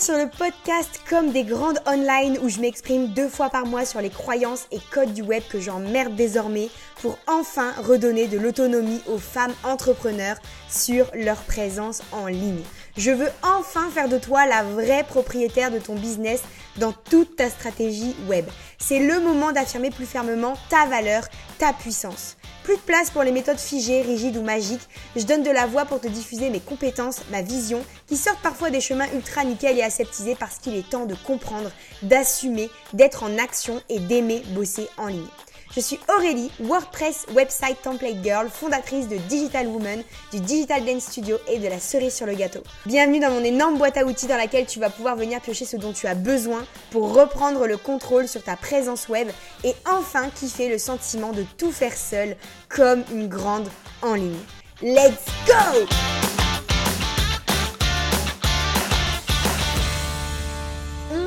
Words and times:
sur 0.00 0.16
le 0.16 0.30
podcast 0.30 1.02
Comme 1.10 1.30
des 1.30 1.44
grandes 1.44 1.78
online 1.86 2.38
où 2.42 2.48
je 2.48 2.58
m'exprime 2.60 3.08
deux 3.08 3.28
fois 3.28 3.50
par 3.50 3.66
mois 3.66 3.84
sur 3.84 4.00
les 4.00 4.08
croyances 4.08 4.66
et 4.72 4.78
codes 4.90 5.12
du 5.12 5.20
web 5.20 5.42
que 5.50 5.60
j'emmerde 5.60 6.14
désormais 6.14 6.70
pour 7.02 7.18
enfin 7.26 7.72
redonner 7.82 8.26
de 8.26 8.38
l'autonomie 8.38 9.02
aux 9.06 9.18
femmes 9.18 9.52
entrepreneurs 9.62 10.38
sur 10.70 11.06
leur 11.14 11.36
présence 11.42 12.02
en 12.12 12.28
ligne. 12.28 12.62
Je 12.96 13.10
veux 13.10 13.28
enfin 13.42 13.90
faire 13.90 14.08
de 14.08 14.16
toi 14.16 14.46
la 14.46 14.62
vraie 14.62 15.04
propriétaire 15.04 15.70
de 15.70 15.78
ton 15.78 15.94
business 15.94 16.42
dans 16.76 16.92
toute 16.92 17.36
ta 17.36 17.50
stratégie 17.50 18.14
web. 18.28 18.46
C'est 18.78 18.98
le 18.98 19.20
moment 19.20 19.52
d'affirmer 19.52 19.90
plus 19.90 20.06
fermement 20.06 20.54
ta 20.68 20.86
valeur, 20.86 21.24
ta 21.58 21.72
puissance. 21.72 22.36
Plus 22.64 22.76
de 22.76 22.82
place 22.82 23.10
pour 23.10 23.22
les 23.22 23.32
méthodes 23.32 23.58
figées, 23.58 24.02
rigides 24.02 24.36
ou 24.36 24.42
magiques. 24.42 24.86
Je 25.16 25.24
donne 25.24 25.42
de 25.42 25.50
la 25.50 25.66
voix 25.66 25.86
pour 25.86 26.00
te 26.00 26.08
diffuser 26.08 26.50
mes 26.50 26.60
compétences, 26.60 27.22
ma 27.30 27.42
vision, 27.42 27.82
qui 28.06 28.16
sortent 28.16 28.42
parfois 28.42 28.70
des 28.70 28.80
chemins 28.80 29.08
ultra 29.14 29.44
nickel 29.44 29.78
et 29.78 29.82
aseptisés 29.82 30.36
parce 30.38 30.58
qu'il 30.58 30.76
est 30.76 30.88
temps 30.88 31.06
de 31.06 31.14
comprendre, 31.14 31.70
d'assumer, 32.02 32.70
d'être 32.92 33.22
en 33.22 33.38
action 33.38 33.80
et 33.88 33.98
d'aimer 33.98 34.42
bosser 34.54 34.88
en 34.98 35.06
ligne. 35.06 35.26
Je 35.72 35.80
suis 35.80 36.00
Aurélie, 36.16 36.50
WordPress 36.58 37.26
Website 37.32 37.80
Template 37.80 38.24
Girl, 38.24 38.48
fondatrice 38.50 39.06
de 39.06 39.16
Digital 39.28 39.68
Woman, 39.68 40.02
du 40.32 40.40
Digital 40.40 40.84
Dance 40.84 41.04
Studio 41.04 41.36
et 41.48 41.60
de 41.60 41.68
la 41.68 41.78
cerise 41.78 42.12
sur 42.12 42.26
le 42.26 42.34
gâteau. 42.34 42.58
Bienvenue 42.86 43.20
dans 43.20 43.30
mon 43.30 43.44
énorme 43.44 43.78
boîte 43.78 43.96
à 43.96 44.04
outils 44.04 44.26
dans 44.26 44.36
laquelle 44.36 44.66
tu 44.66 44.80
vas 44.80 44.90
pouvoir 44.90 45.14
venir 45.14 45.40
piocher 45.40 45.64
ce 45.64 45.76
dont 45.76 45.92
tu 45.92 46.08
as 46.08 46.16
besoin 46.16 46.64
pour 46.90 47.14
reprendre 47.14 47.68
le 47.68 47.76
contrôle 47.76 48.26
sur 48.26 48.42
ta 48.42 48.56
présence 48.56 49.08
web 49.08 49.28
et 49.62 49.74
enfin 49.88 50.28
kiffer 50.30 50.68
le 50.68 50.78
sentiment 50.78 51.30
de 51.30 51.44
tout 51.56 51.70
faire 51.70 51.96
seul 51.96 52.36
comme 52.68 53.04
une 53.12 53.28
grande 53.28 53.68
en 54.02 54.14
ligne. 54.14 54.40
Let's 54.82 55.24
go! 55.46 55.86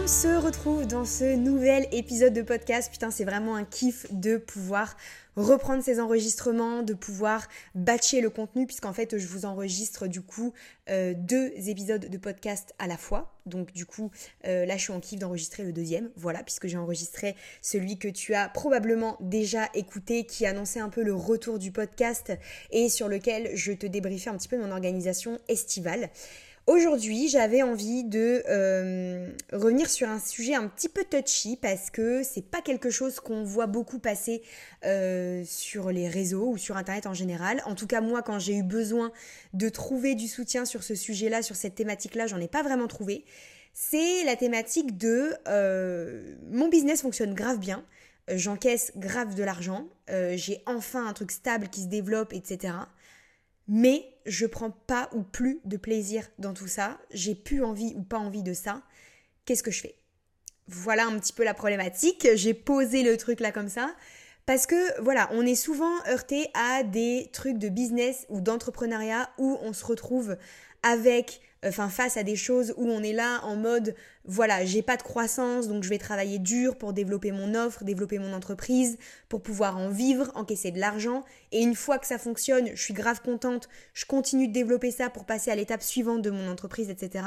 Se 0.08 0.28
retrouve 0.28 0.86
dans 0.86 1.06
ce 1.06 1.36
nouvel 1.36 1.88
épisode 1.94 2.34
de 2.34 2.42
podcast. 2.42 2.92
Putain, 2.92 3.10
c'est 3.10 3.24
vraiment 3.24 3.56
un 3.56 3.64
kiff 3.64 4.06
de 4.12 4.36
pouvoir 4.36 4.98
reprendre 5.38 5.82
ces 5.82 6.02
enregistrements, 6.02 6.84
de 6.84 6.94
pouvoir 6.94 7.48
batcher 7.74 8.20
le 8.20 8.30
contenu, 8.30 8.66
puisqu'en 8.66 8.92
fait, 8.92 9.18
je 9.18 9.26
vous 9.28 9.46
enregistre 9.46 10.08
du 10.08 10.22
coup 10.22 10.54
euh, 10.90 11.14
deux 11.16 11.52
épisodes 11.70 12.10
de 12.10 12.18
podcast 12.18 12.76
à 12.80 12.88
la 12.88 12.98
fois. 12.98 13.34
Donc 13.46 13.72
du 13.72 13.86
coup, 13.86 14.12
euh, 14.46 14.66
là, 14.66 14.76
je 14.76 14.82
suis 14.84 14.94
en 14.94 15.00
kiff 15.00 15.20
d'enregistrer 15.20 15.64
le 15.64 15.72
deuxième. 15.72 16.10
Voilà, 16.18 16.44
puisque 16.44 16.68
j'ai 16.68 16.78
enregistré 16.78 17.36
celui 17.62 17.98
que 17.98 18.10
tu 18.10 18.34
as 18.34 18.50
probablement 18.50 19.18
déjà 19.22 19.70
écouté, 19.74 20.26
qui 20.26 20.46
annonçait 20.46 20.82
un 20.82 20.90
peu 20.90 21.04
le 21.04 21.16
retour 21.16 21.60
du 21.60 21.72
podcast 21.72 22.34
et 22.72 22.90
sur 22.90 23.08
lequel 23.08 23.52
je 23.56 23.72
te 23.72 23.86
débriefais 23.86 24.30
un 24.30 24.38
petit 24.38 24.50
peu 24.50 24.58
mon 24.58 24.72
organisation 24.72 25.40
estivale. 25.48 26.10
Aujourd'hui, 26.66 27.28
j'avais 27.28 27.62
envie 27.62 28.06
de 28.06 28.42
euh, 28.48 29.30
revenir 29.52 29.90
sur 29.90 30.08
un 30.10 30.20
sujet 30.20 30.56
un 30.56 30.70
petit 30.70 30.88
peu 30.88 31.04
touchy 31.04 31.58
parce 31.58 31.90
que 31.90 32.24
c'est 32.24 32.50
pas 32.50 32.62
quelque 32.62 32.90
chose 32.90 33.20
qu'on 33.20 33.44
voit 33.44 33.68
beaucoup 33.68 34.00
passer 34.00 34.42
euh, 34.86 35.44
sur 35.46 35.92
les 35.92 36.08
réseaux 36.08 36.52
ou 36.52 36.58
sur 36.58 36.78
internet 36.78 37.06
en 37.06 37.14
général. 37.14 37.62
En 37.66 37.76
tout 37.76 37.86
cas, 37.86 38.00
moi, 38.00 38.22
quand 38.22 38.40
j'ai 38.40 38.56
eu 38.56 38.64
besoin 38.64 39.12
de 39.54 39.68
trouver 39.68 40.16
du 40.16 40.30
soutien 40.30 40.64
sur 40.64 40.84
ce 40.84 40.96
sujet-là, 40.96 41.42
sur 41.42 41.58
cette 41.58 41.76
thématique-là, 41.76 42.28
j'en 42.28 42.40
ai 42.40 42.48
pas 42.48 42.64
vraiment 42.64 42.88
trouvé. 42.88 43.26
C'est 43.74 44.24
la 44.24 44.38
thématique 44.38 44.98
de 44.98 45.34
euh, 45.50 46.34
mon 46.50 46.70
business 46.70 47.02
fonctionne 47.02 47.34
grave 47.34 47.60
bien, 47.60 47.84
j'encaisse 48.30 48.94
grave 48.96 49.36
de 49.36 49.44
l'argent, 49.44 49.90
j'ai 50.08 50.62
enfin 50.66 51.08
un 51.08 51.14
truc 51.14 51.32
stable 51.32 51.68
qui 51.68 51.82
se 51.82 51.88
développe, 51.88 52.32
etc 52.32 52.74
mais 53.68 54.06
je 54.26 54.46
prends 54.46 54.72
pas 54.72 55.10
ou 55.14 55.24
plus 55.24 55.60
de 55.66 55.78
plaisir 55.78 56.28
dans 56.40 56.54
tout 56.54 56.68
ça, 56.68 57.00
j'ai 57.12 57.36
plus 57.36 57.64
envie 57.64 57.94
ou 57.96 58.04
pas 58.04 58.18
envie 58.18 58.44
de 58.44 58.54
ça, 58.54 58.82
qu'est-ce 59.46 59.64
que 59.64 59.72
je 59.72 59.82
fais? 59.82 59.96
Voilà 60.68 61.06
un 61.06 61.20
petit 61.20 61.34
peu 61.34 61.44
la 61.44 61.54
problématique, 61.54 62.28
j'ai 62.36 62.54
posé 62.54 63.04
le 63.04 63.18
truc 63.18 63.40
là 63.40 63.52
comme 63.52 63.70
ça, 63.70 63.96
parce 64.46 64.66
que 64.66 65.02
voilà, 65.02 65.30
on 65.32 65.46
est 65.46 65.56
souvent 65.56 65.94
heurté 66.08 66.50
à 66.54 66.84
des 66.84 67.30
trucs 67.34 67.58
de 67.58 67.70
business 67.70 68.26
ou 68.30 68.42
d'entrepreneuriat 68.42 69.30
où 69.38 69.58
on 69.62 69.74
se 69.74 69.86
retrouve 69.86 70.38
avec 70.84 71.42
face 71.72 72.18
à 72.18 72.24
des 72.24 72.36
choses 72.36 72.74
où 72.78 72.90
on 72.90 73.02
est 73.04 73.14
là 73.14 73.42
en 73.44 73.56
mode 73.56 73.96
voilà, 74.26 74.64
j'ai 74.64 74.82
pas 74.82 74.96
de 74.96 75.02
croissance, 75.02 75.68
donc 75.68 75.84
je 75.84 75.90
vais 75.90 75.98
travailler 75.98 76.40
dur 76.40 76.78
pour 76.78 76.94
développer 76.94 77.34
mon 77.34 77.56
offre, 77.56 77.84
développer 77.84 78.20
mon 78.20 78.32
entreprise, 78.32 78.98
pour 79.28 79.42
pouvoir 79.42 79.78
en 79.78 79.90
vivre, 79.90 80.32
encaisser 80.36 80.72
de 80.72 80.80
l'argent. 80.80 81.26
Et 81.52 81.62
une 81.62 81.76
fois 81.76 81.98
que 81.98 82.08
ça 82.08 82.18
fonctionne, 82.18 82.70
je 82.74 82.82
suis 82.82 82.94
grave 82.94 83.22
contente, 83.22 83.68
je 83.94 84.06
continue 84.06 84.48
de 84.48 84.54
développer 84.54 84.92
ça 84.92 85.10
pour 85.10 85.26
passer 85.26 85.52
à 85.52 85.56
l'étape 85.56 85.82
suivante 85.82 86.22
de 86.22 86.30
mon 86.30 86.50
entreprise, 86.50 86.90
etc. 86.90 87.26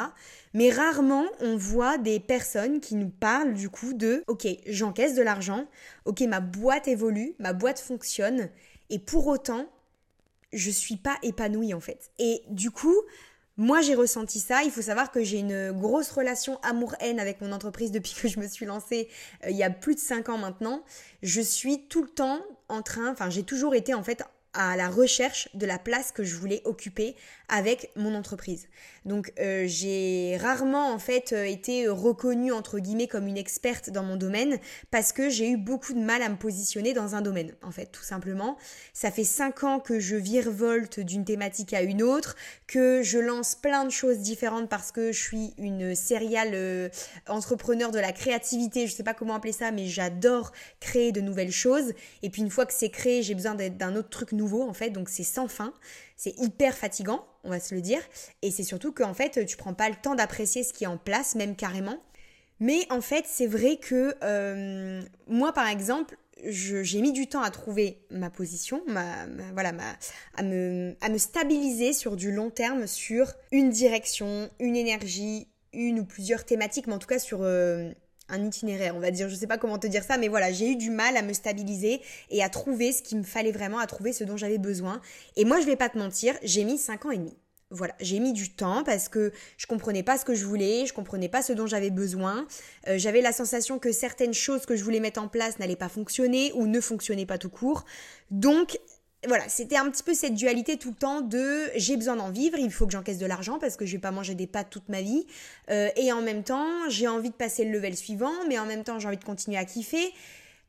Mais 0.54 0.70
rarement, 0.70 1.26
on 1.41 1.56
voit 1.56 1.98
des 1.98 2.18
personnes 2.18 2.80
qui 2.80 2.94
nous 2.94 3.10
parlent 3.10 3.53
du 3.53 3.68
coup 3.68 3.92
de, 3.92 4.22
ok, 4.26 4.47
j'encaisse 4.66 5.14
de 5.14 5.22
l'argent, 5.22 5.66
ok, 6.06 6.22
ma 6.22 6.41
boîte 6.41 6.88
évolue, 6.88 7.34
ma 7.38 7.53
boîte 7.53 7.78
fonctionne, 7.78 8.48
et 8.88 8.98
pour 8.98 9.26
autant, 9.26 9.66
je 10.53 10.70
suis 10.70 10.97
pas 10.97 11.16
épanouie 11.22 11.74
en 11.74 11.80
fait. 11.80 12.10
Et 12.18 12.42
du 12.48 12.70
coup, 12.70 12.94
moi, 13.59 13.81
j'ai 13.81 13.94
ressenti 13.94 14.39
ça. 14.39 14.62
Il 14.65 14.71
faut 14.71 14.83
savoir 14.83 15.11
que 15.11 15.22
j'ai 15.22 15.39
une 15.39 15.72
grosse 15.72 16.11
relation 16.11 16.61
amour-haine 16.62 17.19
avec 17.19 17.41
mon 17.41 17.53
entreprise 17.53 17.91
depuis 17.91 18.15
que 18.15 18.28
je 18.28 18.39
me 18.39 18.47
suis 18.47 18.67
lancée 18.67 19.09
euh, 19.44 19.50
il 19.50 19.56
y 19.56 19.62
a 19.62 19.71
plus 19.71 19.94
de 19.94 20.00
5 20.00 20.28
ans 20.28 20.39
maintenant. 20.39 20.83
Je 21.22 21.41
suis 21.41 21.87
tout 21.89 22.03
le 22.03 22.09
temps 22.09 22.41
en 22.69 22.83
train, 22.83 23.11
enfin, 23.11 23.31
j'ai 23.31 23.45
toujours 23.45 23.75
été 23.75 23.95
en 23.95 24.03
fait 24.03 24.22
à 24.56 24.77
la 24.77 24.89
recherche 24.89 25.49
de 25.55 25.67
la 25.67 25.78
place 25.78 26.11
que 26.11 26.25
je 26.25 26.34
voulais 26.34 26.62
occuper 26.65 27.15
avec 27.49 27.91
mon 27.94 28.15
entreprise. 28.15 28.67
Donc 29.05 29.33
euh, 29.39 29.67
j'ai 29.69 30.37
rarement 30.41 30.93
en 30.93 30.99
fait 30.99 31.33
euh, 31.33 31.44
été 31.44 31.87
reconnue 31.87 32.53
entre 32.53 32.81
guillemets 32.81 33.06
comme 33.06 33.28
une 33.28 33.37
experte 33.37 33.91
dans 33.91 34.03
mon 34.03 34.16
domaine 34.16 34.59
parce 34.91 35.12
que 35.12 35.31
j'ai 35.31 35.50
eu 35.50 35.56
beaucoup 35.56 35.93
de 35.93 36.00
mal 36.00 36.22
à 36.22 36.28
me 36.28 36.37
positionner 36.37 36.93
dans 36.93 37.15
un 37.15 37.21
domaine 37.21 37.53
en 37.62 37.71
fait 37.71 37.87
tout 37.87 38.03
simplement. 38.03 38.56
Ça 38.93 39.12
fait 39.12 39.22
cinq 39.22 39.62
ans 39.62 39.78
que 39.78 40.00
je 40.00 40.16
virevolte 40.16 40.99
d'une 40.99 41.25
thématique 41.25 41.72
à 41.72 41.83
une 41.83 42.03
autre, 42.03 42.34
que 42.66 43.03
je 43.05 43.19
lance 43.19 43.55
plein 43.55 43.84
de 43.84 43.91
choses 43.91 44.19
différentes 44.19 44.69
parce 44.69 44.91
que 44.91 45.12
je 45.12 45.22
suis 45.22 45.55
une 45.59 45.95
serial 45.95 46.50
euh, 46.55 46.89
entrepreneur 47.28 47.93
de 47.93 48.00
la 48.00 48.12
créativité, 48.12 48.89
je 48.89 48.95
sais 48.95 49.05
pas 49.05 49.15
comment 49.15 49.37
appeler 49.37 49.53
ça 49.53 49.71
mais 49.71 49.87
j'adore 49.87 50.50
créer 50.81 51.12
de 51.12 51.21
nouvelles 51.21 51.53
choses 51.53 51.93
et 52.22 52.31
puis 52.31 52.43
une 52.43 52.50
fois 52.50 52.66
que 52.66 52.75
c'est 52.75 52.91
créé, 52.91 53.22
j'ai 53.22 53.34
besoin 53.34 53.55
d'un 53.55 53.95
autre 53.95 54.09
truc 54.09 54.33
nouveau 54.33 54.46
en 54.55 54.73
fait 54.73 54.91
donc 54.91 55.09
c'est 55.09 55.25
sans 55.25 55.49
fin. 55.49 55.73
C'est 56.17 56.39
hyper 56.39 56.75
fatigant, 56.75 57.27
on 57.45 57.51
va 57.51 57.61
se 57.61 57.75
le 57.75 57.81
dire. 57.81 58.01
Et 58.43 58.51
c'est 58.51 58.62
surtout 58.62 58.93
qu'en 58.93 59.15
fait, 59.15 59.45
tu 59.47 59.57
prends 59.57 59.75
pas 59.75 59.89
le 59.89 59.97
temps 59.97 60.15
d'apprécier 60.15 60.62
ce 60.62 60.73
qui 60.73 60.84
est 60.84 60.89
en 60.89 60.99
place, 60.99 61.34
même 61.34 61.57
carrément. 61.57 61.99
Mais 62.59 62.87
en 62.91 63.01
fait, 63.01 63.25
c'est 63.29 63.47
vrai 63.47 63.77
que 63.77 64.15
euh, 64.23 65.03
moi, 65.27 65.53
par 65.53 65.69
exemple, 65.69 66.17
j'ai 66.45 67.01
mis 67.01 67.12
du 67.12 67.27
temps 67.27 67.43
à 67.43 67.51
trouver 67.51 67.99
ma 68.11 68.31
position, 68.31 68.83
ma, 68.87 69.27
voilà, 69.53 69.73
ma, 69.73 69.97
à, 70.37 70.43
me, 70.43 70.95
stabiliser 71.19 71.93
sur 71.93 72.17
du 72.17 72.33
long 72.33 72.51
terme, 72.51 72.87
sur 72.87 73.33
une 73.53 73.71
direction, 73.71 74.51
une 74.59 74.77
énergie, 74.77 75.49
une 75.73 76.01
ou 76.01 76.05
plusieurs 76.05 76.45
thématiques, 76.45 76.87
mais 76.87 76.95
en 76.95 76.99
tout 76.99 77.09
cas 77.09 77.19
sur 77.19 77.41
euh, 77.43 77.91
un 78.28 78.44
itinéraire, 78.44 78.97
on 78.97 79.00
va 79.00 79.10
dire. 79.10 79.28
Je 79.28 79.34
sais 79.34 79.47
pas 79.47 79.59
comment 79.59 79.78
te 79.78 79.87
dire 79.87 80.04
ça, 80.04 80.19
mais 80.19 80.28
voilà, 80.28 80.53
j'ai 80.53 80.72
eu 80.72 80.76
du 80.76 80.91
mal 80.91 81.16
à 81.16 81.22
me 81.22 81.32
stabiliser 81.32 82.00
et 82.31 82.42
à 82.42 82.48
trouver 82.48 82.92
ce 82.92 83.03
qu'il 83.03 83.19
me 83.19 83.25
fallait 83.25 83.53
vraiment, 83.53 83.78
à 83.78 83.87
trouver 83.87 84.12
ce 84.12 84.25
dont 84.25 84.37
j'avais 84.37 84.59
besoin. 84.59 85.00
Et 85.37 85.44
moi, 85.44 85.60
je 85.60 85.66
vais 85.66 85.76
pas 85.76 85.88
te 85.88 85.98
mentir, 85.98 86.34
j'ai 86.42 86.65
mis 86.65 86.78
5 86.78 87.06
ans 87.06 87.10
et 87.10 87.19
demi. 87.19 87.36
Voilà, 87.70 87.94
j'ai 87.98 88.20
mis 88.20 88.32
du 88.32 88.50
temps 88.50 88.84
parce 88.84 89.09
que 89.09 89.32
je 89.56 89.66
comprenais 89.66 90.04
pas 90.04 90.16
ce 90.16 90.25
que 90.25 90.36
je 90.36 90.47
voulais, 90.47 90.86
je 90.86 90.92
comprenais 90.92 91.28
pas 91.28 91.42
ce 91.42 91.53
dont 91.53 91.66
j'avais 91.66 91.91
besoin. 91.91 92.47
Euh, 92.86 92.97
j'avais 92.97 93.20
la 93.20 93.32
sensation 93.32 93.81
que 93.81 93.91
certaines 93.91 94.34
choses 94.34 94.66
que 94.66 94.76
je 94.76 94.84
voulais 94.84 95.00
mettre 95.00 95.20
en 95.20 95.26
place 95.26 95.59
n'allaient 95.59 95.75
pas 95.75 95.88
fonctionner 95.88 96.53
ou 96.54 96.68
ne 96.68 96.80
fonctionnaient 96.80 97.27
pas 97.27 97.39
tout 97.39 97.51
court. 97.51 97.84
Donc 98.30 98.78
voilà, 99.27 99.48
c'était 99.48 99.77
un 99.77 99.91
petit 99.91 100.03
peu 100.03 100.15
cette 100.15 100.34
dualité 100.34 100.77
tout 100.77 100.91
le 100.91 100.97
temps 100.97 101.21
de 101.21 101.71
j'ai 101.77 101.97
besoin 101.97 102.16
d'en 102.16 102.30
vivre, 102.30 102.59
il 102.59 102.71
faut 102.71 102.86
que 102.86 102.92
j'encaisse 102.92 103.18
de 103.18 103.27
l'argent 103.27 103.59
parce 103.59 103.77
que 103.77 103.86
je 103.86 103.92
vais 103.92 104.01
pas 104.01 104.10
manger 104.10 104.34
des 104.34 104.47
pâtes 104.47 104.68
toute 104.71 104.89
ma 104.89 105.03
vie. 105.03 105.27
Euh, 105.71 105.89
et 105.97 106.13
en 106.13 106.22
même 106.22 106.45
temps, 106.45 106.89
j'ai 106.89 107.09
envie 107.09 107.30
de 107.30 107.34
passer 107.34 107.65
le 107.65 107.72
level 107.72 107.97
suivant, 107.97 108.33
mais 108.48 108.59
en 108.59 108.66
même 108.66 108.84
temps, 108.84 108.98
j'ai 108.98 109.09
envie 109.09 109.16
de 109.16 109.24
continuer 109.24 109.57
à 109.57 109.65
kiffer. 109.65 110.13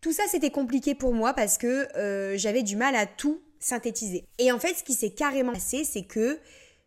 Tout 0.01 0.13
ça, 0.13 0.23
c'était 0.27 0.49
compliqué 0.49 0.95
pour 0.95 1.13
moi 1.13 1.33
parce 1.33 1.57
que 1.57 1.87
euh, 1.97 2.37
j'avais 2.37 2.63
du 2.63 2.75
mal 2.75 2.95
à 2.95 3.05
tout 3.05 3.41
synthétiser. 3.59 4.25
Et 4.37 4.51
en 4.51 4.59
fait, 4.59 4.73
ce 4.75 4.83
qui 4.83 4.93
s'est 4.93 5.11
carrément 5.11 5.53
passé, 5.53 5.83
c'est 5.83 6.03
que 6.03 6.39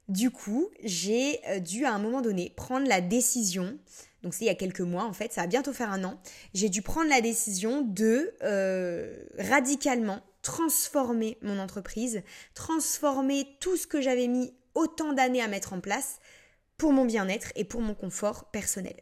du 0.08 0.30
coup, 0.30 0.68
j'ai 0.82 1.40
euh, 1.48 1.60
dû 1.60 1.84
à 1.84 1.92
un 1.92 1.98
moment 1.98 2.20
donné 2.20 2.52
prendre 2.56 2.88
la 2.88 3.00
décision 3.00 3.78
donc 4.22 4.34
c'est 4.34 4.44
il 4.44 4.48
y 4.48 4.50
a 4.50 4.54
quelques 4.54 4.82
mois 4.82 5.04
en 5.04 5.14
fait, 5.14 5.32
ça 5.32 5.40
va 5.40 5.46
bientôt 5.46 5.72
faire 5.72 5.90
un 5.90 6.04
an, 6.04 6.20
j'ai 6.52 6.68
dû 6.68 6.82
prendre 6.82 7.08
la 7.08 7.22
décision 7.22 7.80
de 7.80 8.34
radicalement 9.38 10.20
transformer 10.42 11.38
mon 11.42 11.58
entreprise, 11.58 12.22
transformer 12.54 13.46
tout 13.60 13.76
ce 13.76 13.86
que 13.86 14.00
j'avais 14.00 14.28
mis 14.28 14.54
autant 14.74 15.12
d'années 15.12 15.42
à 15.42 15.48
mettre 15.48 15.72
en 15.72 15.80
place 15.80 16.20
pour 16.76 16.92
mon 16.92 17.04
bien-être 17.04 17.52
et 17.56 17.64
pour 17.64 17.80
mon 17.80 17.94
confort 17.94 18.50
personnel. 18.50 18.96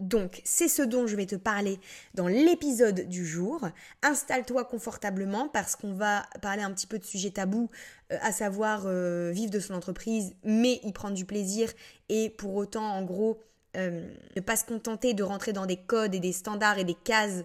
Donc, 0.00 0.42
c'est 0.44 0.68
ce 0.68 0.82
dont 0.82 1.06
je 1.06 1.14
vais 1.14 1.26
te 1.26 1.36
parler 1.36 1.78
dans 2.14 2.26
l'épisode 2.26 3.08
du 3.08 3.24
jour. 3.24 3.68
Installe-toi 4.02 4.64
confortablement 4.64 5.48
parce 5.48 5.76
qu'on 5.76 5.94
va 5.94 6.26
parler 6.42 6.62
un 6.62 6.72
petit 6.72 6.88
peu 6.88 6.98
de 6.98 7.04
sujet 7.04 7.30
tabou, 7.30 7.70
euh, 8.10 8.18
à 8.20 8.32
savoir 8.32 8.82
euh, 8.86 9.30
vivre 9.30 9.52
de 9.52 9.60
son 9.60 9.72
entreprise, 9.74 10.34
mais 10.42 10.80
y 10.82 10.92
prendre 10.92 11.14
du 11.14 11.24
plaisir 11.24 11.72
et 12.08 12.28
pour 12.28 12.56
autant, 12.56 12.84
en 12.84 13.04
gros, 13.04 13.40
ne 13.74 14.40
pas 14.40 14.56
se 14.56 14.64
contenter 14.64 15.14
de 15.14 15.22
rentrer 15.22 15.52
dans 15.52 15.66
des 15.66 15.76
codes 15.76 16.14
et 16.14 16.20
des 16.20 16.32
standards 16.32 16.78
et 16.78 16.84
des 16.84 16.94
cases 16.94 17.44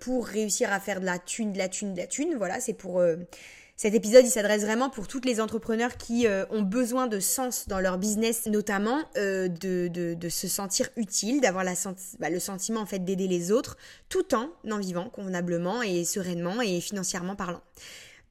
pour 0.00 0.26
réussir 0.26 0.72
à 0.72 0.80
faire 0.80 1.00
de 1.00 1.06
la 1.06 1.18
thune, 1.18 1.52
de 1.52 1.58
la 1.58 1.68
thune, 1.68 1.94
de 1.94 2.00
la 2.00 2.06
thune. 2.06 2.34
Voilà, 2.36 2.60
c'est 2.60 2.74
pour 2.74 3.02
cet 3.82 3.94
épisode, 3.94 4.24
il 4.24 4.30
s'adresse 4.30 4.62
vraiment 4.62 4.90
pour 4.90 5.08
toutes 5.08 5.24
les 5.24 5.40
entrepreneurs 5.40 5.96
qui 5.96 6.28
euh, 6.28 6.44
ont 6.50 6.62
besoin 6.62 7.08
de 7.08 7.18
sens 7.18 7.66
dans 7.66 7.80
leur 7.80 7.98
business, 7.98 8.46
notamment 8.46 9.00
euh, 9.16 9.48
de, 9.48 9.88
de, 9.88 10.28
se 10.28 10.46
sentir 10.46 10.88
utile, 10.96 11.40
d'avoir 11.40 11.64
bah, 12.20 12.30
le 12.30 12.38
sentiment 12.38 12.80
en 12.80 12.86
fait 12.86 13.00
d'aider 13.00 13.26
les 13.26 13.50
autres, 13.50 13.76
tout 14.08 14.36
en 14.36 14.50
en 14.70 14.78
vivant 14.78 15.10
convenablement 15.10 15.82
et 15.82 16.04
sereinement 16.04 16.62
et 16.62 16.80
financièrement 16.80 17.34
parlant. 17.34 17.60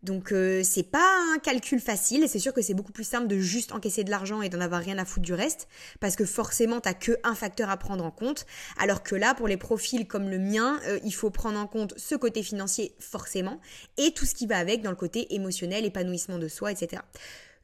Donc 0.03 0.31
euh, 0.31 0.63
c'est 0.63 0.83
pas 0.83 1.07
un 1.35 1.37
calcul 1.37 1.79
facile 1.79 2.27
c'est 2.27 2.39
sûr 2.39 2.53
que 2.53 2.61
c'est 2.61 2.73
beaucoup 2.73 2.91
plus 2.91 3.03
simple 3.03 3.27
de 3.27 3.37
juste 3.37 3.71
encaisser 3.71 4.03
de 4.03 4.09
l'argent 4.09 4.41
et 4.41 4.49
d'en 4.49 4.59
avoir 4.59 4.81
rien 4.81 4.97
à 4.97 5.05
foutre 5.05 5.25
du 5.25 5.33
reste 5.33 5.67
parce 5.99 6.15
que 6.15 6.25
forcément 6.25 6.79
t'as 6.79 6.95
que 6.95 7.19
un 7.23 7.35
facteur 7.35 7.69
à 7.69 7.77
prendre 7.77 8.03
en 8.03 8.11
compte 8.11 8.45
alors 8.79 9.03
que 9.03 9.15
là 9.15 9.35
pour 9.35 9.47
les 9.47 9.57
profils 9.57 10.07
comme 10.07 10.29
le 10.29 10.39
mien 10.39 10.79
euh, 10.87 10.99
il 11.03 11.13
faut 11.13 11.29
prendre 11.29 11.59
en 11.59 11.67
compte 11.67 11.93
ce 11.97 12.15
côté 12.15 12.41
financier 12.41 12.95
forcément 12.99 13.59
et 13.97 14.11
tout 14.11 14.25
ce 14.25 14.33
qui 14.33 14.47
va 14.47 14.57
avec 14.57 14.81
dans 14.81 14.89
le 14.89 14.95
côté 14.95 15.33
émotionnel, 15.35 15.85
épanouissement 15.85 16.37
de 16.37 16.47
soi, 16.47 16.71
etc. 16.71 17.01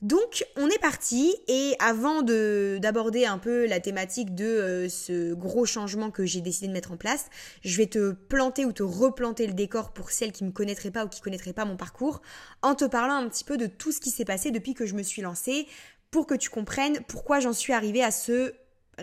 Donc 0.03 0.45
on 0.55 0.67
est 0.69 0.79
parti 0.79 1.35
et 1.47 1.75
avant 1.79 2.21
de 2.21 2.77
d'aborder 2.79 3.25
un 3.25 3.39
peu 3.39 3.65
la 3.65 3.79
thématique 3.79 4.35
de 4.35 4.45
euh, 4.45 4.89
ce 4.89 5.33
gros 5.33 5.65
changement 5.65 6.11
que 6.11 6.23
j'ai 6.23 6.41
décidé 6.41 6.67
de 6.67 6.73
mettre 6.73 6.91
en 6.91 6.97
place, 6.97 7.25
je 7.63 7.77
vais 7.77 7.88
te 7.88 8.11
planter 8.11 8.65
ou 8.65 8.71
te 8.71 8.83
replanter 8.83 9.47
le 9.47 9.53
décor 9.53 9.94
pour 9.94 10.11
celles 10.11 10.31
qui 10.31 10.44
me 10.44 10.51
connaîtraient 10.51 10.91
pas 10.91 11.03
ou 11.03 11.09
qui 11.09 11.19
connaîtraient 11.21 11.53
pas 11.53 11.65
mon 11.65 11.77
parcours 11.77 12.21
en 12.61 12.75
te 12.75 12.85
parlant 12.85 13.15
un 13.15 13.27
petit 13.27 13.44
peu 13.44 13.57
de 13.57 13.65
tout 13.65 13.91
ce 13.91 13.99
qui 13.99 14.11
s'est 14.11 14.25
passé 14.25 14.51
depuis 14.51 14.75
que 14.75 14.85
je 14.85 14.94
me 14.94 15.01
suis 15.01 15.23
lancée 15.23 15.67
pour 16.11 16.27
que 16.27 16.35
tu 16.35 16.51
comprennes 16.51 17.00
pourquoi 17.07 17.39
j'en 17.39 17.53
suis 17.53 17.73
arrivée 17.73 18.03
à 18.03 18.11
ce 18.11 18.53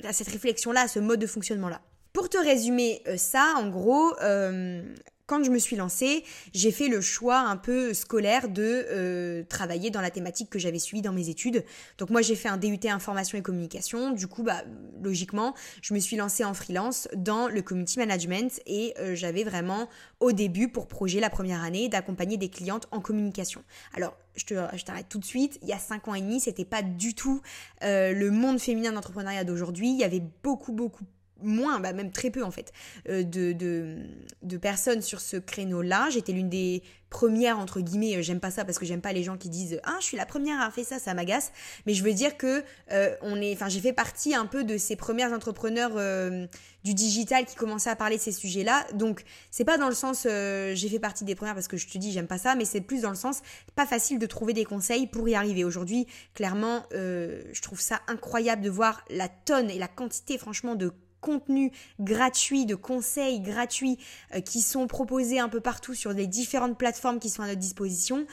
à 0.03 0.13
cette 0.13 0.29
réflexion 0.29 0.73
là, 0.73 0.83
à 0.83 0.89
ce 0.89 1.01
mode 1.01 1.21
de 1.21 1.27
fonctionnement 1.27 1.69
là. 1.69 1.81
Pour 2.13 2.29
te 2.29 2.39
résumer 2.39 3.03
euh, 3.09 3.17
ça, 3.17 3.55
en 3.57 3.69
gros, 3.69 4.15
euh, 4.23 4.83
quand 5.27 5.43
je 5.43 5.51
me 5.51 5.59
suis 5.59 5.77
lancée, 5.77 6.25
j'ai 6.53 6.71
fait 6.71 6.89
le 6.89 7.01
choix 7.01 7.39
un 7.39 7.57
peu 7.57 7.95
scolaire 7.95 8.49
de 8.49 8.87
euh, 8.91 9.43
travailler 9.45 9.91
dans 9.91 10.03
la 10.03 10.11
thématique 10.11 10.51
que 10.51 10.59
j'avais 10.59 10.79
suivie 10.79 11.03
dans 11.03 11.13
mes 11.13 11.31
études. 11.31 11.65
Donc 11.99 12.11
moi 12.11 12.21
j'ai 12.21 12.37
fait 12.37 12.49
un 12.49 12.59
DUT 12.59 12.79
information 12.89 13.39
et 13.39 13.43
communication. 13.43 14.11
Du 14.11 14.27
coup, 14.27 14.43
bah 14.43 14.63
logiquement, 15.03 15.55
je 15.81 15.95
me 15.95 15.99
suis 15.99 16.17
lancée 16.17 16.45
en 16.45 16.53
freelance 16.53 17.09
dans 17.15 17.49
le 17.49 17.63
community 17.63 17.99
management 17.99 18.61
et 18.67 18.95
euh, 18.99 19.15
j'avais 19.15 19.45
vraiment 19.45 19.89
au 20.21 20.33
début 20.33 20.69
pour 20.69 20.89
projet 20.89 21.21
la 21.21 21.31
première 21.31 21.63
année 21.63 21.89
d'accompagner 21.89 22.37
des 22.37 22.51
clientes 22.51 22.87
en 22.91 23.01
communication. 23.01 23.65
Alors 23.95 24.17
je, 24.37 24.45
te, 24.45 24.55
je 24.77 24.85
t'arrête 24.85 25.09
tout 25.09 25.19
de 25.19 25.25
suite. 25.25 25.59
Il 25.63 25.69
y 25.69 25.73
a 25.73 25.79
cinq 25.79 26.07
ans 26.09 26.15
et 26.15 26.21
demi, 26.21 26.41
c'était 26.41 26.65
pas 26.65 26.83
du 26.83 27.15
tout 27.15 27.41
euh, 27.83 28.13
le 28.13 28.31
monde 28.31 28.61
féminin 28.61 28.93
d'entrepreneuriat 28.93 29.45
d'aujourd'hui. 29.45 29.89
Il 29.91 29.99
y 29.99 30.05
avait 30.05 30.23
beaucoup 30.43 30.73
beaucoup 30.73 31.05
moins, 31.45 31.81
bah 31.81 31.93
même 31.93 32.11
très 32.11 32.31
peu 32.31 32.43
en 32.45 32.51
fait, 32.51 32.73
euh, 33.09 33.23
de, 33.23 33.53
de, 34.43 34.57
personnes 34.57 35.03
sur 35.03 35.21
ce 35.21 35.37
créneau-là. 35.37 36.09
J'étais 36.11 36.33
l'une 36.33 36.49
des 36.49 36.83
premières, 37.11 37.59
entre 37.59 37.81
guillemets, 37.81 38.17
euh, 38.17 38.23
j'aime 38.23 38.41
pas 38.41 38.51
ça 38.51 38.65
parce 38.65 38.79
que 38.79 38.87
j'aime 38.87 39.01
pas 39.01 39.13
les 39.13 39.23
gens 39.23 39.37
qui 39.37 39.49
disent 39.49 39.81
Ah, 39.85 39.97
je 40.01 40.05
suis 40.05 40.17
la 40.17 40.27
première 40.27 40.61
à 40.61 40.71
fait 40.71 40.85
ça, 40.85 40.99
ça 40.99 41.15
m'agace. 41.15 41.53
Mais 41.87 41.95
je 41.95 42.03
veux 42.03 42.13
dire 42.13 42.37
que 42.37 42.63
euh, 42.93 43.15
j'ai 43.69 43.81
fait 43.81 43.93
partie 43.93 44.35
un 44.35 44.47
peu 44.47 44.65
de 44.65 44.79
ces 44.79 44.97
premières 44.97 45.33
entrepreneurs 45.33 45.93
du 46.85 46.95
digital 46.95 47.45
qui 47.47 47.57
commençaient 47.57 47.91
à 47.91 47.97
parler 47.97 48.17
de 48.17 48.21
ces 48.21 48.33
sujets-là. 48.33 48.87
Donc, 48.95 49.25
c'est 49.51 49.65
pas 49.65 49.79
dans 49.79 49.89
le 49.89 49.95
sens 49.95 50.25
j'ai 50.25 50.89
fait 50.89 50.99
partie 50.99 51.25
des 51.25 51.35
premières 51.35 51.55
parce 51.55 51.69
que 51.69 51.77
je 51.77 51.87
te 51.87 51.99
dis 51.99 52.13
j'aime 52.13 52.27
pas 52.27 52.39
ça, 52.39 52.55
mais 52.55 52.65
c'est 52.65 52.81
plus 52.81 53.03
dans 53.03 53.11
le 53.11 53.17
sens 53.17 53.43
pas 53.75 53.87
facile 53.87 54.19
de 54.19 54.27
trouver 54.27 54.53
des 54.53 54.65
conseils 54.65 55.07
pour 55.07 55.29
y 55.29 55.35
arriver. 55.35 55.65
Aujourd'hui, 55.65 56.07
clairement, 56.35 56.85
je 56.93 57.61
trouve 57.63 57.81
ça 57.81 58.01
incroyable 58.07 58.63
de 58.63 58.71
voir 58.71 59.05
la 59.11 59.29
tonne 59.29 59.71
et 59.71 59.79
la 59.79 59.89
quantité, 59.89 60.39
franchement, 60.39 60.75
de 60.75 60.93
contenus 61.25 61.73
gratuits, 61.99 62.67
de 62.67 62.75
conseils 62.75 63.41
gratuits 63.41 63.99
euh, 64.35 64.41
qui 64.41 64.61
sont 64.61 64.87
proposés 64.87 65.39
un 65.39 65.49
peu 65.49 65.61
partout 65.61 65.95
sur 65.95 66.13
les 66.13 66.27
différentes 66.27 66.77
plateformes 66.77 67.19
qui 67.19 67.31
sont 67.31 67.43
à 67.43 67.47
notre 67.47 67.61
disposition. 67.61 68.27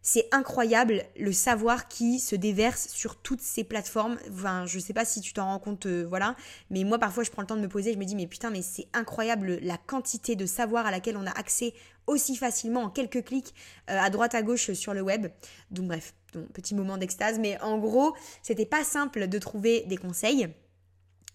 C'est 0.00 0.28
incroyable 0.30 1.02
le 1.18 1.32
savoir 1.32 1.88
qui 1.88 2.20
se 2.20 2.36
déverse 2.36 2.86
sur 2.86 3.16
toutes 3.16 3.40
ces 3.40 3.64
plateformes. 3.64 4.16
Enfin, 4.30 4.64
je 4.64 4.78
sais 4.78 4.92
pas 4.92 5.04
si 5.04 5.20
tu 5.20 5.32
t'en 5.32 5.46
rends 5.46 5.58
compte, 5.58 5.86
euh, 5.86 6.06
voilà. 6.08 6.36
Mais 6.70 6.84
moi, 6.84 7.00
parfois, 7.00 7.24
je 7.24 7.32
prends 7.32 7.42
le 7.42 7.48
temps 7.48 7.56
de 7.56 7.60
me 7.60 7.68
poser. 7.68 7.92
Je 7.92 7.98
me 7.98 8.04
dis, 8.04 8.14
mais 8.14 8.28
putain, 8.28 8.50
mais 8.50 8.62
c'est 8.62 8.86
incroyable 8.92 9.58
la 9.62 9.76
quantité 9.76 10.36
de 10.36 10.46
savoir 10.46 10.86
à 10.86 10.92
laquelle 10.92 11.16
on 11.16 11.26
a 11.26 11.32
accès 11.32 11.74
aussi 12.06 12.36
facilement 12.36 12.84
en 12.84 12.90
quelques 12.90 13.24
clics 13.24 13.52
euh, 13.90 13.98
à 13.98 14.08
droite 14.10 14.36
à 14.36 14.42
gauche 14.42 14.72
sur 14.74 14.94
le 14.94 15.00
web. 15.00 15.26
Donc, 15.72 15.88
bref, 15.88 16.14
petit 16.52 16.76
moment 16.76 16.98
d'extase. 16.98 17.40
Mais 17.40 17.60
en 17.60 17.78
gros, 17.78 18.14
c'était 18.42 18.64
pas 18.64 18.84
simple 18.84 19.26
de 19.26 19.38
trouver 19.40 19.80
des 19.88 19.96
conseils. 19.96 20.48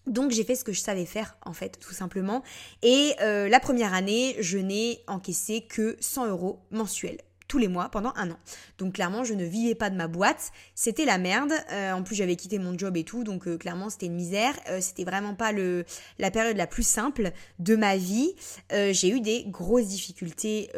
Donc 0.06 0.32
j'ai 0.32 0.44
fait 0.44 0.56
ce 0.56 0.64
que 0.64 0.72
je 0.72 0.80
savais 0.80 1.06
faire 1.06 1.36
en 1.44 1.52
fait 1.52 1.78
tout 1.80 1.94
simplement. 1.94 2.42
Et 2.82 3.14
euh, 3.20 3.48
la 3.48 3.60
première 3.60 3.94
année 3.94 4.36
je 4.40 4.58
n'ai 4.58 5.02
encaissé 5.06 5.62
que 5.62 5.96
100 6.00 6.26
euros 6.28 6.60
mensuels 6.70 7.18
tous 7.52 7.58
les 7.58 7.68
mois 7.68 7.90
pendant 7.90 8.14
un 8.16 8.30
an. 8.30 8.38
Donc 8.78 8.94
clairement, 8.94 9.24
je 9.24 9.34
ne 9.34 9.44
vivais 9.44 9.74
pas 9.74 9.90
de 9.90 9.94
ma 9.94 10.08
boîte, 10.08 10.52
c'était 10.74 11.04
la 11.04 11.18
merde. 11.18 11.52
Euh, 11.70 11.92
en 11.92 12.02
plus, 12.02 12.14
j'avais 12.14 12.34
quitté 12.34 12.58
mon 12.58 12.78
job 12.78 12.96
et 12.96 13.04
tout, 13.04 13.24
donc 13.24 13.46
euh, 13.46 13.58
clairement, 13.58 13.90
c'était 13.90 14.06
une 14.06 14.14
misère. 14.14 14.54
Euh, 14.70 14.80
c'était 14.80 15.04
vraiment 15.04 15.34
pas 15.34 15.52
le 15.52 15.84
la 16.18 16.30
période 16.30 16.56
la 16.56 16.66
plus 16.66 16.82
simple 16.82 17.30
de 17.58 17.76
ma 17.76 17.98
vie. 17.98 18.32
j'ai 18.70 19.10
eu 19.10 19.20
des 19.20 19.44
grosses 19.48 19.88
difficultés 19.88 20.70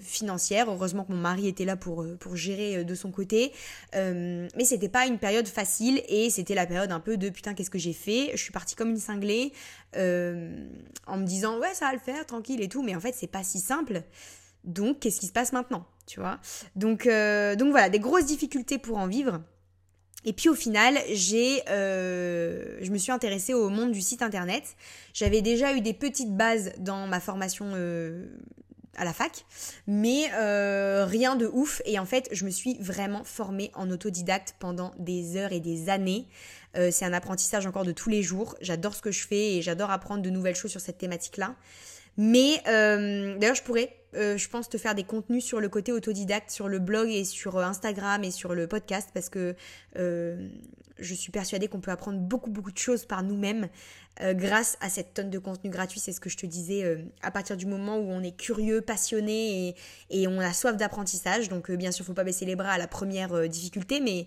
financières. 0.00 0.68
Heureusement 0.68 1.04
que 1.04 1.12
mon 1.12 1.18
mari 1.18 1.46
était 1.46 1.64
là 1.64 1.76
pour 1.76 2.04
pour 2.18 2.34
gérer 2.34 2.82
de 2.82 2.94
son 2.96 3.12
côté, 3.12 3.52
mais 3.94 4.64
c'était 4.64 4.88
pas 4.88 5.06
une 5.06 5.18
période 5.18 5.46
facile 5.46 6.02
et 6.08 6.30
c'était 6.30 6.54
la 6.54 6.66
période 6.66 6.90
un 6.90 7.00
peu 7.00 7.16
de 7.16 7.28
putain 7.28 7.54
qu'est-ce 7.54 7.70
que 7.70 7.78
j'ai 7.78 7.92
fait? 7.92 8.30
Je 8.32 8.42
suis 8.42 8.52
partie 8.52 8.74
comme 8.74 8.90
une 8.90 8.98
cinglée 8.98 9.52
en 9.94 11.18
me 11.18 11.24
disant 11.24 11.58
ouais 11.60 11.74
ça 11.74 11.86
va 11.86 11.92
le 11.92 12.00
faire 12.00 12.26
tranquille 12.26 12.62
et 12.62 12.68
tout, 12.68 12.82
mais 12.82 12.96
en 12.96 13.00
fait 13.00 13.14
c'est 13.14 13.30
pas 13.30 13.44
si 13.44 13.60
simple. 13.60 14.02
Donc, 14.64 14.98
qu'est-ce 14.98 15.20
qui 15.20 15.26
se 15.26 15.32
passe 15.32 15.52
maintenant? 15.52 15.86
Tu 16.06 16.20
vois 16.20 16.38
donc, 16.76 17.06
euh, 17.06 17.56
donc 17.56 17.70
voilà, 17.70 17.88
des 17.90 17.98
grosses 17.98 18.26
difficultés 18.26 18.78
pour 18.78 18.98
en 18.98 19.08
vivre. 19.08 19.40
Et 20.24 20.32
puis 20.32 20.48
au 20.48 20.54
final, 20.54 20.98
j'ai, 21.12 21.62
euh, 21.68 22.78
je 22.80 22.90
me 22.90 22.98
suis 22.98 23.12
intéressée 23.12 23.54
au 23.54 23.68
monde 23.68 23.92
du 23.92 24.00
site 24.00 24.22
internet. 24.22 24.76
J'avais 25.12 25.42
déjà 25.42 25.74
eu 25.74 25.80
des 25.80 25.94
petites 25.94 26.36
bases 26.36 26.72
dans 26.78 27.06
ma 27.06 27.20
formation 27.20 27.66
euh, 27.74 28.26
à 28.96 29.04
la 29.04 29.12
fac, 29.12 29.44
mais 29.86 30.28
rien 31.04 31.36
de 31.36 31.46
ouf. 31.52 31.82
Et 31.84 31.98
en 31.98 32.06
fait, 32.06 32.28
je 32.32 32.44
me 32.44 32.50
suis 32.50 32.76
vraiment 32.80 33.22
formée 33.24 33.70
en 33.74 33.90
autodidacte 33.90 34.54
pendant 34.58 34.92
des 34.98 35.36
heures 35.36 35.52
et 35.52 35.60
des 35.60 35.90
années. 35.90 36.26
c'est 36.74 37.04
un 37.04 37.12
apprentissage 37.12 37.66
encore 37.66 37.84
de 37.84 37.92
tous 37.92 38.10
les 38.10 38.22
jours. 38.22 38.56
J'adore 38.60 38.94
ce 38.94 39.02
que 39.02 39.12
je 39.12 39.26
fais 39.26 39.56
et 39.56 39.62
j'adore 39.62 39.90
apprendre 39.90 40.22
de 40.22 40.30
nouvelles 40.30 40.56
choses 40.56 40.70
sur 40.70 40.80
cette 40.80 40.98
thématique-là. 40.98 41.54
Mais 42.16 42.62
d'ailleurs, 42.64 43.54
je 43.54 43.62
pourrais 43.62 43.94
euh, 44.16 44.36
je 44.36 44.48
pense, 44.48 44.68
te 44.68 44.78
faire 44.78 44.94
des 44.94 45.04
contenus 45.04 45.44
sur 45.44 45.60
le 45.60 45.68
côté 45.68 45.92
autodidacte, 45.92 46.50
sur 46.50 46.68
le 46.68 46.78
blog 46.78 47.08
et 47.10 47.24
sur 47.24 47.58
euh, 47.58 47.64
Instagram 47.64 48.24
et 48.24 48.30
sur 48.30 48.54
le 48.54 48.66
podcast, 48.66 49.10
parce 49.12 49.28
que 49.28 49.54
euh, 49.98 50.48
je 50.98 51.14
suis 51.14 51.30
persuadée 51.30 51.68
qu'on 51.68 51.80
peut 51.80 51.90
apprendre 51.90 52.18
beaucoup, 52.18 52.50
beaucoup 52.50 52.72
de 52.72 52.78
choses 52.78 53.04
par 53.04 53.22
nous-mêmes 53.22 53.68
grâce 54.32 54.78
à 54.80 54.88
cette 54.88 55.12
tonne 55.12 55.28
de 55.28 55.38
contenu 55.38 55.68
gratuit. 55.68 56.00
C'est 56.00 56.12
ce 56.12 56.20
que 56.20 56.30
je 56.30 56.38
te 56.38 56.46
disais, 56.46 57.06
à 57.20 57.30
partir 57.30 57.54
du 57.54 57.66
moment 57.66 57.98
où 57.98 58.10
on 58.10 58.22
est 58.22 58.34
curieux, 58.34 58.80
passionné 58.80 59.74
et, 60.08 60.26
on 60.26 60.38
a 60.40 60.54
soif 60.54 60.74
d'apprentissage. 60.78 61.50
Donc, 61.50 61.70
bien 61.70 61.92
sûr, 61.92 62.06
faut 62.06 62.14
pas 62.14 62.24
baisser 62.24 62.46
les 62.46 62.56
bras 62.56 62.70
à 62.70 62.78
la 62.78 62.88
première 62.88 63.46
difficulté, 63.46 64.00
mais 64.00 64.26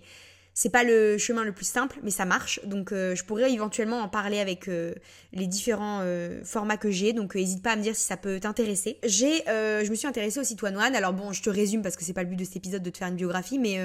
c'est 0.54 0.70
pas 0.70 0.84
le 0.84 1.16
chemin 1.16 1.44
le 1.44 1.52
plus 1.52 1.64
simple, 1.64 1.98
mais 2.02 2.10
ça 2.10 2.24
marche. 2.24 2.60
Donc 2.64 2.92
euh, 2.92 3.14
je 3.14 3.24
pourrais 3.24 3.52
éventuellement 3.52 4.00
en 4.00 4.08
parler 4.08 4.40
avec 4.40 4.68
euh, 4.68 4.94
les 5.32 5.46
différents 5.46 6.00
euh, 6.02 6.42
formats 6.44 6.76
que 6.76 6.90
j'ai. 6.90 7.12
Donc 7.12 7.34
n'hésite 7.34 7.62
pas 7.62 7.72
à 7.72 7.76
me 7.76 7.82
dire 7.82 7.94
si 7.94 8.02
ça 8.02 8.16
peut 8.16 8.40
t'intéresser. 8.40 8.98
J'ai, 9.04 9.42
je 9.46 9.88
me 9.88 9.94
suis 9.94 10.08
intéressée 10.08 10.40
au 10.40 10.44
site 10.44 10.62
One 10.62 10.76
One. 10.76 10.94
Alors 10.94 11.12
bon, 11.12 11.32
je 11.32 11.42
te 11.42 11.50
résume 11.50 11.82
parce 11.82 11.96
que 11.96 12.04
c'est 12.04 12.12
pas 12.12 12.22
le 12.22 12.28
but 12.28 12.36
de 12.36 12.44
cet 12.44 12.56
épisode 12.56 12.82
de 12.82 12.90
te 12.90 12.98
faire 12.98 13.08
une 13.08 13.16
biographie, 13.16 13.58
mais 13.58 13.78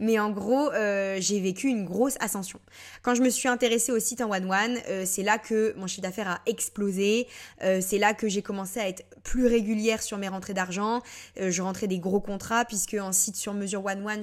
mais 0.00 0.18
en 0.18 0.30
gros, 0.30 0.70
j'ai 0.72 1.40
vécu 1.40 1.68
une 1.68 1.84
grosse 1.84 2.16
ascension. 2.20 2.60
Quand 3.02 3.14
je 3.14 3.22
me 3.22 3.30
suis 3.30 3.48
intéressée 3.48 3.92
au 3.92 3.98
site 3.98 4.20
en 4.20 4.30
One 4.30 4.50
One, 4.50 4.78
c'est 5.04 5.22
là 5.22 5.38
que 5.38 5.74
mon 5.76 5.86
chiffre 5.86 6.02
d'affaires 6.02 6.28
a 6.28 6.40
explosé. 6.46 7.26
c'est 7.60 7.98
là 7.98 8.14
que 8.14 8.28
j'ai 8.28 8.42
commencé 8.42 8.80
à 8.80 8.88
être 8.88 9.04
plus 9.22 9.46
régulière 9.46 10.02
sur 10.02 10.18
mes 10.18 10.28
rentrées 10.28 10.54
d'argent. 10.54 11.02
je 11.36 11.62
rentrais 11.62 11.86
des 11.86 11.98
gros 11.98 12.20
contrats 12.20 12.64
puisque 12.64 12.94
en 12.94 13.12
site 13.12 13.36
sur 13.36 13.54
mesure 13.54 13.84
One 13.84 14.06
One, 14.06 14.22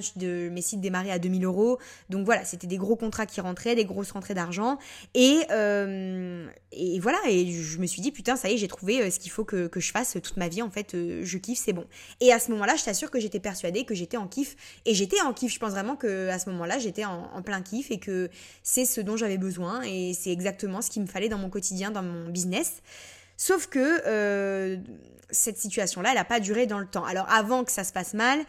mes 0.50 0.62
sites 0.62 0.80
démarraient 0.80 1.10
à 1.10 1.18
2000 1.18 1.44
euros. 1.44 1.75
Donc 2.10 2.24
voilà, 2.24 2.44
c'était 2.44 2.66
des 2.66 2.76
gros 2.76 2.96
contrats 2.96 3.26
qui 3.26 3.40
rentraient, 3.40 3.74
des 3.74 3.84
grosses 3.84 4.12
rentrées 4.12 4.34
d'argent. 4.34 4.78
Et, 5.14 5.40
euh, 5.50 6.46
voilà, 7.00 7.18
et 7.28 7.50
je 7.52 7.78
me 7.78 7.86
suis 7.86 8.02
dit, 8.02 8.12
putain, 8.12 8.36
ça 8.36 8.48
y 8.50 8.54
est, 8.54 8.56
j'ai 8.56 8.68
trouvé 8.68 9.02
euh, 9.02 9.10
ce 9.10 9.18
qu'il 9.18 9.30
faut 9.30 9.44
que, 9.44 9.68
je 9.74 9.90
fasse 9.90 10.12
toute 10.14 10.36
ma 10.36 10.48
vie. 10.48 10.62
En 10.62 10.70
fait, 10.70 10.94
euh, 10.94 11.20
je 11.24 11.38
kiffe, 11.38 11.58
c'est 11.58 11.72
bon. 11.72 11.86
Et 12.20 12.32
à 12.32 12.38
ce 12.38 12.50
moment-là, 12.52 12.76
je 12.76 12.84
t'assure 12.84 13.10
que 13.10 13.20
j'étais 13.20 13.40
persuadée 13.40 13.84
que 13.84 13.94
j'étais 13.94 14.16
en 14.16 14.26
kiff. 14.26 14.56
Et 14.84 14.94
j'étais 14.94 15.20
en 15.20 15.32
kiff. 15.32 15.52
Je 15.52 15.58
pense 15.58 15.72
vraiment 15.72 15.96
que 15.96 16.28
à 16.28 16.38
ce 16.38 16.50
moment-là, 16.50 16.78
j'étais 16.78 17.04
en, 17.04 17.42
plein 17.42 17.62
kiff 17.62 17.90
et 17.90 17.98
que 17.98 18.28
c'est 18.62 18.84
ce 18.84 19.00
dont 19.00 19.16
j'avais 19.16 19.38
besoin. 19.38 19.82
Et 19.82 20.14
c'est 20.14 20.30
exactement 20.30 20.82
ce 20.82 20.90
qu'il 20.90 21.02
me 21.02 21.06
fallait 21.06 21.28
dans 21.28 21.38
mon 21.38 21.50
quotidien, 21.50 21.90
dans 21.90 22.02
mon 22.02 22.28
business. 22.28 22.82
Sauf 23.36 23.66
que 23.66 24.78
cette 25.30 25.58
situation-là, 25.58 26.10
elle 26.10 26.16
n'a 26.16 26.24
pas 26.24 26.40
duré 26.40 26.66
dans 26.66 26.78
le 26.78 26.86
temps. 26.86 27.04
Alors 27.04 27.28
avant 27.30 27.64
que 27.64 27.72
ça 27.72 27.84
se 27.84 27.92
passe 27.92 28.14
mal, 28.14 28.44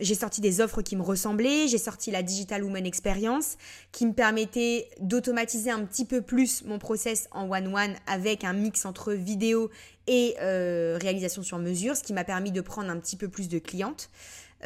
j'ai 0.00 0.14
sorti 0.14 0.40
des 0.40 0.60
offres 0.60 0.82
qui 0.82 0.96
me 0.96 1.02
ressemblaient, 1.02 1.68
j'ai 1.68 1.78
sorti 1.78 2.10
la 2.10 2.22
Digital 2.22 2.64
Woman 2.64 2.86
Experience 2.86 3.56
qui 3.92 4.06
me 4.06 4.12
permettait 4.12 4.88
d'automatiser 5.00 5.70
un 5.70 5.84
petit 5.84 6.04
peu 6.04 6.22
plus 6.22 6.64
mon 6.64 6.78
process 6.78 7.28
en 7.32 7.50
one-one 7.50 7.94
avec 8.06 8.44
un 8.44 8.52
mix 8.52 8.84
entre 8.86 9.12
vidéo 9.12 9.70
et 10.06 10.36
euh, 10.40 10.98
réalisation 11.00 11.42
sur 11.42 11.58
mesure, 11.58 11.96
ce 11.96 12.02
qui 12.02 12.12
m'a 12.12 12.24
permis 12.24 12.50
de 12.50 12.60
prendre 12.60 12.90
un 12.90 12.98
petit 12.98 13.16
peu 13.16 13.28
plus 13.28 13.48
de 13.48 13.58
clientes. 13.58 14.10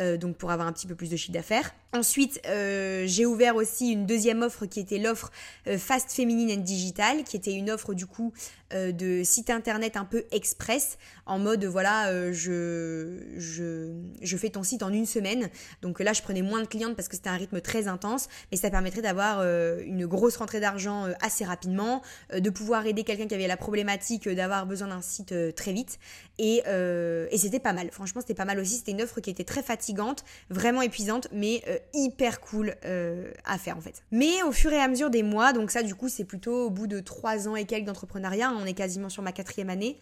Euh, 0.01 0.17
donc 0.17 0.37
pour 0.37 0.51
avoir 0.51 0.67
un 0.67 0.73
petit 0.73 0.89
peu 0.89 0.95
plus 0.95 1.11
de 1.11 1.17
chiffre 1.17 1.33
d'affaires. 1.33 1.73
Ensuite, 1.95 2.41
euh, 2.47 3.05
j'ai 3.07 3.25
ouvert 3.25 3.55
aussi 3.55 3.93
une 3.93 4.05
deuxième 4.05 4.43
offre 4.43 4.67
qui 4.67 4.81
était 4.81 4.99
l'offre 4.99 5.31
euh, 5.69 5.79
Fast 5.79 6.11
Feminine 6.11 6.59
and 6.59 6.63
Digital, 6.63 7.23
qui 7.23 7.37
était 7.37 7.53
une 7.55 7.71
offre 7.71 7.95
du 7.95 8.07
coup 8.07 8.33
de 8.75 9.23
site 9.23 9.51
internet 9.51 9.97
un 9.97 10.05
peu 10.05 10.25
express, 10.33 10.99
en 11.27 11.39
mode 11.39 11.65
voilà, 11.65 12.33
je, 12.33 13.21
je, 13.37 13.93
je 14.21 14.37
fais 14.37 14.51
ton 14.51 14.65
site 14.65 14.83
en 14.83 14.93
une 14.93 15.07
semaine. 15.07 15.49
Donc 15.81 16.01
là, 16.01 16.13
je 16.13 16.23
prenais 16.23 16.43
moins 16.43 16.61
de 16.61 16.67
clientes 16.67 16.97
parce 16.97 17.07
que 17.07 17.15
c'était 17.15 17.29
un 17.29 17.37
rythme 17.37 17.61
très 17.61 17.87
intense, 17.87 18.29
mais 18.51 18.57
ça 18.57 18.71
permettrait 18.71 19.03
d'avoir 19.03 19.43
une 19.43 20.07
grosse 20.07 20.39
rentrée 20.39 20.59
d'argent 20.59 21.07
assez 21.21 21.45
rapidement, 21.45 22.03
de 22.37 22.51
pouvoir 22.51 22.85
aider 22.85 23.05
quelqu'un 23.05 23.29
qui 23.29 23.35
avait 23.35 23.47
la 23.47 23.57
problématique 23.57 24.29
d'avoir 24.29 24.67
besoin 24.67 24.89
d'un 24.89 25.03
site 25.03 25.33
très 25.55 25.73
vite. 25.73 26.01
Et, 26.39 26.65
et 26.67 27.39
c'était 27.39 27.61
pas 27.61 27.75
mal. 27.75 27.91
Franchement, 27.93 28.23
c'était 28.23 28.35
pas 28.35 28.45
mal 28.45 28.59
aussi. 28.59 28.79
C'était 28.79 28.91
une 28.91 29.03
offre 29.03 29.21
qui 29.21 29.31
était 29.31 29.45
très 29.45 29.63
fatigante, 29.63 30.25
vraiment 30.51 30.83
épuisante, 30.83 31.29
mais 31.31 31.63
hyper 31.93 32.41
cool 32.41 32.75
euh, 32.85 33.31
à 33.45 33.59
faire 33.59 33.77
en 33.77 33.81
fait. 33.81 34.03
Mais 34.11 34.43
au 34.43 34.53
fur 34.53 34.73
et 34.73 34.81
à 34.81 34.89
mesure 34.89 35.11
des 35.11 35.23
mois, 35.23 35.53
donc 35.53 35.71
ça 35.71 35.83
du 35.83 35.95
coup 35.95 36.09
c'est 36.09 36.25
plutôt 36.25 36.67
au 36.67 36.71
bout 36.71 36.87
de 36.87 37.01
trois 37.01 37.49
ans 37.49 37.57
et 37.57 37.65
quelques 37.65 37.87
d'entrepreneuriat, 37.87 38.53
on 38.53 38.65
est 38.65 38.75
quasiment 38.75 39.09
sur 39.09 39.23
ma 39.23 39.33
quatrième 39.33 39.71
année, 39.71 39.99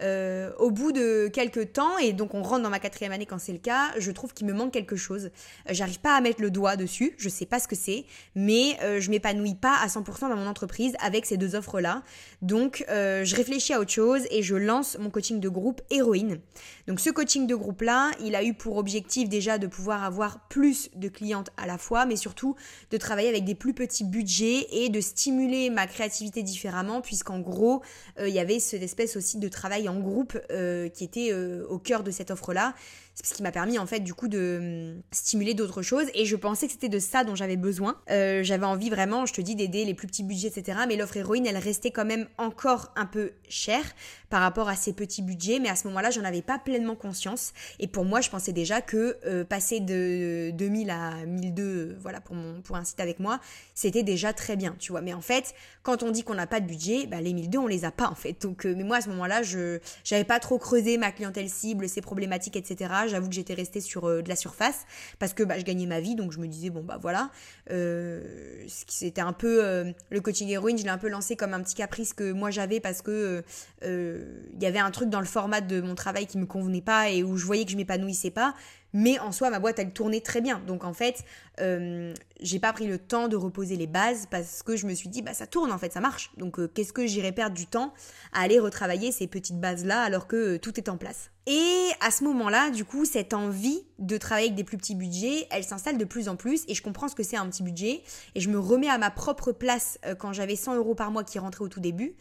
euh, 0.00 0.50
au 0.58 0.70
bout 0.70 0.90
de 0.90 1.28
quelques 1.32 1.74
temps, 1.74 1.96
et 1.98 2.12
donc 2.12 2.34
on 2.34 2.42
rentre 2.42 2.62
dans 2.62 2.70
ma 2.70 2.80
quatrième 2.80 3.12
année 3.12 3.26
quand 3.26 3.38
c'est 3.38 3.52
le 3.52 3.58
cas, 3.58 3.90
je 3.98 4.10
trouve 4.10 4.34
qu'il 4.34 4.46
me 4.46 4.52
manque 4.52 4.72
quelque 4.72 4.96
chose. 4.96 5.26
Euh, 5.26 5.70
j'arrive 5.70 6.00
pas 6.00 6.16
à 6.16 6.20
mettre 6.20 6.42
le 6.42 6.50
doigt 6.50 6.76
dessus, 6.76 7.14
je 7.18 7.28
sais 7.28 7.46
pas 7.46 7.60
ce 7.60 7.68
que 7.68 7.76
c'est, 7.76 8.04
mais 8.34 8.76
euh, 8.82 9.00
je 9.00 9.10
m'épanouis 9.10 9.54
pas 9.54 9.76
à 9.80 9.86
100% 9.86 10.28
dans 10.28 10.36
mon 10.36 10.46
entreprise 10.46 10.94
avec 11.00 11.24
ces 11.26 11.36
deux 11.36 11.54
offres-là. 11.54 12.02
Donc 12.40 12.84
je 12.88 13.36
réfléchis 13.36 13.72
à 13.72 13.80
autre 13.80 13.92
chose 13.92 14.22
et 14.30 14.42
je 14.42 14.56
lance 14.56 14.98
mon 14.98 15.10
coaching 15.10 15.38
de 15.38 15.48
groupe 15.48 15.80
Héroïne. 15.90 16.40
Donc 16.88 16.98
ce 16.98 17.10
coaching 17.10 17.46
de 17.46 17.54
groupe-là, 17.54 18.10
il 18.20 18.34
a 18.34 18.42
eu 18.42 18.54
pour 18.54 18.78
objectif 18.78 19.28
déjà 19.28 19.58
de 19.58 19.66
pouvoir 19.66 20.02
avoir 20.02 20.48
plus 20.48 20.90
de 20.96 21.08
clientes 21.08 21.50
à 21.56 21.66
la 21.66 21.78
fois, 21.78 22.06
mais 22.06 22.16
surtout 22.16 22.56
de 22.90 22.96
travailler 22.96 23.28
avec 23.28 23.44
des 23.44 23.54
plus 23.54 23.74
petits 23.74 24.04
budgets 24.04 24.66
et 24.72 24.88
de 24.88 25.00
stimuler 25.00 25.70
ma 25.70 25.86
créativité 25.86 26.42
différemment, 26.42 27.00
puisqu'en 27.00 27.38
gros, 27.38 27.82
il 28.18 28.30
y 28.30 28.40
avait 28.40 28.58
cette 28.58 28.82
espèce 28.82 29.16
aussi 29.16 29.38
de 29.38 29.48
travail 29.48 29.81
en 29.88 30.00
groupe 30.00 30.38
euh, 30.50 30.88
qui 30.88 31.04
était 31.04 31.30
euh, 31.32 31.66
au 31.68 31.78
cœur 31.78 32.02
de 32.02 32.10
cette 32.10 32.30
offre-là 32.30 32.74
c'est 33.14 33.26
ce 33.26 33.34
qui 33.34 33.42
m'a 33.42 33.52
permis 33.52 33.78
en 33.78 33.86
fait 33.86 34.00
du 34.00 34.14
coup 34.14 34.28
de 34.28 34.94
hum, 34.94 35.02
stimuler 35.10 35.54
d'autres 35.54 35.82
choses 35.82 36.06
et 36.14 36.24
je 36.24 36.36
pensais 36.36 36.66
que 36.66 36.72
c'était 36.72 36.88
de 36.88 36.98
ça 36.98 37.24
dont 37.24 37.34
j'avais 37.34 37.56
besoin. 37.56 37.96
Euh, 38.10 38.42
j'avais 38.42 38.66
envie 38.66 38.90
vraiment, 38.90 39.26
je 39.26 39.32
te 39.32 39.40
dis, 39.40 39.54
d'aider 39.54 39.84
les 39.84 39.94
plus 39.94 40.06
petits 40.06 40.22
budgets, 40.22 40.48
etc. 40.48 40.78
Mais 40.88 40.96
l'offre 40.96 41.16
héroïne, 41.16 41.46
elle 41.46 41.58
restait 41.58 41.90
quand 41.90 42.04
même 42.04 42.26
encore 42.38 42.92
un 42.96 43.06
peu 43.06 43.32
chère 43.48 43.84
par 44.30 44.40
rapport 44.40 44.68
à 44.70 44.76
ces 44.76 44.94
petits 44.94 45.20
budgets, 45.20 45.58
mais 45.58 45.68
à 45.68 45.76
ce 45.76 45.86
moment-là, 45.88 46.10
j'en 46.10 46.24
avais 46.24 46.40
pas 46.40 46.58
pleinement 46.58 46.96
conscience. 46.96 47.52
Et 47.78 47.86
pour 47.86 48.04
moi, 48.06 48.22
je 48.22 48.30
pensais 48.30 48.52
déjà 48.52 48.80
que 48.80 49.18
euh, 49.26 49.44
passer 49.44 49.80
de 49.80 50.50
2000 50.54 50.90
à 50.90 51.26
1002, 51.26 51.98
voilà, 52.00 52.20
pour, 52.20 52.34
mon, 52.34 52.62
pour 52.62 52.76
un 52.76 52.84
site 52.84 53.00
avec 53.00 53.20
moi, 53.20 53.40
c'était 53.74 54.02
déjà 54.02 54.32
très 54.32 54.56
bien, 54.56 54.74
tu 54.78 54.90
vois. 54.92 55.02
Mais 55.02 55.12
en 55.12 55.20
fait, 55.20 55.54
quand 55.82 56.02
on 56.02 56.10
dit 56.10 56.24
qu'on 56.24 56.34
n'a 56.34 56.46
pas 56.46 56.60
de 56.60 56.66
budget, 56.66 57.06
bah, 57.06 57.20
les 57.20 57.34
1002, 57.34 57.58
on 57.58 57.66
les 57.66 57.84
a 57.84 57.90
pas 57.90 58.08
en 58.08 58.14
fait. 58.14 58.40
Donc, 58.40 58.64
euh, 58.64 58.74
mais 58.74 58.84
moi, 58.84 58.96
à 58.96 59.00
ce 59.02 59.10
moment-là, 59.10 59.42
je 59.42 59.80
n'avais 60.10 60.24
pas 60.24 60.40
trop 60.40 60.58
creusé 60.58 60.96
ma 60.96 61.12
clientèle 61.12 61.50
cible, 61.50 61.88
ses 61.88 62.00
problématiques, 62.00 62.56
etc. 62.56 62.90
J'avoue 63.06 63.28
que 63.28 63.34
j'étais 63.34 63.54
restée 63.54 63.80
sur 63.80 64.08
euh, 64.08 64.22
de 64.22 64.28
la 64.28 64.36
surface 64.36 64.86
parce 65.18 65.34
que 65.34 65.42
bah, 65.42 65.58
je 65.58 65.64
gagnais 65.64 65.86
ma 65.86 66.00
vie, 66.00 66.14
donc 66.14 66.32
je 66.32 66.38
me 66.38 66.46
disais, 66.46 66.70
bon, 66.70 66.82
bah 66.82 66.98
voilà. 67.00 67.30
Euh, 67.70 68.22
c'était 68.66 69.20
un 69.20 69.32
peu. 69.32 69.64
Euh, 69.64 69.92
le 70.10 70.20
coaching 70.20 70.48
héroïne, 70.48 70.78
je 70.78 70.84
l'ai 70.84 70.90
un 70.90 70.98
peu 70.98 71.08
lancé 71.08 71.36
comme 71.36 71.54
un 71.54 71.62
petit 71.62 71.74
caprice 71.74 72.12
que 72.12 72.32
moi 72.32 72.50
j'avais 72.50 72.80
parce 72.80 73.02
que 73.02 73.42
il 73.82 74.62
y 74.62 74.66
avait 74.66 74.78
un 74.78 74.90
truc 74.90 75.08
dans 75.08 75.20
le 75.20 75.26
format 75.26 75.60
de 75.60 75.80
mon 75.80 75.94
travail 75.94 76.26
qui 76.26 76.38
me 76.38 76.46
convenait 76.46 76.82
pas 76.82 77.10
et 77.10 77.22
où 77.22 77.36
je 77.36 77.44
voyais 77.44 77.64
que 77.64 77.70
je 77.70 77.76
m'épanouissais 77.76 78.30
pas. 78.30 78.54
Mais 78.92 79.18
en 79.18 79.32
soi, 79.32 79.50
ma 79.50 79.58
boîte, 79.58 79.78
elle 79.78 79.92
tournait 79.92 80.20
très 80.20 80.40
bien. 80.40 80.60
Donc 80.66 80.84
en 80.84 80.92
fait, 80.92 81.24
euh, 81.60 82.12
j'ai 82.40 82.58
pas 82.58 82.72
pris 82.72 82.86
le 82.86 82.98
temps 82.98 83.28
de 83.28 83.36
reposer 83.36 83.76
les 83.76 83.86
bases 83.86 84.26
parce 84.30 84.62
que 84.62 84.76
je 84.76 84.86
me 84.86 84.94
suis 84.94 85.08
dit, 85.08 85.22
bah 85.22 85.34
ça 85.34 85.46
tourne 85.46 85.72
en 85.72 85.78
fait, 85.78 85.92
ça 85.92 86.00
marche. 86.00 86.30
Donc 86.36 86.58
euh, 86.58 86.68
qu'est-ce 86.68 86.92
que 86.92 87.06
j'irais 87.06 87.32
perdre 87.32 87.56
du 87.56 87.66
temps 87.66 87.94
à 88.32 88.40
aller 88.42 88.58
retravailler 88.58 89.12
ces 89.12 89.26
petites 89.26 89.60
bases-là 89.60 90.02
alors 90.02 90.26
que 90.26 90.54
euh, 90.54 90.58
tout 90.58 90.78
est 90.78 90.88
en 90.88 90.96
place? 90.96 91.30
Et 91.46 91.88
à 92.00 92.10
ce 92.10 92.22
moment-là, 92.24 92.70
du 92.70 92.84
coup, 92.84 93.04
cette 93.04 93.34
envie 93.34 93.82
de 93.98 94.16
travailler 94.16 94.46
avec 94.46 94.56
des 94.56 94.62
plus 94.62 94.76
petits 94.76 94.94
budgets, 94.94 95.48
elle 95.50 95.64
s'installe 95.64 95.98
de 95.98 96.04
plus 96.04 96.28
en 96.28 96.36
plus 96.36 96.64
et 96.68 96.74
je 96.74 96.82
comprends 96.82 97.08
ce 97.08 97.16
que 97.16 97.24
c'est 97.24 97.36
un 97.36 97.48
petit 97.48 97.64
budget 97.64 98.02
et 98.34 98.40
je 98.40 98.48
me 98.48 98.58
remets 98.58 98.88
à 98.88 98.98
ma 98.98 99.10
propre 99.10 99.50
place 99.50 99.98
quand 100.18 100.32
j'avais 100.32 100.54
100 100.54 100.76
euros 100.76 100.94
par 100.94 101.10
mois 101.10 101.24
qui 101.24 101.40
rentraient 101.40 101.64
au 101.64 101.68
tout 101.68 101.80
début 101.80 102.14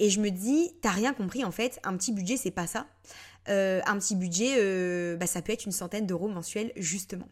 et 0.00 0.10
je 0.10 0.20
me 0.20 0.30
dis, 0.30 0.72
t'as 0.82 0.90
rien 0.90 1.12
compris 1.12 1.44
en 1.44 1.52
fait, 1.52 1.78
un 1.84 1.96
petit 1.96 2.10
budget 2.10 2.36
c'est 2.36 2.50
pas 2.50 2.66
ça. 2.66 2.86
Euh, 3.48 3.80
un 3.86 3.98
petit 3.98 4.16
budget, 4.16 4.54
euh, 4.56 5.16
bah, 5.16 5.26
ça 5.26 5.42
peut 5.42 5.52
être 5.52 5.66
une 5.66 5.72
centaine 5.72 6.06
d'euros 6.06 6.28
mensuels 6.28 6.72
justement. 6.76 7.28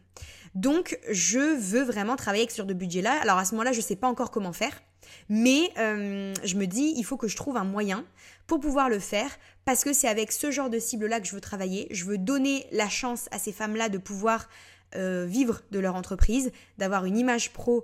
Donc 0.53 0.99
je 1.09 1.39
veux 1.39 1.83
vraiment 1.83 2.15
travailler 2.15 2.47
genre 2.55 2.67
de 2.67 2.73
budget-là. 2.73 3.19
Alors 3.21 3.37
à 3.37 3.45
ce 3.45 3.53
moment-là, 3.53 3.71
je 3.71 3.79
ne 3.79 3.83
sais 3.83 3.95
pas 3.95 4.07
encore 4.07 4.29
comment 4.29 4.53
faire, 4.53 4.83
mais 5.29 5.71
euh, 5.79 6.33
je 6.43 6.55
me 6.55 6.65
dis, 6.65 6.93
il 6.95 7.03
faut 7.03 7.17
que 7.17 7.27
je 7.27 7.35
trouve 7.35 7.57
un 7.57 7.63
moyen 7.63 8.05
pour 8.45 8.59
pouvoir 8.59 8.89
le 8.89 8.99
faire, 8.99 9.29
parce 9.65 9.83
que 9.83 9.93
c'est 9.93 10.07
avec 10.07 10.31
ce 10.31 10.51
genre 10.51 10.69
de 10.69 10.77
cible-là 10.77 11.19
que 11.19 11.25
je 11.25 11.33
veux 11.33 11.41
travailler. 11.41 11.87
Je 11.89 12.05
veux 12.05 12.19
donner 12.19 12.67
la 12.71 12.89
chance 12.89 13.27
à 13.31 13.39
ces 13.39 13.51
femmes-là 13.51 13.89
de 13.89 13.97
pouvoir 13.97 14.47
vivre 14.95 15.61
de 15.71 15.79
leur 15.79 15.95
entreprise, 15.95 16.51
d'avoir 16.77 17.05
une 17.05 17.17
image 17.17 17.51
pro 17.51 17.83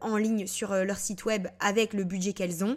en 0.00 0.16
ligne 0.16 0.48
sur 0.48 0.74
leur 0.74 0.96
site 0.96 1.24
web 1.24 1.46
avec 1.60 1.94
le 1.94 2.02
budget 2.02 2.32
qu'elles 2.32 2.64
ont. 2.64 2.76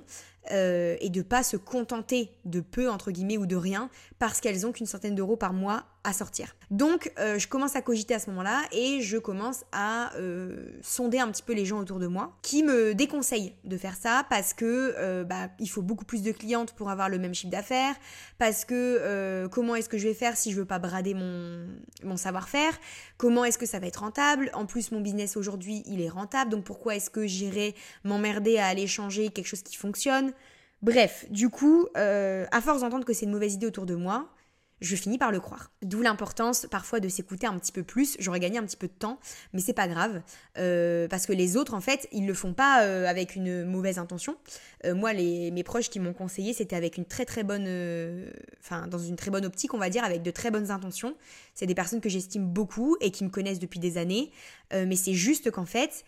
Euh, 0.51 0.97
et 0.99 1.09
de 1.09 1.21
pas 1.21 1.41
se 1.41 1.55
contenter 1.55 2.29
de 2.43 2.59
peu 2.59 2.89
entre 2.89 3.11
guillemets 3.11 3.37
ou 3.37 3.45
de 3.45 3.55
rien 3.55 3.89
parce 4.19 4.41
qu'elles 4.41 4.67
ont 4.67 4.73
qu'une 4.73 4.85
centaine 4.85 5.15
d'euros 5.15 5.37
par 5.37 5.53
mois 5.53 5.85
à 6.03 6.11
sortir. 6.11 6.57
Donc 6.69 7.13
euh, 7.17 7.39
je 7.39 7.47
commence 7.47 7.77
à 7.77 7.81
cogiter 7.81 8.13
à 8.13 8.19
ce 8.19 8.29
moment-là 8.31 8.61
et 8.73 8.99
je 8.99 9.17
commence 9.17 9.63
à 9.71 10.13
euh, 10.17 10.65
sonder 10.81 11.19
un 11.19 11.29
petit 11.31 11.43
peu 11.43 11.53
les 11.53 11.63
gens 11.63 11.79
autour 11.79 11.97
de 11.97 12.07
moi 12.07 12.37
qui 12.41 12.61
me 12.61 12.93
déconseillent 12.93 13.53
de 13.63 13.77
faire 13.77 13.95
ça 13.95 14.25
parce 14.29 14.53
que 14.53 15.23
bah, 15.23 15.47
il 15.59 15.69
faut 15.69 15.81
beaucoup 15.81 16.03
plus 16.03 16.23
de 16.23 16.33
clientes 16.33 16.73
pour 16.73 16.89
avoir 16.89 17.07
le 17.07 17.19
même 17.19 17.33
chiffre 17.33 17.51
d'affaires, 17.51 17.95
parce 18.37 18.65
que 18.65 19.47
comment 19.47 19.75
est-ce 19.75 19.87
que 19.87 19.97
je 19.97 20.09
vais 20.09 20.13
faire 20.13 20.35
si 20.35 20.51
je 20.51 20.57
veux 20.57 20.65
pas 20.65 20.79
brader 20.79 21.13
mon, 21.13 21.67
mon 22.03 22.17
savoir-faire, 22.17 22.77
comment 23.17 23.45
est-ce 23.45 23.57
que 23.57 23.65
ça 23.65 23.79
va 23.79 23.87
être 23.87 24.01
rentable, 24.01 24.51
en 24.53 24.65
plus 24.65 24.91
mon 24.91 24.99
business 24.99 25.37
aujourd'hui 25.37 25.83
il 25.85 26.01
est 26.01 26.09
rentable 26.09 26.51
donc 26.51 26.65
pourquoi 26.65 26.95
est-ce 26.95 27.09
que 27.09 27.25
j'irai 27.25 27.75
m'emmerder 28.03 28.57
à 28.57 28.67
aller 28.67 28.87
changer 28.87 29.29
quelque 29.29 29.47
chose 29.47 29.63
qui 29.63 29.77
fonctionne 29.77 30.32
Bref, 30.83 31.25
du 31.31 31.49
coup, 31.49 31.87
euh, 31.95 32.45
à 32.51 32.59
force 32.59 32.81
d'entendre 32.81 33.05
que 33.05 33.13
c'est 33.13 33.25
une 33.25 33.31
mauvaise 33.31 33.53
idée 33.53 33.65
autour 33.65 33.85
de 33.85 33.95
moi, 33.95 34.27
je 34.81 34.97
finis 34.97 35.17
par 35.17 35.31
le 35.31 35.39
croire. 35.39 35.71
D'où 35.81 36.01
l'importance 36.01 36.67
parfois 36.69 36.99
de 36.99 37.07
s'écouter 37.07 37.47
un 37.47 37.57
petit 37.57 37.71
peu 37.71 37.83
plus. 37.83 38.17
J'aurais 38.19 38.41
gagné 38.41 38.57
un 38.57 38.63
petit 38.63 38.75
peu 38.75 38.87
de 38.87 38.93
temps, 38.93 39.17
mais 39.53 39.61
c'est 39.61 39.71
pas 39.71 39.87
grave 39.87 40.21
euh, 40.57 41.07
parce 41.07 41.25
que 41.25 41.31
les 41.31 41.55
autres 41.55 41.73
en 41.73 41.79
fait 41.79 42.09
ils 42.11 42.27
le 42.27 42.33
font 42.33 42.53
pas 42.53 42.83
euh, 42.83 43.05
avec 43.07 43.37
une 43.37 43.63
mauvaise 43.63 43.97
intention. 43.97 44.35
moi, 44.83 45.13
mes 45.13 45.63
proches 45.63 45.89
qui 45.89 46.01
m'ont 46.01 46.11
conseillé, 46.11 46.51
c'était 46.51 46.75
avec 46.75 46.97
une 46.97 47.05
très 47.05 47.23
très 47.23 47.43
bonne, 47.43 47.65
enfin 48.59 48.87
dans 48.87 48.97
une 48.97 49.15
très 49.15 49.31
bonne 49.31 49.45
optique, 49.45 49.73
on 49.73 49.77
va 49.77 49.89
dire, 49.89 50.03
avec 50.03 50.21
de 50.21 50.31
très 50.31 50.51
bonnes 50.51 50.69
intentions. 50.69 51.15
C'est 51.53 51.65
des 51.65 51.75
personnes 51.75 52.01
que 52.01 52.09
j'estime 52.09 52.45
beaucoup 52.45 52.97
et 52.99 53.09
qui 53.09 53.23
me 53.23 53.29
connaissent 53.29 53.59
depuis 53.59 53.79
des 53.79 53.97
années, 53.97 54.31
mais 54.73 54.97
c'est 54.97 55.13
juste 55.13 55.49
qu'en 55.49 55.65
fait 55.65 56.03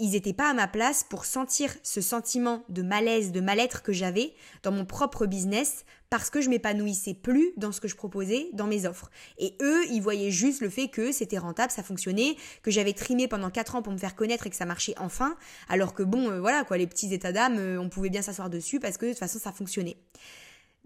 ils 0.00 0.12
n'étaient 0.12 0.32
pas 0.32 0.50
à 0.50 0.54
ma 0.54 0.66
place 0.66 1.04
pour 1.04 1.26
sentir 1.26 1.72
ce 1.82 2.00
sentiment 2.00 2.64
de 2.70 2.82
malaise, 2.82 3.32
de 3.32 3.40
mal-être 3.40 3.82
que 3.82 3.92
j'avais 3.92 4.34
dans 4.62 4.72
mon 4.72 4.86
propre 4.86 5.26
business 5.26 5.84
parce 6.08 6.30
que 6.30 6.40
je 6.40 6.48
m'épanouissais 6.48 7.14
plus 7.14 7.52
dans 7.56 7.70
ce 7.70 7.80
que 7.80 7.86
je 7.86 7.94
proposais 7.94 8.48
dans 8.52 8.66
mes 8.66 8.86
offres. 8.86 9.10
Et 9.38 9.54
eux, 9.60 9.84
ils 9.90 10.02
voyaient 10.02 10.30
juste 10.30 10.62
le 10.62 10.70
fait 10.70 10.88
que 10.88 11.12
c'était 11.12 11.38
rentable, 11.38 11.70
ça 11.70 11.84
fonctionnait, 11.84 12.36
que 12.62 12.70
j'avais 12.70 12.94
trimé 12.94 13.28
pendant 13.28 13.50
4 13.50 13.76
ans 13.76 13.82
pour 13.82 13.92
me 13.92 13.98
faire 13.98 14.16
connaître 14.16 14.46
et 14.46 14.50
que 14.50 14.56
ça 14.56 14.64
marchait 14.64 14.94
enfin, 14.98 15.36
alors 15.68 15.94
que 15.94 16.02
bon, 16.02 16.30
euh, 16.30 16.40
voilà 16.40 16.64
quoi, 16.64 16.78
les 16.78 16.86
petits 16.86 17.14
états 17.14 17.30
d'âme, 17.30 17.58
euh, 17.58 17.80
on 17.80 17.88
pouvait 17.88 18.10
bien 18.10 18.22
s'asseoir 18.22 18.50
dessus 18.50 18.80
parce 18.80 18.96
que 18.96 19.06
de 19.06 19.10
toute 19.10 19.20
façon 19.20 19.38
ça 19.38 19.52
fonctionnait. 19.52 19.98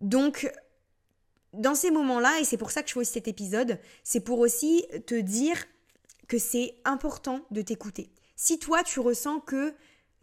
Donc, 0.00 0.50
dans 1.54 1.76
ces 1.76 1.92
moments-là, 1.92 2.40
et 2.40 2.44
c'est 2.44 2.56
pour 2.56 2.72
ça 2.72 2.82
que 2.82 2.88
je 2.88 2.94
fais 2.94 3.00
aussi 3.00 3.12
cet 3.12 3.28
épisode, 3.28 3.78
c'est 4.02 4.20
pour 4.20 4.40
aussi 4.40 4.84
te 5.06 5.14
dire 5.14 5.56
que 6.26 6.36
c'est 6.36 6.74
important 6.84 7.40
de 7.50 7.62
t'écouter. 7.62 8.10
Si 8.36 8.58
toi, 8.58 8.82
tu 8.82 9.00
ressens 9.00 9.40
que 9.40 9.74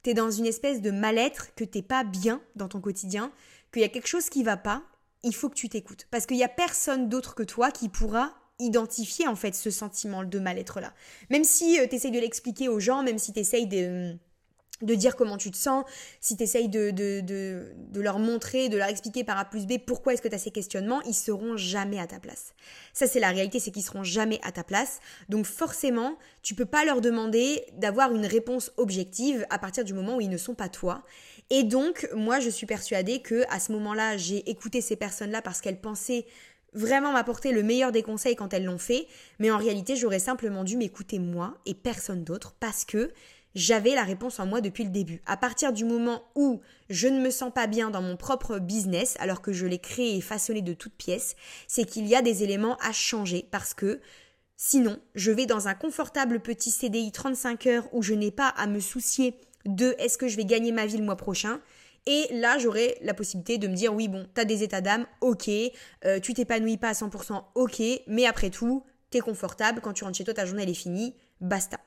tu 0.03 0.09
es 0.09 0.13
dans 0.13 0.31
une 0.31 0.45
espèce 0.45 0.81
de 0.81 0.91
mal-être, 0.91 1.53
que 1.55 1.63
t'es 1.63 1.81
pas 1.81 2.03
bien 2.03 2.41
dans 2.55 2.67
ton 2.67 2.81
quotidien, 2.81 3.31
qu'il 3.71 3.81
y 3.81 3.85
a 3.85 3.89
quelque 3.89 4.07
chose 4.07 4.29
qui 4.29 4.43
va 4.43 4.57
pas, 4.57 4.83
il 5.23 5.35
faut 5.35 5.49
que 5.49 5.55
tu 5.55 5.69
t'écoutes. 5.69 6.07
Parce 6.11 6.25
qu'il 6.25 6.37
n'y 6.37 6.43
a 6.43 6.49
personne 6.49 7.09
d'autre 7.09 7.35
que 7.35 7.43
toi 7.43 7.71
qui 7.71 7.89
pourra 7.89 8.33
identifier 8.59 9.27
en 9.27 9.35
fait 9.35 9.55
ce 9.55 9.71
sentiment 9.71 10.23
de 10.23 10.39
mal-être 10.39 10.79
là. 10.79 10.93
Même 11.29 11.43
si 11.43 11.79
euh, 11.79 11.87
tu 11.87 11.95
essayes 11.95 12.11
de 12.11 12.19
l'expliquer 12.19 12.69
aux 12.69 12.79
gens, 12.79 13.03
même 13.03 13.17
si 13.17 13.33
tu 13.33 13.39
essayes 13.39 13.67
de 13.67 14.15
de 14.81 14.95
dire 14.95 15.15
comment 15.15 15.37
tu 15.37 15.51
te 15.51 15.57
sens, 15.57 15.85
si 16.19 16.37
tu 16.37 16.43
essayes 16.43 16.69
de, 16.69 16.91
de, 16.91 18.01
leur 18.01 18.19
montrer, 18.19 18.69
de 18.69 18.77
leur 18.77 18.87
expliquer 18.87 19.23
par 19.23 19.37
A 19.37 19.45
plus 19.45 19.65
B 19.65 19.73
pourquoi 19.85 20.13
est-ce 20.13 20.21
que 20.21 20.27
tu 20.27 20.35
as 20.35 20.39
ces 20.39 20.51
questionnements, 20.51 21.01
ils 21.01 21.13
seront 21.13 21.57
jamais 21.57 21.99
à 21.99 22.07
ta 22.07 22.19
place. 22.19 22.53
Ça, 22.93 23.07
c'est 23.07 23.19
la 23.19 23.29
réalité, 23.29 23.59
c'est 23.59 23.71
qu'ils 23.71 23.83
seront 23.83 24.03
jamais 24.03 24.39
à 24.43 24.51
ta 24.51 24.63
place. 24.63 24.99
Donc 25.29 25.45
forcément, 25.45 26.17
tu 26.41 26.55
peux 26.55 26.65
pas 26.65 26.85
leur 26.85 27.01
demander 27.01 27.63
d'avoir 27.77 28.13
une 28.13 28.25
réponse 28.25 28.71
objective 28.77 29.45
à 29.49 29.59
partir 29.59 29.83
du 29.83 29.93
moment 29.93 30.17
où 30.17 30.21
ils 30.21 30.29
ne 30.29 30.37
sont 30.37 30.55
pas 30.55 30.69
toi. 30.69 31.03
Et 31.49 31.63
donc, 31.63 32.07
moi, 32.15 32.39
je 32.39 32.49
suis 32.49 32.65
persuadée 32.65 33.21
que 33.21 33.43
à 33.49 33.59
ce 33.59 33.71
moment-là, 33.73 34.17
j'ai 34.17 34.49
écouté 34.49 34.81
ces 34.81 34.95
personnes-là 34.95 35.41
parce 35.41 35.61
qu'elles 35.61 35.81
pensaient 35.81 36.25
vraiment 36.73 37.11
m'apporter 37.11 37.51
le 37.51 37.63
meilleur 37.63 37.91
des 37.91 38.03
conseils 38.03 38.35
quand 38.35 38.53
elles 38.53 38.63
l'ont 38.63 38.77
fait, 38.77 39.07
mais 39.39 39.51
en 39.51 39.57
réalité, 39.57 39.95
j'aurais 39.95 40.19
simplement 40.19 40.63
dû 40.63 40.77
m'écouter 40.77 41.19
moi 41.19 41.57
et 41.65 41.73
personne 41.73 42.23
d'autre 42.23 42.55
parce 42.59 42.85
que 42.85 43.11
j'avais 43.55 43.95
la 43.95 44.03
réponse 44.03 44.39
en 44.39 44.45
moi 44.45 44.61
depuis 44.61 44.83
le 44.83 44.89
début. 44.89 45.21
À 45.25 45.37
partir 45.37 45.73
du 45.73 45.85
moment 45.85 46.23
où 46.35 46.61
je 46.89 47.07
ne 47.07 47.21
me 47.21 47.29
sens 47.29 47.51
pas 47.53 47.67
bien 47.67 47.89
dans 47.89 48.01
mon 48.01 48.17
propre 48.17 48.59
business, 48.59 49.15
alors 49.19 49.41
que 49.41 49.53
je 49.53 49.65
l'ai 49.65 49.79
créé 49.79 50.17
et 50.17 50.21
façonné 50.21 50.61
de 50.61 50.73
toutes 50.73 50.95
pièces, 50.95 51.35
c'est 51.67 51.85
qu'il 51.85 52.07
y 52.07 52.15
a 52.15 52.21
des 52.21 52.43
éléments 52.43 52.77
à 52.77 52.91
changer 52.91 53.47
parce 53.51 53.73
que 53.73 53.99
sinon, 54.57 54.99
je 55.15 55.31
vais 55.31 55.45
dans 55.45 55.67
un 55.67 55.73
confortable 55.73 56.39
petit 56.39 56.71
CDI 56.71 57.11
35 57.11 57.67
heures 57.67 57.89
où 57.93 58.01
je 58.01 58.13
n'ai 58.13 58.31
pas 58.31 58.49
à 58.49 58.67
me 58.67 58.79
soucier 58.79 59.35
de 59.65 59.95
est-ce 59.99 60.17
que 60.17 60.27
je 60.27 60.37
vais 60.37 60.45
gagner 60.45 60.71
ma 60.71 60.85
vie 60.85 60.97
le 60.97 61.03
mois 61.03 61.17
prochain. 61.17 61.59
Et 62.07 62.27
là, 62.31 62.57
j'aurai 62.57 62.97
la 63.01 63.13
possibilité 63.13 63.57
de 63.59 63.67
me 63.67 63.75
dire 63.75 63.93
oui, 63.93 64.07
bon, 64.07 64.27
t'as 64.33 64.45
des 64.45 64.63
états 64.63 64.81
d'âme, 64.81 65.05
ok, 65.21 65.49
euh, 66.05 66.19
tu 66.19 66.33
t'épanouis 66.33 66.77
pas 66.77 66.89
à 66.89 66.93
100%, 66.93 67.43
ok, 67.53 67.81
mais 68.07 68.25
après 68.25 68.49
tout, 68.49 68.83
t'es 69.11 69.19
confortable, 69.19 69.81
quand 69.81 69.93
tu 69.93 70.03
rentres 70.03 70.17
chez 70.17 70.23
toi, 70.23 70.33
ta 70.33 70.45
journée 70.45 70.63
elle 70.63 70.69
est 70.69 70.73
finie, 70.73 71.13
basta. 71.41 71.77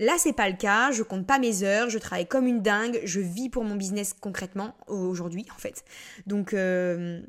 Là, 0.00 0.14
c'est 0.18 0.32
pas 0.32 0.48
le 0.48 0.56
cas, 0.56 0.92
je 0.92 1.02
compte 1.02 1.26
pas 1.26 1.38
mes 1.38 1.62
heures, 1.62 1.90
je 1.90 1.98
travaille 1.98 2.26
comme 2.26 2.46
une 2.46 2.62
dingue, 2.62 3.00
je 3.04 3.20
vis 3.20 3.50
pour 3.50 3.64
mon 3.64 3.76
business 3.76 4.14
concrètement 4.18 4.74
aujourd'hui 4.86 5.44
en 5.54 5.58
fait. 5.58 5.84
Donc 6.26 6.54
euh, 6.54 7.20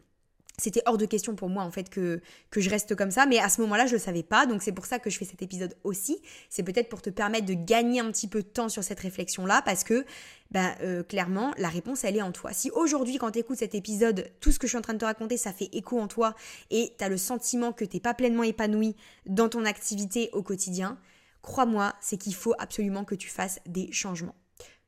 c'était 0.57 0.81
hors 0.85 0.97
de 0.97 1.05
question 1.05 1.35
pour 1.35 1.49
moi 1.49 1.63
en 1.63 1.71
fait 1.71 1.89
que, 1.89 2.21
je 2.55 2.69
reste 2.69 2.95
comme 2.95 3.11
ça, 3.11 3.25
mais 3.25 3.39
à 3.39 3.49
ce 3.49 3.59
moment-là, 3.59 3.87
je 3.87 3.91
le 3.91 3.99
savais 3.99 4.23
pas, 4.23 4.45
donc 4.45 4.61
c'est 4.61 4.71
pour 4.71 4.85
ça 4.85 4.99
que 4.99 5.09
je 5.09 5.17
fais 5.17 5.25
cet 5.25 5.41
épisode 5.41 5.75
aussi. 5.83 6.21
C'est 6.49 6.63
peut-être 6.63 6.87
pour 6.87 7.01
te 7.01 7.09
permettre 7.09 7.45
de 7.45 7.55
gagner 7.55 7.99
un 7.99 8.09
petit 8.09 8.29
peu 8.29 8.41
de 8.41 8.47
temps 8.47 8.69
sur 8.69 8.85
cette 8.85 9.01
réflexion-là, 9.01 9.61
parce 9.65 9.83
que 9.83 10.05
ben, 10.51 10.73
euh, 10.81 11.03
clairement, 11.03 11.51
la 11.57 11.67
réponse, 11.67 12.05
elle 12.05 12.15
est 12.15 12.21
en 12.21 12.31
toi. 12.31 12.53
Si 12.53 12.71
aujourd'hui, 12.71 13.17
quand 13.17 13.31
tu 13.31 13.39
écoutes 13.39 13.57
cet 13.57 13.75
épisode, 13.75 14.29
tout 14.39 14.53
ce 14.53 14.59
que 14.59 14.67
je 14.67 14.71
suis 14.71 14.77
en 14.77 14.81
train 14.81 14.93
de 14.93 14.99
te 14.99 15.05
raconter, 15.05 15.35
ça 15.35 15.51
fait 15.51 15.67
écho 15.73 15.99
en 15.99 16.07
toi 16.07 16.35
et 16.69 16.93
tu 16.97 17.03
as 17.03 17.09
le 17.09 17.17
sentiment 17.17 17.73
que 17.73 17.83
tu 17.83 17.97
n'es 17.97 18.01
pas 18.01 18.13
pleinement 18.13 18.43
épanoui 18.43 18.95
dans 19.25 19.49
ton 19.49 19.65
activité 19.65 20.29
au 20.31 20.41
quotidien, 20.41 20.97
crois-moi, 21.41 21.93
c'est 22.01 22.17
qu'il 22.17 22.35
faut 22.35 22.53
absolument 22.59 23.03
que 23.03 23.15
tu 23.15 23.29
fasses 23.29 23.59
des 23.65 23.91
changements. 23.91 24.35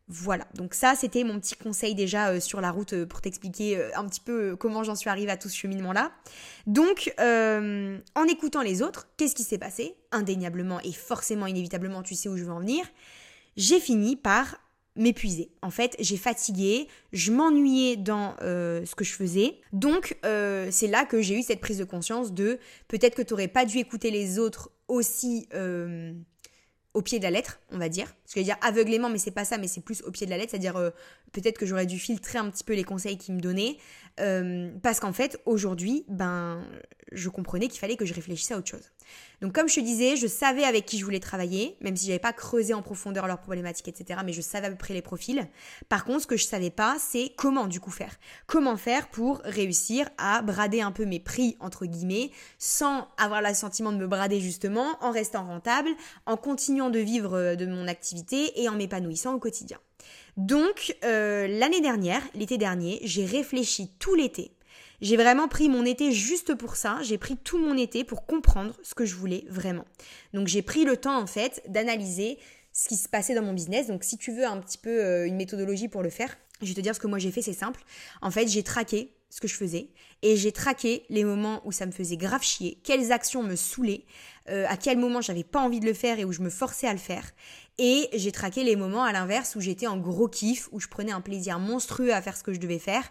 Voilà, 0.10 0.46
donc 0.54 0.74
ça 0.74 0.96
c'était 0.96 1.24
mon 1.24 1.40
petit 1.40 1.56
conseil 1.56 1.96
déjà 1.96 2.30
euh, 2.30 2.42
sur 2.42 2.60
la 2.60 2.72
route 2.72 2.92
euh, 2.92 3.06
pour 3.06 3.22
t'expliquer 3.22 3.78
euh, 3.78 3.90
un 3.96 4.06
petit 4.06 4.20
peu 4.20 4.58
comment 4.58 4.84
j'en 4.84 4.96
suis 4.96 5.10
arrivée 5.10 5.32
à 5.32 5.38
tout 5.38 5.48
ce 5.48 5.56
cheminement-là. 5.56 6.12
Donc, 6.68 7.14
en 7.20 8.28
écoutant 8.28 8.62
les 8.62 8.82
autres, 8.82 9.08
qu'est-ce 9.16 9.34
qui 9.34 9.44
s'est 9.44 9.58
passé? 9.58 9.96
Indéniablement 10.12 10.82
et 10.82 10.92
forcément, 10.92 11.48
inévitablement, 11.48 12.04
tu 12.04 12.16
sais 12.16 12.28
où 12.28 12.36
je 12.36 12.44
veux 12.44 12.52
en 12.52 12.60
venir. 12.60 12.86
J'ai 13.56 13.80
fini 13.80 14.16
par 14.16 14.58
m'épuiser. 14.96 15.52
En 15.62 15.72
fait, 15.72 15.96
j'ai 16.00 16.18
fatigué, 16.18 16.88
je 17.12 17.32
m'ennuyais 17.32 17.96
dans 17.96 18.36
ce 18.40 18.96
que 18.96 19.04
je 19.04 19.14
faisais. 19.14 19.62
Donc, 19.72 20.18
c'est 20.24 20.88
là 20.88 21.06
que 21.06 21.22
j'ai 21.22 21.40
eu 21.40 21.44
cette 21.44 21.60
prise 21.60 21.80
de 21.80 21.84
conscience 21.84 22.34
de 22.34 22.60
peut-être 22.88 23.16
que 23.16 23.22
tu 23.22 23.34
n'aurais 23.34 23.48
pas 23.48 23.66
dû 23.66 23.78
écouter 23.78 24.12
les 24.12 24.40
autres 24.40 24.72
aussi 24.88 25.48
au 26.94 27.02
pied 27.02 27.18
de 27.20 27.24
la 27.24 27.32
lettre, 27.32 27.60
on 27.72 27.78
va 27.78 27.90
dire. 27.90 28.08
Je 28.28 28.36
vais 28.36 28.44
dire 28.44 28.58
aveuglément, 28.62 29.10
mais 29.10 29.18
c'est 29.18 29.32
pas 29.32 29.46
ça, 29.46 29.58
mais 29.58 29.68
c'est 29.68 29.82
plus 29.82 30.02
au 30.04 30.12
pied 30.12 30.26
de 30.26 30.32
la 30.32 30.38
lettre, 30.38 30.52
c'est-à-dire 30.52 30.78
euh, 30.78 30.92
peut-être 31.34 31.58
que 31.58 31.66
j'aurais 31.66 31.86
dû 31.86 32.00
filtrer 32.00 32.40
un 32.40 32.50
petit 32.50 32.64
peu 32.64 32.74
les 32.74 32.86
conseils 32.86 33.18
qu'ils 33.18 33.36
me 33.36 33.42
donnaient, 33.42 33.78
euh, 34.20 34.72
parce 34.82 35.00
qu'en 35.00 35.14
fait, 35.14 35.42
aujourd'hui, 35.46 36.06
ben, 36.08 36.64
je 37.12 37.30
comprenais 37.30 37.68
qu'il 37.68 37.80
fallait 37.80 37.96
que 37.96 38.06
je 38.06 38.14
réfléchisse 38.14 38.52
à 38.52 38.58
autre 38.58 38.70
chose. 38.70 38.92
Donc 39.42 39.54
comme 39.54 39.68
je 39.68 39.76
te 39.76 39.80
disais, 39.82 40.16
je 40.16 40.28
savais 40.28 40.64
avec 40.64 40.86
qui 40.86 40.98
je 40.98 41.04
voulais 41.04 41.20
travailler, 41.20 41.78
même 41.82 41.96
si 41.96 42.08
j'avais 42.08 42.20
pas 42.20 42.34
creusé 42.34 42.74
en 42.74 42.82
profondeur 42.82 43.28
leurs 43.28 43.42
problématiques, 43.42 43.88
etc. 43.88 44.22
Mais 44.26 44.34
je 44.34 44.42
savais 44.42 44.68
à 44.68 44.70
peu 44.70 44.78
près 44.78 44.94
les 44.94 45.02
profils. 45.02 45.48
Par 45.90 46.06
contre, 46.06 46.22
ce 46.22 46.28
que 46.28 46.38
je 46.38 46.46
savais 46.46 46.70
pas, 46.70 46.98
c'est 47.00 47.34
comment 47.36 47.68
du 47.68 47.80
coup 47.80 47.92
faire. 47.92 48.16
Comment 48.48 48.78
faire 48.78 49.10
pour 49.10 49.42
réussir 49.44 50.10
à 50.18 50.42
brader 50.42 50.82
un 50.82 50.92
peu 50.92 51.06
mes 51.06 51.20
prix 51.20 51.58
entre 51.60 51.86
guillemets, 51.86 52.32
sans 52.58 53.08
avoir 53.18 53.42
le 53.42 53.54
sentiment 53.54 53.92
de 53.92 53.98
me 53.98 54.08
brader 54.08 54.40
justement, 54.40 54.98
en 55.02 55.12
restant 55.12 55.46
rentable, 55.46 55.90
en 56.26 56.38
continuant 56.38 56.90
de 56.90 57.00
vivre 57.00 57.38
euh, 57.38 57.56
de 57.56 57.66
mon 57.66 57.88
activité 57.88 58.62
et 58.62 58.70
en 58.70 58.74
m'épanouissant 58.74 59.34
au 59.34 59.40
quotidien. 59.40 59.78
Donc 60.38 60.96
euh, 61.04 61.48
l'année 61.48 61.82
dernière, 61.82 62.22
l'été 62.34 62.58
dernier, 62.58 63.00
j'ai 63.04 63.26
réfléchi 63.26 63.90
tout 64.00 64.16
l'été 64.16 64.52
j'ai 65.04 65.18
vraiment 65.18 65.50
pris 65.50 65.68
mon 65.68 65.84
été 65.84 66.14
juste 66.14 66.56
pour 66.56 66.78
ça. 66.78 66.98
J'ai 67.04 67.18
pris 67.18 67.36
tout 67.36 67.58
mon 67.58 67.78
été 67.78 68.06
pour 68.06 68.26
comprendre 68.26 68.74
ce 68.84 68.96
que 68.96 69.06
je 69.06 69.16
voulais 69.16 69.44
vraiment. 69.50 69.84
Donc 70.34 70.48
j'ai 70.48 70.62
pris 70.62 70.86
le 70.86 70.96
temps 70.96 71.20
en 71.20 71.28
fait 71.28 71.62
d'analyser 71.68 72.40
ce 72.72 72.88
qui 72.88 72.96
se 72.96 73.10
passait 73.10 73.36
dans 73.36 73.44
mon 73.44 73.52
business. 73.52 73.88
Donc 73.88 74.06
si 74.06 74.18
tu 74.18 74.32
veux 74.32 74.46
un 74.46 74.58
petit 74.62 74.78
peu 74.78 75.04
euh, 75.04 75.28
une 75.28 75.36
méthodologie 75.36 75.90
pour 75.90 76.04
le 76.04 76.10
faire, 76.10 76.34
je 76.62 76.70
vais 76.70 76.74
te 76.74 76.80
dire 76.80 76.96
ce 76.96 77.02
que 77.02 77.08
moi 77.08 77.20
j'ai 77.20 77.32
fait, 77.32 77.42
c'est 77.42 77.52
simple. 77.52 77.84
En 78.22 78.32
fait, 78.32 78.48
j'ai 78.48 78.64
traqué 78.64 79.14
ce 79.30 79.42
que 79.42 79.48
je 79.48 79.56
faisais 79.56 79.90
et 80.22 80.38
j'ai 80.38 80.54
traqué 80.54 81.06
les 81.10 81.26
moments 81.26 81.62
où 81.66 81.72
ça 81.74 81.86
me 81.86 81.92
faisait 81.92 82.18
grave 82.18 82.44
chier, 82.44 82.80
quelles 82.84 83.12
actions 83.12 83.44
me 83.44 83.58
saoulaient, 83.58 84.06
euh, 84.50 84.66
à 84.70 84.78
quel 84.78 84.98
moment 84.98 85.20
j'avais 85.20 85.44
pas 85.44 85.60
envie 85.60 85.80
de 85.82 85.86
le 85.86 85.94
faire 85.94 86.18
et 86.20 86.24
où 86.24 86.32
je 86.32 86.42
me 86.42 86.50
forçais 86.50 86.88
à 86.88 86.94
le 86.94 87.00
faire. 87.00 87.26
Et 87.80 88.08
j'ai 88.14 88.32
traqué 88.32 88.64
les 88.64 88.76
moments 88.76 89.04
à 89.04 89.12
l'inverse 89.12 89.56
où 89.56 89.60
j'étais 89.60 89.88
en 89.88 89.98
gros 89.98 90.28
kiff, 90.28 90.70
où 90.72 90.80
je 90.80 90.88
prenais 90.88 91.12
un 91.12 91.22
plaisir 91.22 91.58
monstrueux 91.58 92.14
à 92.14 92.22
faire 92.22 92.38
ce 92.38 92.44
que 92.44 92.54
je 92.54 92.60
devais 92.60 92.78
faire 92.78 93.04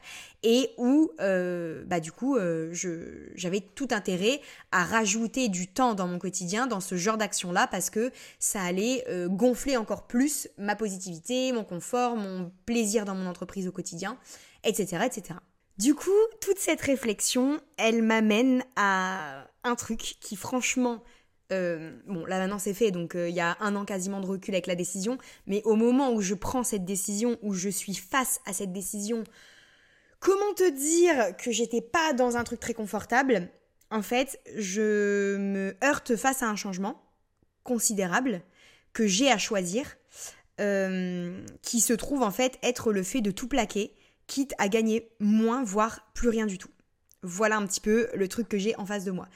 et 0.44 0.70
où 0.78 1.10
euh, 1.20 1.82
bah 1.84 1.98
du 1.98 2.12
coup 2.12 2.36
euh, 2.36 2.72
j'avais 3.34 3.60
tout 3.60 3.88
intérêt 3.90 4.40
à 4.70 4.84
rajouter 4.84 5.48
du 5.48 5.66
temps 5.66 5.94
dans 5.94 6.06
mon 6.06 6.20
quotidien 6.20 6.68
dans 6.68 6.80
ce 6.80 6.94
genre 6.94 7.18
d'action 7.18 7.50
là 7.50 7.66
parce 7.66 7.90
que 7.90 8.12
ça 8.38 8.62
allait 8.62 9.04
euh, 9.08 9.28
gonfler 9.28 9.76
encore 9.76 10.06
plus 10.06 10.48
ma 10.58 10.76
positivité, 10.76 11.50
mon 11.50 11.64
confort, 11.64 12.14
mon 12.14 12.52
plaisir 12.64 13.04
dans 13.04 13.16
mon 13.16 13.26
entreprise 13.26 13.66
au 13.66 13.72
quotidien, 13.72 14.16
etc. 14.62 15.06
etc. 15.06 15.40
Du 15.78 15.96
coup, 15.96 16.10
toute 16.40 16.58
cette 16.58 16.82
réflexion, 16.82 17.58
elle 17.78 18.02
m'amène 18.02 18.62
à 18.76 19.48
un 19.64 19.74
truc 19.74 20.16
qui 20.20 20.36
franchement 20.36 21.02
euh, 21.50 21.98
bon, 22.06 22.24
là 22.24 22.38
maintenant 22.38 22.58
c'est 22.58 22.74
fait, 22.74 22.90
donc 22.90 23.14
euh, 23.14 23.28
il 23.28 23.34
y 23.34 23.40
a 23.40 23.56
un 23.60 23.74
an 23.76 23.84
quasiment 23.84 24.20
de 24.20 24.26
recul 24.26 24.54
avec 24.54 24.66
la 24.66 24.74
décision, 24.74 25.18
mais 25.46 25.62
au 25.64 25.76
moment 25.76 26.12
où 26.12 26.20
je 26.20 26.34
prends 26.34 26.62
cette 26.62 26.84
décision, 26.84 27.38
où 27.42 27.52
je 27.52 27.68
suis 27.68 27.94
face 27.94 28.40
à 28.46 28.52
cette 28.52 28.72
décision, 28.72 29.24
comment 30.20 30.54
te 30.54 30.70
dire 30.70 31.36
que 31.36 31.50
j'étais 31.50 31.82
pas 31.82 32.12
dans 32.12 32.36
un 32.36 32.44
truc 32.44 32.60
très 32.60 32.74
confortable? 32.74 33.50
En 33.90 34.02
fait, 34.02 34.40
je 34.56 35.36
me 35.36 35.76
heurte 35.84 36.16
face 36.16 36.42
à 36.42 36.48
un 36.48 36.56
changement 36.56 37.02
considérable 37.62 38.42
que 38.94 39.06
j'ai 39.06 39.30
à 39.30 39.38
choisir, 39.38 39.96
euh, 40.60 41.44
qui 41.62 41.80
se 41.80 41.92
trouve 41.92 42.22
en 42.22 42.30
fait 42.30 42.58
être 42.62 42.92
le 42.92 43.02
fait 43.02 43.20
de 43.20 43.30
tout 43.30 43.48
plaquer, 43.48 43.94
quitte 44.26 44.54
à 44.58 44.68
gagner 44.68 45.10
moins, 45.20 45.62
voire 45.62 46.10
plus 46.14 46.28
rien 46.28 46.46
du 46.46 46.56
tout. 46.56 46.70
Voilà 47.22 47.56
un 47.56 47.66
petit 47.66 47.80
peu 47.80 48.08
le 48.14 48.28
truc 48.28 48.48
que 48.48 48.58
j'ai 48.58 48.74
en 48.76 48.86
face 48.86 49.04
de 49.04 49.10
moi. 49.10 49.28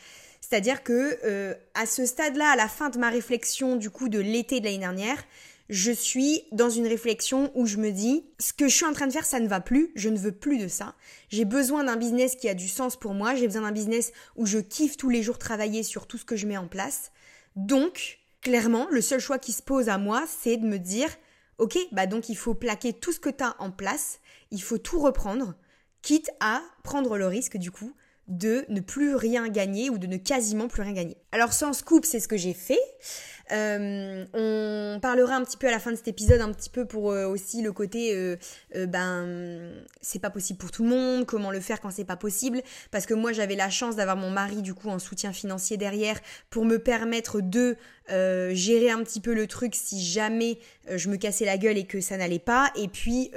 C'est-à-dire 0.48 0.84
que 0.84 1.18
euh, 1.24 1.54
à 1.74 1.86
ce 1.86 2.06
stade-là, 2.06 2.50
à 2.50 2.56
la 2.56 2.68
fin 2.68 2.88
de 2.88 2.98
ma 2.98 3.10
réflexion 3.10 3.74
du 3.74 3.90
coup 3.90 4.08
de 4.08 4.20
l'été 4.20 4.60
de 4.60 4.66
l'année 4.66 4.78
dernière, 4.78 5.24
je 5.68 5.90
suis 5.90 6.42
dans 6.52 6.70
une 6.70 6.86
réflexion 6.86 7.50
où 7.56 7.66
je 7.66 7.78
me 7.78 7.90
dis 7.90 8.24
ce 8.38 8.52
que 8.52 8.68
je 8.68 8.76
suis 8.76 8.84
en 8.84 8.92
train 8.92 9.08
de 9.08 9.12
faire 9.12 9.24
ça 9.24 9.40
ne 9.40 9.48
va 9.48 9.60
plus, 9.60 9.90
je 9.96 10.08
ne 10.08 10.16
veux 10.16 10.30
plus 10.30 10.58
de 10.58 10.68
ça. 10.68 10.94
J'ai 11.30 11.44
besoin 11.44 11.82
d'un 11.82 11.96
business 11.96 12.36
qui 12.36 12.48
a 12.48 12.54
du 12.54 12.68
sens 12.68 12.94
pour 12.94 13.12
moi, 13.12 13.34
j'ai 13.34 13.48
besoin 13.48 13.62
d'un 13.62 13.72
business 13.72 14.12
où 14.36 14.46
je 14.46 14.58
kiffe 14.58 14.96
tous 14.96 15.08
les 15.08 15.20
jours 15.20 15.38
travailler 15.38 15.82
sur 15.82 16.06
tout 16.06 16.16
ce 16.16 16.24
que 16.24 16.36
je 16.36 16.46
mets 16.46 16.56
en 16.56 16.68
place. 16.68 17.10
Donc, 17.56 18.20
clairement, 18.40 18.86
le 18.92 19.00
seul 19.00 19.18
choix 19.18 19.40
qui 19.40 19.50
se 19.50 19.62
pose 19.62 19.88
à 19.88 19.98
moi, 19.98 20.26
c'est 20.28 20.58
de 20.58 20.66
me 20.66 20.78
dire 20.78 21.10
OK, 21.58 21.76
bah 21.90 22.06
donc 22.06 22.28
il 22.28 22.36
faut 22.36 22.54
plaquer 22.54 22.92
tout 22.92 23.10
ce 23.10 23.18
que 23.18 23.30
tu 23.30 23.42
as 23.42 23.56
en 23.58 23.72
place, 23.72 24.20
il 24.52 24.62
faut 24.62 24.78
tout 24.78 25.00
reprendre, 25.00 25.54
quitte 26.02 26.30
à 26.38 26.62
prendre 26.84 27.18
le 27.18 27.26
risque 27.26 27.56
du 27.56 27.72
coup 27.72 27.92
de 28.28 28.64
ne 28.68 28.80
plus 28.80 29.14
rien 29.14 29.48
gagner 29.48 29.90
ou 29.90 29.98
de 29.98 30.06
ne 30.06 30.16
quasiment 30.16 30.68
plus 30.68 30.82
rien 30.82 30.92
gagner. 30.92 31.16
Alors 31.32 31.52
sans 31.52 31.72
scoop, 31.72 32.04
c'est 32.04 32.20
ce 32.20 32.28
que 32.28 32.36
j'ai 32.36 32.54
fait. 32.54 32.80
Euh, 33.52 34.24
on 34.34 34.98
parlera 35.00 35.36
un 35.36 35.44
petit 35.44 35.56
peu 35.56 35.68
à 35.68 35.70
la 35.70 35.78
fin 35.78 35.92
de 35.92 35.96
cet 35.96 36.08
épisode, 36.08 36.40
un 36.40 36.52
petit 36.52 36.70
peu 36.70 36.84
pour 36.84 37.12
euh, 37.12 37.26
aussi 37.26 37.62
le 37.62 37.72
côté, 37.72 38.12
euh, 38.12 38.36
ben, 38.86 39.72
c'est 40.00 40.18
pas 40.18 40.30
possible 40.30 40.58
pour 40.58 40.72
tout 40.72 40.82
le 40.82 40.88
monde, 40.88 41.26
comment 41.26 41.52
le 41.52 41.60
faire 41.60 41.80
quand 41.80 41.90
c'est 41.90 42.04
pas 42.04 42.16
possible, 42.16 42.60
parce 42.90 43.06
que 43.06 43.14
moi 43.14 43.32
j'avais 43.32 43.54
la 43.54 43.70
chance 43.70 43.94
d'avoir 43.94 44.16
mon 44.16 44.30
mari 44.30 44.62
du 44.62 44.74
coup 44.74 44.88
en 44.88 44.98
soutien 44.98 45.32
financier 45.32 45.76
derrière 45.76 46.18
pour 46.50 46.64
me 46.64 46.78
permettre 46.78 47.40
de 47.40 47.76
gérer 48.08 48.90
un 48.90 49.02
petit 49.02 49.20
peu 49.20 49.34
le 49.34 49.46
truc 49.46 49.74
si 49.74 50.04
jamais 50.04 50.58
je 50.88 51.08
me 51.08 51.16
cassais 51.16 51.44
la 51.44 51.58
gueule 51.58 51.76
et 51.76 51.86
que 51.86 52.00
ça 52.00 52.16
n'allait 52.16 52.38
pas, 52.38 52.70
et 52.76 52.88
puis 52.88 53.30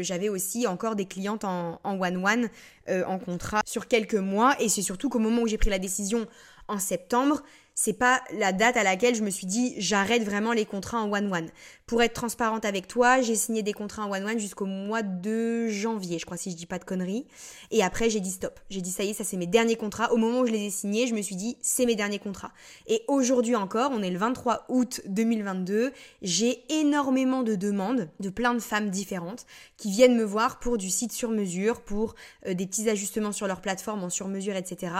j'avais 0.00 0.28
aussi 0.28 0.66
encore 0.66 0.96
des 0.96 1.06
clientes 1.06 1.44
en 1.44 1.78
one-one 1.84 2.48
en 2.88 3.18
contrat 3.18 3.60
sur 3.64 3.86
quelques 3.86 4.14
mois, 4.14 4.56
et 4.60 4.68
c'est 4.68 4.82
surtout 4.82 5.08
qu'au 5.08 5.20
moment 5.20 5.42
où 5.42 5.46
j'ai 5.46 5.58
pris 5.58 5.70
la 5.70 5.78
décision 5.78 6.26
en 6.66 6.78
septembre, 6.78 7.42
c'est 7.80 7.92
pas 7.92 8.20
la 8.36 8.52
date 8.52 8.76
à 8.76 8.82
laquelle 8.82 9.14
je 9.14 9.22
me 9.22 9.30
suis 9.30 9.46
dit 9.46 9.76
j'arrête 9.78 10.24
vraiment 10.24 10.50
les 10.52 10.64
contrats 10.64 11.00
en 11.00 11.12
one-one. 11.12 11.48
Pour 11.86 12.02
être 12.02 12.12
transparente 12.12 12.64
avec 12.64 12.88
toi, 12.88 13.20
j'ai 13.20 13.36
signé 13.36 13.62
des 13.62 13.72
contrats 13.72 14.04
en 14.04 14.10
one-one 14.10 14.40
jusqu'au 14.40 14.66
mois 14.66 15.02
de 15.02 15.68
janvier, 15.68 16.18
je 16.18 16.26
crois, 16.26 16.36
si 16.36 16.50
je 16.50 16.56
dis 16.56 16.66
pas 16.66 16.80
de 16.80 16.84
conneries. 16.84 17.24
Et 17.70 17.84
après, 17.84 18.10
j'ai 18.10 18.18
dit 18.18 18.32
stop. 18.32 18.58
J'ai 18.68 18.80
dit 18.80 18.90
ça 18.90 19.04
y 19.04 19.10
est, 19.10 19.12
ça 19.12 19.22
c'est 19.22 19.36
mes 19.36 19.46
derniers 19.46 19.76
contrats. 19.76 20.12
Au 20.12 20.16
moment 20.16 20.40
où 20.40 20.46
je 20.46 20.50
les 20.50 20.66
ai 20.66 20.70
signés, 20.70 21.06
je 21.06 21.14
me 21.14 21.22
suis 21.22 21.36
dit 21.36 21.56
c'est 21.60 21.86
mes 21.86 21.94
derniers 21.94 22.18
contrats. 22.18 22.50
Et 22.88 23.04
aujourd'hui 23.06 23.54
encore, 23.54 23.92
on 23.94 24.02
est 24.02 24.10
le 24.10 24.18
23 24.18 24.64
août 24.70 25.00
2022, 25.06 25.92
j'ai 26.20 26.64
énormément 26.80 27.44
de 27.44 27.54
demandes 27.54 28.08
de 28.18 28.28
plein 28.28 28.54
de 28.54 28.60
femmes 28.60 28.90
différentes 28.90 29.46
qui 29.76 29.92
viennent 29.92 30.16
me 30.16 30.24
voir 30.24 30.58
pour 30.58 30.78
du 30.78 30.90
site 30.90 31.12
sur 31.12 31.30
mesure, 31.30 31.82
pour 31.82 32.16
euh, 32.48 32.54
des 32.54 32.66
petits 32.66 32.90
ajustements 32.90 33.30
sur 33.30 33.46
leur 33.46 33.60
plateforme 33.60 34.02
en 34.02 34.10
sur 34.10 34.26
mesure, 34.26 34.56
etc. 34.56 34.92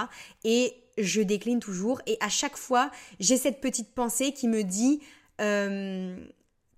Et 0.44 0.74
je 0.98 1.20
décline 1.22 1.60
toujours. 1.60 2.00
Et 2.06 2.16
à 2.20 2.28
chaque 2.28 2.56
fois, 2.56 2.90
j'ai 3.20 3.36
cette 3.36 3.60
petite 3.60 3.94
pensée 3.94 4.32
qui 4.32 4.48
me 4.48 4.62
dit, 4.62 5.00
euh, 5.40 6.16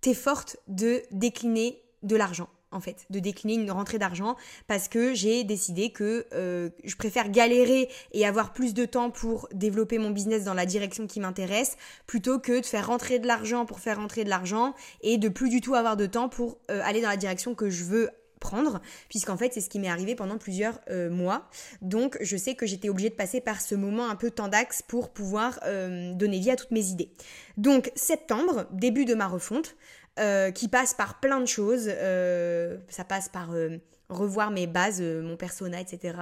t'es 0.01 0.15
forte 0.15 0.57
de 0.69 1.03
décliner 1.11 1.83
de 2.03 2.17
l'argent 2.17 2.49
en 2.73 2.81
fait, 2.81 3.07
de 3.11 3.19
décliner 3.19 3.55
une 3.55 3.71
rentrée 3.71 3.99
d'argent 3.99 4.37
parce 4.69 4.89
que 4.89 5.13
j'ai 5.15 5.45
décidé 5.45 5.91
que 5.91 6.27
euh, 6.33 6.71
je 6.85 6.95
préfère 6.97 7.29
galérer 7.29 7.89
et 8.13 8.27
avoir 8.27 8.53
plus 8.53 8.75
de 8.75 8.85
temps 8.85 9.11
pour 9.11 9.49
développer 9.53 9.99
mon 9.99 10.11
business 10.11 10.45
dans 10.45 10.55
la 10.55 10.67
direction 10.67 11.07
qui 11.07 11.21
m'intéresse 11.21 11.77
plutôt 12.07 12.39
que 12.39 12.61
de 12.61 12.67
faire 12.67 12.87
rentrer 12.87 13.19
de 13.19 13.27
l'argent 13.27 13.67
pour 13.67 13.81
faire 13.81 13.99
rentrer 13.99 14.25
de 14.25 14.31
l'argent 14.31 14.75
et 15.01 15.19
de 15.19 15.29
plus 15.29 15.49
du 15.49 15.61
tout 15.61 15.75
avoir 15.75 15.97
de 15.97 16.07
temps 16.07 16.29
pour 16.29 16.59
euh, 16.71 16.81
aller 16.85 17.01
dans 17.01 17.09
la 17.09 17.17
direction 17.17 17.55
que 17.55 17.71
je 17.71 17.85
veux 17.85 18.11
prendre, 18.41 18.81
puisqu'en 19.09 19.37
fait 19.37 19.53
c'est 19.53 19.61
ce 19.61 19.69
qui 19.69 19.79
m'est 19.79 19.89
arrivé 19.89 20.15
pendant 20.17 20.39
plusieurs 20.39 20.81
euh, 20.91 21.11
mois. 21.11 21.49
Donc 21.83 22.19
je 22.21 22.37
sais 22.37 22.55
que 22.55 22.67
j'étais 22.67 22.89
obligée 22.89 23.11
de 23.11 23.15
passer 23.15 23.41
par 23.41 23.61
ce 23.61 23.75
moment 23.75 24.09
un 24.09 24.17
peu 24.17 24.31
tendax 24.31 24.83
pour 24.83 25.11
pouvoir 25.11 25.61
euh, 25.65 26.13
donner 26.15 26.41
vie 26.41 26.51
à 26.51 26.57
toutes 26.57 26.73
mes 26.73 26.87
idées. 26.87 27.13
Donc 27.57 27.93
septembre, 27.95 28.67
début 28.73 29.05
de 29.05 29.15
ma 29.15 29.29
refonte, 29.29 29.77
euh, 30.19 30.51
qui 30.51 30.69
passe 30.69 30.95
par 30.95 31.21
plein 31.21 31.41
de 31.41 31.47
choses. 31.47 31.89
ça 32.89 33.05
passe 33.05 33.29
par 33.29 33.51
revoir 34.11 34.51
mes 34.51 34.67
bases, 34.67 35.01
euh, 35.01 35.23
mon 35.23 35.37
persona, 35.37 35.81
etc., 35.81 36.15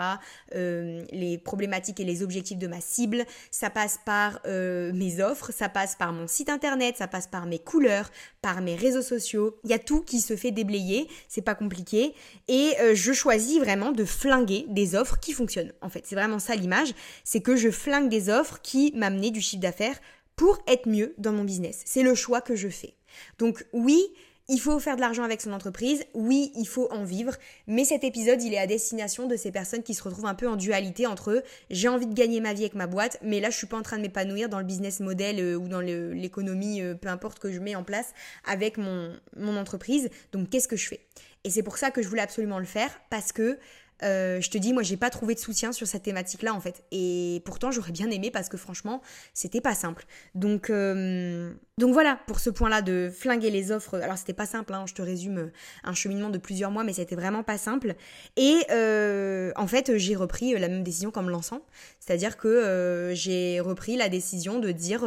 euh, 0.55 1.05
les 1.11 1.39
problématiques 1.39 2.01
et 2.01 2.05
les 2.05 2.23
objectifs 2.23 2.59
de 2.59 2.67
ma 2.67 2.81
cible. 2.81 3.25
Ça 3.51 3.71
passe 3.71 3.99
par 4.05 4.41
euh, 4.47 4.93
mes 4.93 5.21
offres, 5.21 5.53
ça 5.53 5.69
passe 5.69 5.97
par 5.97 6.13
mon 6.13 6.27
site 6.27 6.49
internet, 6.49 6.97
ça 6.99 7.09
passe 7.09 7.27
par 7.27 7.47
mes 7.47 7.59
couleurs, 7.59 8.11
par 8.43 8.61
mes 8.61 8.77
réseaux 8.77 9.03
sociaux. 9.03 9.57
Il 9.65 9.71
y 9.71 9.75
a 9.75 9.79
tout 9.79 10.03
qui 10.03 10.21
se 10.21 10.37
fait 10.37 10.51
déblayer, 10.51 11.09
c'est 11.29 11.43
pas 11.43 11.55
compliqué. 11.55 12.15
Et 12.47 12.75
je 12.95 13.13
choisis 13.13 13.59
vraiment 13.59 13.93
de 13.93 14.05
flinguer 14.05 14.67
des 14.69 14.95
offres 14.95 15.19
qui 15.19 15.33
fonctionnent. 15.33 15.73
En 15.83 15.89
fait, 15.89 16.05
c'est 16.07 16.15
vraiment 16.15 16.39
ça 16.39 16.55
l'image, 16.55 16.95
c'est 17.25 17.41
que 17.41 17.57
je 17.57 17.71
flingue 17.71 18.09
des 18.09 18.31
offres 18.31 18.61
qui 18.63 18.93
m'amenaient 18.95 19.31
du 19.31 19.41
chiffre 19.41 19.63
d'affaires 19.63 19.99
pour 20.37 20.59
être 20.69 20.89
mieux 20.89 21.15
dans 21.19 21.33
mon 21.33 21.45
business. 21.45 21.83
C'est 21.85 22.03
le 22.03 22.15
choix 22.15 22.41
que 22.41 22.55
je 22.55 22.69
fais. 22.69 22.95
Donc 23.39 23.67
oui, 23.73 24.01
il 24.49 24.59
faut 24.59 24.79
faire 24.79 24.97
de 24.97 25.03
l'argent 25.03 25.25
avec 25.25 25.41
son 25.43 25.53
entreprise, 25.53 26.05
oui, 26.15 26.53
il 26.57 26.67
faut 26.67 26.91
en 26.91 27.05
vivre, 27.05 27.35
mais 27.67 27.85
cet 27.85 28.03
épisode, 28.03 28.43
il 28.43 28.55
est 28.55 28.59
à 28.59 28.67
destination 28.67 29.27
de 29.27 29.37
ces 29.37 29.53
personnes 29.53 29.83
qui 29.83 29.93
se 29.95 30.03
retrouvent 30.03 30.27
un 30.27 30.35
peu 30.35 30.49
en 30.49 30.57
dualité 30.57 31.07
entre 31.07 31.43
j'ai 31.71 31.89
envie 31.89 32.07
de 32.07 32.15
gagner 32.15 32.41
ma 32.41 32.55
vie 32.55 32.63
avec 32.63 32.75
ma 32.75 32.87
boîte, 32.87 33.19
mais 33.23 33.41
là, 33.41 33.51
je 33.51 33.57
suis 33.57 33.67
pas 33.67 33.77
en 33.77 33.83
train 33.83 33.99
de 33.99 34.03
m'épanouir 34.03 34.49
dans 34.49 34.59
le 34.59 34.65
business 34.65 35.01
model 35.01 35.39
euh, 35.39 35.57
ou 35.57 35.69
dans 35.69 35.81
l'économie, 35.81 36.81
euh, 36.81 36.95
peu 36.95 37.09
importe 37.09 37.39
que 37.39 37.53
je 37.53 37.61
mets 37.61 37.75
en 37.75 37.85
place 37.85 38.13
avec 38.47 38.79
mon 38.79 39.57
entreprise. 39.57 40.09
Donc, 40.33 40.49
qu'est-ce 40.49 40.69
que 40.69 40.77
je 40.77 40.89
fais? 40.89 41.01
Et 41.45 41.51
c'est 41.51 41.63
pour 41.63 41.77
ça 41.77 41.91
que 41.91 42.03
je 42.03 42.09
voulais 42.09 42.23
absolument 42.23 42.59
le 42.59 42.65
faire, 42.65 42.91
parce 43.11 43.33
que 43.33 43.59
euh, 44.03 44.41
je 44.41 44.51
te 44.51 44.59
dis, 44.59 44.73
moi, 44.73 44.83
j'ai 44.83 44.97
pas 44.97 45.11
trouvé 45.11 45.35
de 45.35 45.41
soutien 45.41 45.73
sur 45.73 45.87
cette 45.87 46.05
thématique-là, 46.05 46.55
en 46.55 46.61
fait. 46.61 46.85
Et 46.91 47.43
pourtant, 47.45 47.71
j'aurais 47.71 47.93
bien 47.93 48.11
aimé 48.11 48.31
parce 48.31 48.49
que 48.49 48.57
franchement, 48.57 49.03
c'était 49.35 49.61
pas 49.61 49.75
simple. 49.75 50.07
Donc, 50.35 50.71
euh, 50.71 51.53
donc 51.79 51.93
voilà, 51.93 52.21
pour 52.27 52.41
ce 52.41 52.51
point-là 52.51 52.83
de 52.83 53.11
flinguer 53.13 53.51
les 53.51 53.73
offres. 53.73 53.99
Alors, 53.99 54.19
c'était 54.19 54.33
pas 54.33 54.47
simple, 54.47 54.73
hein, 54.75 54.85
je 54.87 54.95
te 54.95 55.03
résume 55.03 55.51
un 55.85 55.95
cheminement 55.95 56.31
de 56.31 56.39
plusieurs 56.39 56.71
mois, 56.71 56.85
mais 56.85 56.93
c'était 56.93 57.17
vraiment 57.17 57.43
pas 57.43 57.59
simple. 57.59 57.95
Et 58.37 58.59
euh, 58.71 59.53
en 59.57 59.67
fait, 59.67 59.97
j'ai 59.97 60.15
repris 60.15 60.57
la 60.59 60.69
même 60.69 60.83
décision 60.85 61.11
qu'en 61.11 61.23
me 61.23 61.31
lançant. 61.31 61.63
C'est-à-dire 62.01 62.37
que 62.37 63.13
j'ai 63.15 63.61
repris 63.61 63.97
la 63.97 64.09
décision 64.09 64.61
de 64.61 64.71
dire, 64.71 65.01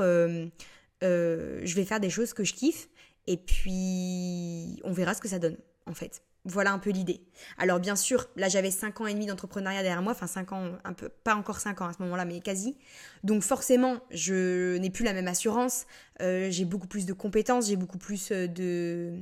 je 1.01 1.75
vais 1.75 1.85
faire 1.85 1.99
des 1.99 2.09
choses 2.09 2.33
que 2.33 2.43
je 2.43 2.53
kiffe. 2.53 2.89
Et 3.27 3.37
puis, 3.37 4.81
on 4.83 4.91
verra 4.91 5.13
ce 5.13 5.21
que 5.21 5.27
ça 5.27 5.39
donne, 5.39 5.57
en 5.85 5.93
fait. 5.93 6.23
Voilà 6.43 6.71
un 6.73 6.79
peu 6.79 6.89
l'idée. 6.89 7.21
Alors 7.59 7.79
bien 7.79 7.95
sûr, 7.95 8.27
là 8.35 8.49
j'avais 8.49 8.71
5 8.71 9.01
ans 9.01 9.05
et 9.05 9.13
demi 9.13 9.27
d'entrepreneuriat 9.27 9.83
derrière 9.83 10.01
moi, 10.01 10.13
enfin 10.13 10.25
5 10.25 10.53
ans, 10.53 10.71
un 10.83 10.93
peu, 10.93 11.09
pas 11.09 11.35
encore 11.35 11.59
5 11.59 11.81
ans 11.81 11.87
à 11.87 11.93
ce 11.93 12.01
moment-là, 12.01 12.25
mais 12.25 12.39
quasi. 12.39 12.79
Donc 13.23 13.43
forcément, 13.43 13.99
je 14.09 14.77
n'ai 14.77 14.89
plus 14.89 15.05
la 15.05 15.13
même 15.13 15.27
assurance, 15.27 15.85
euh, 16.19 16.49
j'ai 16.49 16.65
beaucoup 16.65 16.87
plus 16.87 17.05
de 17.05 17.13
compétences, 17.13 17.67
j'ai 17.67 17.75
beaucoup 17.75 17.99
plus 17.99 18.31
euh, 18.31 18.47
de, 18.47 19.19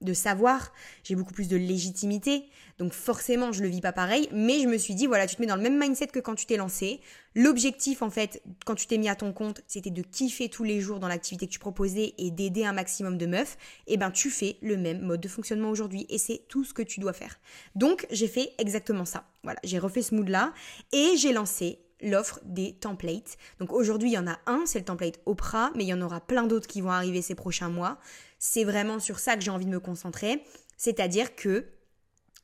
de 0.00 0.12
savoir, 0.12 0.72
j'ai 1.02 1.14
beaucoup 1.14 1.32
plus 1.32 1.48
de 1.48 1.56
légitimité. 1.56 2.44
Donc 2.78 2.92
forcément, 2.92 3.52
je 3.52 3.62
le 3.62 3.68
vis 3.68 3.80
pas 3.80 3.92
pareil, 3.92 4.28
mais 4.32 4.60
je 4.60 4.68
me 4.68 4.78
suis 4.78 4.94
dit 4.94 5.06
voilà, 5.06 5.26
tu 5.26 5.36
te 5.36 5.40
mets 5.40 5.48
dans 5.48 5.56
le 5.56 5.62
même 5.62 5.78
mindset 5.78 6.08
que 6.08 6.20
quand 6.20 6.34
tu 6.34 6.46
t'es 6.46 6.56
lancé. 6.56 7.00
L'objectif 7.34 8.02
en 8.02 8.10
fait, 8.10 8.42
quand 8.64 8.74
tu 8.74 8.86
t'es 8.86 8.98
mis 8.98 9.08
à 9.08 9.16
ton 9.16 9.32
compte, 9.32 9.60
c'était 9.66 9.90
de 9.90 10.02
kiffer 10.02 10.48
tous 10.48 10.64
les 10.64 10.80
jours 10.80 10.98
dans 10.98 11.08
l'activité 11.08 11.46
que 11.46 11.52
tu 11.52 11.58
proposais 11.58 12.14
et 12.18 12.30
d'aider 12.30 12.64
un 12.64 12.72
maximum 12.72 13.18
de 13.18 13.26
meufs. 13.26 13.56
Et 13.86 13.94
eh 13.94 13.96
ben 13.96 14.10
tu 14.10 14.30
fais 14.30 14.56
le 14.62 14.76
même 14.76 15.00
mode 15.00 15.20
de 15.20 15.28
fonctionnement 15.28 15.70
aujourd'hui 15.70 16.06
et 16.08 16.18
c'est 16.18 16.42
tout 16.48 16.64
ce 16.64 16.72
que 16.72 16.82
tu 16.82 17.00
dois 17.00 17.12
faire. 17.12 17.38
Donc, 17.74 18.06
j'ai 18.10 18.28
fait 18.28 18.52
exactement 18.58 19.04
ça. 19.04 19.24
Voilà, 19.42 19.58
j'ai 19.64 19.78
refait 19.78 20.02
ce 20.02 20.14
mood 20.14 20.28
là 20.28 20.52
et 20.92 21.16
j'ai 21.16 21.32
lancé 21.32 21.80
l'offre 22.00 22.40
des 22.44 22.74
templates. 22.74 23.36
Donc 23.58 23.72
aujourd'hui, 23.72 24.10
il 24.10 24.14
y 24.14 24.18
en 24.18 24.26
a 24.26 24.38
un, 24.46 24.64
c'est 24.66 24.78
le 24.78 24.84
template 24.84 25.20
Oprah, 25.26 25.70
mais 25.74 25.84
il 25.84 25.88
y 25.88 25.94
en 25.94 26.00
aura 26.00 26.20
plein 26.20 26.46
d'autres 26.46 26.66
qui 26.66 26.80
vont 26.80 26.90
arriver 26.90 27.22
ces 27.22 27.34
prochains 27.34 27.68
mois. 27.68 27.98
C'est 28.38 28.64
vraiment 28.64 28.98
sur 29.00 29.18
ça 29.18 29.36
que 29.36 29.42
j'ai 29.42 29.50
envie 29.50 29.66
de 29.66 29.70
me 29.70 29.80
concentrer. 29.80 30.44
C'est-à-dire 30.76 31.34
que 31.34 31.66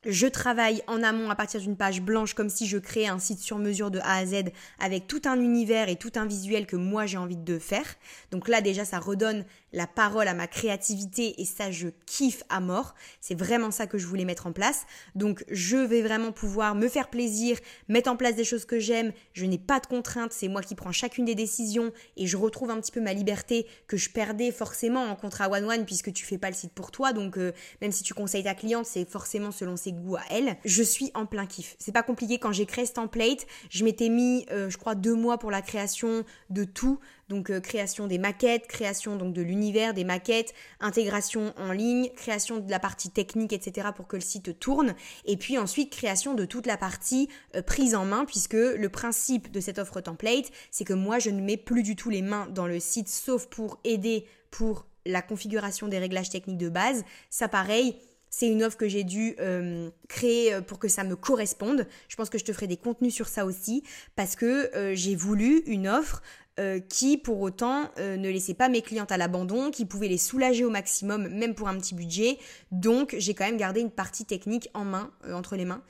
je 0.06 0.26
travaille 0.26 0.82
en 0.86 1.02
amont 1.02 1.30
à 1.30 1.34
partir 1.34 1.60
d'une 1.60 1.76
page 1.76 2.02
blanche 2.02 2.34
comme 2.34 2.50
si 2.50 2.66
je 2.66 2.78
créais 2.78 3.06
un 3.06 3.18
site 3.18 3.38
sur 3.38 3.58
mesure 3.58 3.90
de 3.90 3.98
A 4.00 4.16
à 4.16 4.26
Z 4.26 4.44
avec 4.78 5.06
tout 5.06 5.22
un 5.24 5.40
univers 5.40 5.88
et 5.88 5.96
tout 5.96 6.12
un 6.16 6.26
visuel 6.26 6.66
que 6.66 6.76
moi 6.76 7.06
j'ai 7.06 7.18
envie 7.18 7.36
de 7.36 7.58
faire. 7.58 7.86
Donc 8.30 8.48
là 8.48 8.60
déjà 8.60 8.84
ça 8.84 8.98
redonne 8.98 9.44
la 9.72 9.86
parole 9.86 10.28
à 10.28 10.34
ma 10.34 10.46
créativité 10.46 11.40
et 11.40 11.44
ça 11.44 11.70
je 11.70 11.88
kiffe 12.06 12.42
à 12.48 12.60
mort. 12.60 12.94
C'est 13.20 13.34
vraiment 13.34 13.70
ça 13.70 13.86
que 13.86 13.98
je 13.98 14.06
voulais 14.06 14.24
mettre 14.24 14.46
en 14.46 14.52
place. 14.52 14.84
Donc 15.14 15.44
je 15.50 15.76
vais 15.76 16.02
vraiment 16.02 16.32
pouvoir 16.32 16.74
me 16.74 16.88
faire 16.88 17.08
plaisir, 17.08 17.58
mettre 17.88 18.10
en 18.10 18.16
place 18.16 18.36
des 18.36 18.44
choses 18.44 18.64
que 18.64 18.78
j'aime. 18.78 19.12
Je 19.32 19.46
n'ai 19.46 19.58
pas 19.58 19.80
de 19.80 19.86
contraintes, 19.86 20.32
c'est 20.32 20.48
moi 20.48 20.62
qui 20.62 20.74
prends 20.74 20.92
chacune 20.92 21.24
des 21.24 21.34
décisions 21.34 21.92
et 22.16 22.26
je 22.26 22.36
retrouve 22.36 22.70
un 22.70 22.80
petit 22.80 22.92
peu 22.92 23.00
ma 23.00 23.14
liberté 23.14 23.66
que 23.86 23.96
je 23.96 24.10
perdais 24.10 24.52
forcément 24.52 25.04
en 25.04 25.16
contrat 25.16 25.50
one 25.50 25.64
one 25.64 25.84
puisque 25.86 26.12
tu 26.12 26.24
fais 26.24 26.38
pas 26.38 26.48
le 26.48 26.54
site 26.54 26.72
pour 26.72 26.90
toi. 26.90 27.12
Donc 27.12 27.38
euh, 27.38 27.52
même 27.80 27.92
si 27.92 28.02
tu 28.02 28.14
conseilles 28.14 28.44
ta 28.44 28.54
cliente, 28.54 28.86
c'est 28.86 29.08
forcément 29.08 29.50
selon 29.50 29.76
ses 29.76 29.93
goûts 29.94 30.16
à 30.16 30.22
elle. 30.30 30.56
Je 30.64 30.82
suis 30.82 31.10
en 31.14 31.26
plein 31.26 31.46
kiff. 31.46 31.76
C'est 31.78 31.92
pas 31.92 32.02
compliqué 32.02 32.38
quand 32.38 32.52
j'ai 32.52 32.66
créé 32.66 32.86
ce 32.86 32.92
template, 32.92 33.46
je 33.70 33.84
m'étais 33.84 34.08
mis 34.08 34.46
euh, 34.50 34.68
je 34.70 34.78
crois 34.78 34.94
deux 34.94 35.14
mois 35.14 35.38
pour 35.38 35.50
la 35.50 35.62
création 35.62 36.24
de 36.50 36.64
tout 36.64 36.98
donc 37.28 37.50
euh, 37.50 37.60
création 37.60 38.06
des 38.06 38.18
maquettes, 38.18 38.66
création 38.66 39.16
donc 39.16 39.32
de 39.32 39.42
l'univers, 39.42 39.94
des 39.94 40.04
maquettes, 40.04 40.54
intégration 40.80 41.54
en 41.56 41.72
ligne, 41.72 42.10
création 42.16 42.58
de 42.58 42.70
la 42.70 42.78
partie 42.78 43.10
technique, 43.10 43.52
etc. 43.52 43.88
pour 43.94 44.06
que 44.06 44.16
le 44.16 44.22
site 44.22 44.58
tourne, 44.58 44.94
et 45.24 45.36
puis 45.36 45.58
ensuite 45.58 45.90
création 45.90 46.34
de 46.34 46.44
toute 46.44 46.66
la 46.66 46.76
partie 46.76 47.28
euh, 47.56 47.62
prise 47.62 47.94
en 47.94 48.04
main, 48.04 48.24
puisque 48.24 48.54
le 48.54 48.88
principe 48.88 49.50
de 49.50 49.60
cette 49.60 49.78
offre 49.78 50.00
template, 50.00 50.50
c'est 50.70 50.84
que 50.84 50.92
moi 50.92 51.18
je 51.18 51.30
ne 51.30 51.40
mets 51.40 51.56
plus 51.56 51.82
du 51.82 51.96
tout 51.96 52.10
les 52.10 52.22
mains 52.22 52.46
dans 52.48 52.66
le 52.66 52.80
site, 52.80 53.08
sauf 53.08 53.46
pour 53.46 53.80
aider 53.84 54.26
pour 54.50 54.86
la 55.06 55.22
configuration 55.22 55.88
des 55.88 55.98
réglages 55.98 56.30
techniques 56.30 56.58
de 56.58 56.68
base. 56.68 57.04
Ça 57.28 57.48
pareil, 57.48 57.96
c'est 58.36 58.48
une 58.48 58.62
offre 58.62 58.76
que 58.76 58.88
j'ai 58.88 59.04
dû 59.04 59.36
euh, 59.40 59.90
créer 60.08 60.60
pour 60.66 60.78
que 60.78 60.88
ça 60.88 61.04
me 61.04 61.16
corresponde. 61.16 61.86
Je 62.08 62.16
pense 62.16 62.30
que 62.30 62.38
je 62.38 62.44
te 62.44 62.52
ferai 62.52 62.66
des 62.66 62.76
contenus 62.76 63.14
sur 63.14 63.28
ça 63.28 63.46
aussi 63.46 63.82
parce 64.16 64.36
que 64.36 64.70
j'ai 64.94 65.14
voulu 65.14 65.62
une 65.66 65.88
offre 65.88 66.22
euh, 66.60 66.78
qui 66.78 67.18
pour 67.18 67.40
autant 67.40 67.90
euh, 67.98 68.16
ne 68.16 68.30
laissait 68.30 68.54
pas 68.54 68.68
mes 68.68 68.80
clientes 68.80 69.10
à 69.10 69.16
l'abandon, 69.16 69.72
qui 69.72 69.84
pouvait 69.84 70.06
les 70.06 70.18
soulager 70.18 70.64
au 70.64 70.70
maximum, 70.70 71.26
même 71.26 71.52
pour 71.52 71.66
un 71.66 71.76
petit 71.76 71.96
budget. 71.96 72.38
Donc 72.70 73.16
j'ai 73.18 73.34
quand 73.34 73.44
même 73.44 73.56
gardé 73.56 73.80
une 73.80 73.90
partie 73.90 74.24
technique 74.24 74.70
en 74.72 74.84
main, 74.84 75.10
euh, 75.24 75.32
entre 75.32 75.56
les 75.56 75.64
mains, 75.64 75.82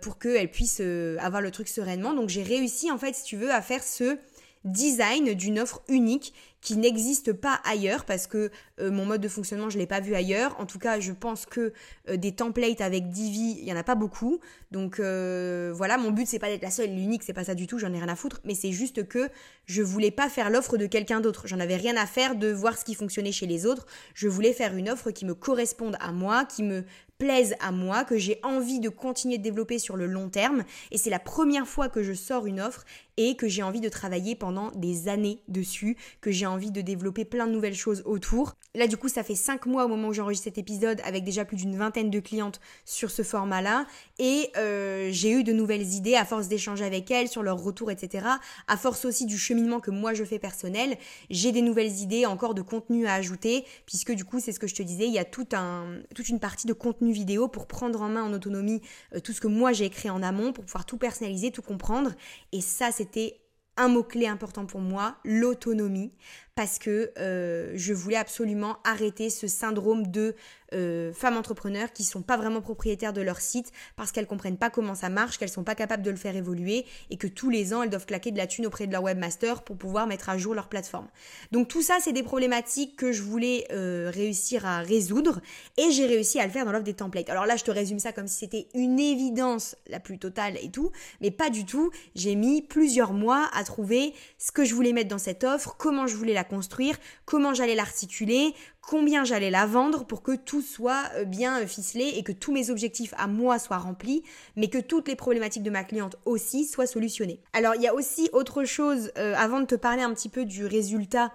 pour 0.00 0.18
qu'elles 0.18 0.50
puissent 0.50 0.80
avoir 1.18 1.42
le 1.42 1.50
truc 1.50 1.68
sereinement. 1.68 2.14
Donc 2.14 2.30
j'ai 2.30 2.42
réussi 2.44 2.90
en 2.90 2.96
fait, 2.96 3.14
si 3.14 3.24
tu 3.24 3.36
veux, 3.36 3.50
à 3.50 3.60
faire 3.60 3.82
ce 3.82 4.16
design 4.64 5.34
d'une 5.34 5.58
offre 5.58 5.82
unique 5.88 6.32
qui 6.64 6.78
n'existe 6.78 7.34
pas 7.34 7.60
ailleurs 7.64 8.06
parce 8.06 8.26
que 8.26 8.50
euh, 8.80 8.90
mon 8.90 9.04
mode 9.04 9.20
de 9.20 9.28
fonctionnement 9.28 9.68
je 9.68 9.78
l'ai 9.78 9.86
pas 9.86 10.00
vu 10.00 10.14
ailleurs. 10.14 10.58
En 10.58 10.64
tout 10.64 10.78
cas, 10.78 10.98
je 10.98 11.12
pense 11.12 11.44
que 11.44 11.74
euh, 12.08 12.16
des 12.16 12.32
templates 12.32 12.80
avec 12.80 13.10
Divi, 13.10 13.58
il 13.60 13.64
y 13.64 13.72
en 13.72 13.76
a 13.76 13.82
pas 13.82 13.94
beaucoup. 13.94 14.40
Donc 14.70 14.98
euh, 14.98 15.72
voilà, 15.74 15.98
mon 15.98 16.10
but 16.10 16.26
c'est 16.26 16.38
pas 16.38 16.48
d'être 16.48 16.62
la 16.62 16.70
seule, 16.70 16.88
l'unique, 16.88 17.22
c'est 17.22 17.34
pas 17.34 17.44
ça 17.44 17.54
du 17.54 17.66
tout, 17.66 17.78
j'en 17.78 17.92
ai 17.92 17.98
rien 17.98 18.08
à 18.08 18.16
foutre, 18.16 18.40
mais 18.44 18.54
c'est 18.54 18.72
juste 18.72 19.06
que 19.06 19.28
je 19.66 19.82
voulais 19.82 20.10
pas 20.10 20.30
faire 20.30 20.48
l'offre 20.48 20.78
de 20.78 20.86
quelqu'un 20.86 21.20
d'autre. 21.20 21.46
J'en 21.46 21.60
avais 21.60 21.76
rien 21.76 21.96
à 21.98 22.06
faire 22.06 22.34
de 22.34 22.50
voir 22.50 22.78
ce 22.78 22.84
qui 22.86 22.94
fonctionnait 22.94 23.32
chez 23.32 23.46
les 23.46 23.66
autres. 23.66 23.86
Je 24.14 24.28
voulais 24.28 24.54
faire 24.54 24.74
une 24.74 24.88
offre 24.88 25.10
qui 25.10 25.26
me 25.26 25.34
corresponde 25.34 25.96
à 26.00 26.12
moi, 26.12 26.46
qui 26.46 26.62
me 26.62 26.84
plaisent 27.18 27.54
à 27.60 27.70
moi, 27.70 28.04
que 28.04 28.18
j'ai 28.18 28.38
envie 28.42 28.80
de 28.80 28.88
continuer 28.88 29.38
de 29.38 29.42
développer 29.42 29.78
sur 29.78 29.96
le 29.96 30.06
long 30.06 30.28
terme. 30.28 30.64
Et 30.90 30.98
c'est 30.98 31.10
la 31.10 31.18
première 31.18 31.66
fois 31.66 31.88
que 31.88 32.02
je 32.02 32.12
sors 32.12 32.46
une 32.46 32.60
offre 32.60 32.84
et 33.16 33.36
que 33.36 33.48
j'ai 33.48 33.62
envie 33.62 33.80
de 33.80 33.88
travailler 33.88 34.34
pendant 34.34 34.70
des 34.72 35.08
années 35.08 35.40
dessus, 35.48 35.96
que 36.20 36.32
j'ai 36.32 36.46
envie 36.46 36.72
de 36.72 36.80
développer 36.80 37.24
plein 37.24 37.46
de 37.46 37.52
nouvelles 37.52 37.76
choses 37.76 38.02
autour. 38.04 38.54
Là, 38.74 38.88
du 38.88 38.96
coup, 38.96 39.08
ça 39.08 39.22
fait 39.22 39.36
5 39.36 39.66
mois 39.66 39.84
au 39.84 39.88
moment 39.88 40.08
où 40.08 40.12
j'enregistre 40.12 40.44
cet 40.44 40.58
épisode 40.58 41.00
avec 41.04 41.22
déjà 41.22 41.44
plus 41.44 41.56
d'une 41.56 41.76
vingtaine 41.76 42.10
de 42.10 42.18
clientes 42.18 42.60
sur 42.84 43.10
ce 43.10 43.22
format-là. 43.22 43.86
Et 44.18 44.50
euh, 44.56 45.10
j'ai 45.12 45.30
eu 45.30 45.44
de 45.44 45.52
nouvelles 45.52 45.94
idées 45.94 46.16
à 46.16 46.24
force 46.24 46.48
d'échanger 46.48 46.84
avec 46.84 47.10
elles 47.10 47.28
sur 47.28 47.42
leur 47.42 47.62
retour, 47.62 47.90
etc. 47.90 48.26
À 48.66 48.76
force 48.76 49.04
aussi 49.04 49.26
du 49.26 49.38
cheminement 49.38 49.78
que 49.78 49.92
moi 49.92 50.14
je 50.14 50.24
fais 50.24 50.40
personnel, 50.40 50.96
j'ai 51.30 51.52
des 51.52 51.62
nouvelles 51.62 52.00
idées, 52.00 52.26
encore 52.26 52.54
de 52.54 52.62
contenu 52.62 53.06
à 53.06 53.14
ajouter, 53.14 53.64
puisque 53.86 54.12
du 54.12 54.24
coup, 54.24 54.40
c'est 54.40 54.52
ce 54.52 54.58
que 54.58 54.66
je 54.66 54.74
te 54.74 54.82
disais, 54.82 55.06
il 55.06 55.12
y 55.12 55.18
a 55.18 55.24
tout 55.24 55.46
un, 55.52 56.00
toute 56.14 56.28
une 56.28 56.40
partie 56.40 56.66
de 56.66 56.72
contenu 56.72 57.12
vidéo 57.14 57.48
pour 57.48 57.66
prendre 57.66 58.02
en 58.02 58.08
main 58.08 58.22
en 58.22 58.32
autonomie 58.32 58.82
euh, 59.14 59.20
tout 59.20 59.32
ce 59.32 59.40
que 59.40 59.48
moi 59.48 59.72
j'ai 59.72 59.86
écrit 59.86 60.10
en 60.10 60.22
amont, 60.22 60.52
pour 60.52 60.64
pouvoir 60.64 60.84
tout 60.84 60.98
personnaliser, 60.98 61.50
tout 61.50 61.62
comprendre. 61.62 62.12
Et 62.52 62.60
ça, 62.60 62.92
c'était 62.92 63.40
un 63.76 63.88
mot-clé 63.88 64.26
important 64.26 64.66
pour 64.66 64.80
moi, 64.80 65.16
l'autonomie, 65.24 66.12
parce 66.54 66.78
que 66.78 67.12
euh, 67.18 67.72
je 67.74 67.92
voulais 67.92 68.16
absolument 68.16 68.78
arrêter 68.84 69.28
ce 69.30 69.48
syndrome 69.48 70.06
de 70.06 70.34
euh, 70.72 71.12
femmes 71.12 71.36
entrepreneurs 71.36 71.92
qui 71.92 72.04
sont 72.04 72.22
pas 72.22 72.36
vraiment 72.36 72.60
propriétaires 72.60 73.12
de 73.12 73.20
leur 73.20 73.40
site 73.40 73.70
parce 73.96 74.12
qu'elles 74.12 74.26
comprennent 74.26 74.56
pas 74.56 74.70
comment 74.70 74.94
ça 74.94 75.08
marche, 75.08 75.38
qu'elles 75.38 75.48
sont 75.48 75.64
pas 75.64 75.74
capables 75.74 76.02
de 76.02 76.10
le 76.10 76.16
faire 76.16 76.36
évoluer 76.36 76.84
et 77.10 77.16
que 77.16 77.26
tous 77.26 77.50
les 77.50 77.74
ans 77.74 77.82
elles 77.82 77.90
doivent 77.90 78.06
claquer 78.06 78.30
de 78.30 78.38
la 78.38 78.46
thune 78.46 78.66
auprès 78.66 78.86
de 78.86 78.92
leur 78.92 79.02
webmaster 79.02 79.62
pour 79.62 79.76
pouvoir 79.76 80.06
mettre 80.06 80.28
à 80.30 80.38
jour 80.38 80.54
leur 80.54 80.68
plateforme. 80.68 81.08
Donc 81.52 81.68
tout 81.68 81.82
ça 81.82 81.98
c'est 82.00 82.12
des 82.12 82.22
problématiques 82.22 82.96
que 82.96 83.12
je 83.12 83.22
voulais 83.22 83.66
euh, 83.72 84.10
réussir 84.12 84.64
à 84.64 84.78
résoudre 84.78 85.40
et 85.76 85.90
j'ai 85.90 86.06
réussi 86.06 86.40
à 86.40 86.46
le 86.46 86.52
faire 86.52 86.64
dans 86.64 86.72
l'offre 86.72 86.84
des 86.84 86.94
templates. 86.94 87.30
Alors 87.30 87.46
là 87.46 87.56
je 87.56 87.64
te 87.64 87.70
résume 87.70 87.98
ça 87.98 88.12
comme 88.12 88.28
si 88.28 88.38
c'était 88.38 88.68
une 88.74 89.00
évidence 89.00 89.76
la 89.88 90.00
plus 90.00 90.18
totale 90.18 90.56
et 90.62 90.70
tout, 90.70 90.90
mais 91.20 91.30
pas 91.30 91.50
du 91.50 91.66
tout. 91.66 91.90
J'ai 92.14 92.36
mis 92.36 92.62
plusieurs 92.62 93.12
mois 93.12 93.48
à 93.54 93.64
trouver 93.64 94.14
ce 94.38 94.52
que 94.52 94.64
je 94.64 94.74
voulais 94.74 94.92
mettre 94.92 95.08
dans 95.08 95.18
cette 95.18 95.44
offre, 95.44 95.76
comment 95.78 96.06
je 96.06 96.16
voulais 96.16 96.34
la 96.34 96.43
construire, 96.44 96.96
comment 97.24 97.54
j'allais 97.54 97.74
l'articuler, 97.74 98.54
combien 98.86 99.24
j'allais 99.24 99.50
la 99.50 99.66
vendre 99.66 100.04
pour 100.04 100.22
que 100.22 100.36
tout 100.36 100.62
soit 100.62 101.04
euh, 101.16 101.24
bien 101.24 101.60
euh, 101.60 101.66
ficelé 101.66 102.14
et 102.16 102.22
que 102.22 102.32
tous 102.32 102.52
mes 102.52 102.70
objectifs 102.70 103.14
à 103.16 103.26
moi 103.26 103.58
soient 103.58 103.78
remplis, 103.78 104.22
mais 104.56 104.68
que 104.68 104.78
toutes 104.78 105.08
les 105.08 105.16
problématiques 105.16 105.62
de 105.62 105.70
ma 105.70 105.84
cliente 105.84 106.16
aussi 106.24 106.64
soient 106.66 106.86
solutionnées. 106.86 107.40
Alors 107.52 107.74
il 107.74 107.82
y 107.82 107.88
a 107.88 107.94
aussi 107.94 108.28
autre 108.32 108.64
chose, 108.64 109.10
euh, 109.18 109.34
avant 109.36 109.60
de 109.60 109.66
te 109.66 109.74
parler 109.74 110.02
un 110.02 110.12
petit 110.12 110.28
peu 110.28 110.44
du 110.44 110.66
résultat 110.66 111.32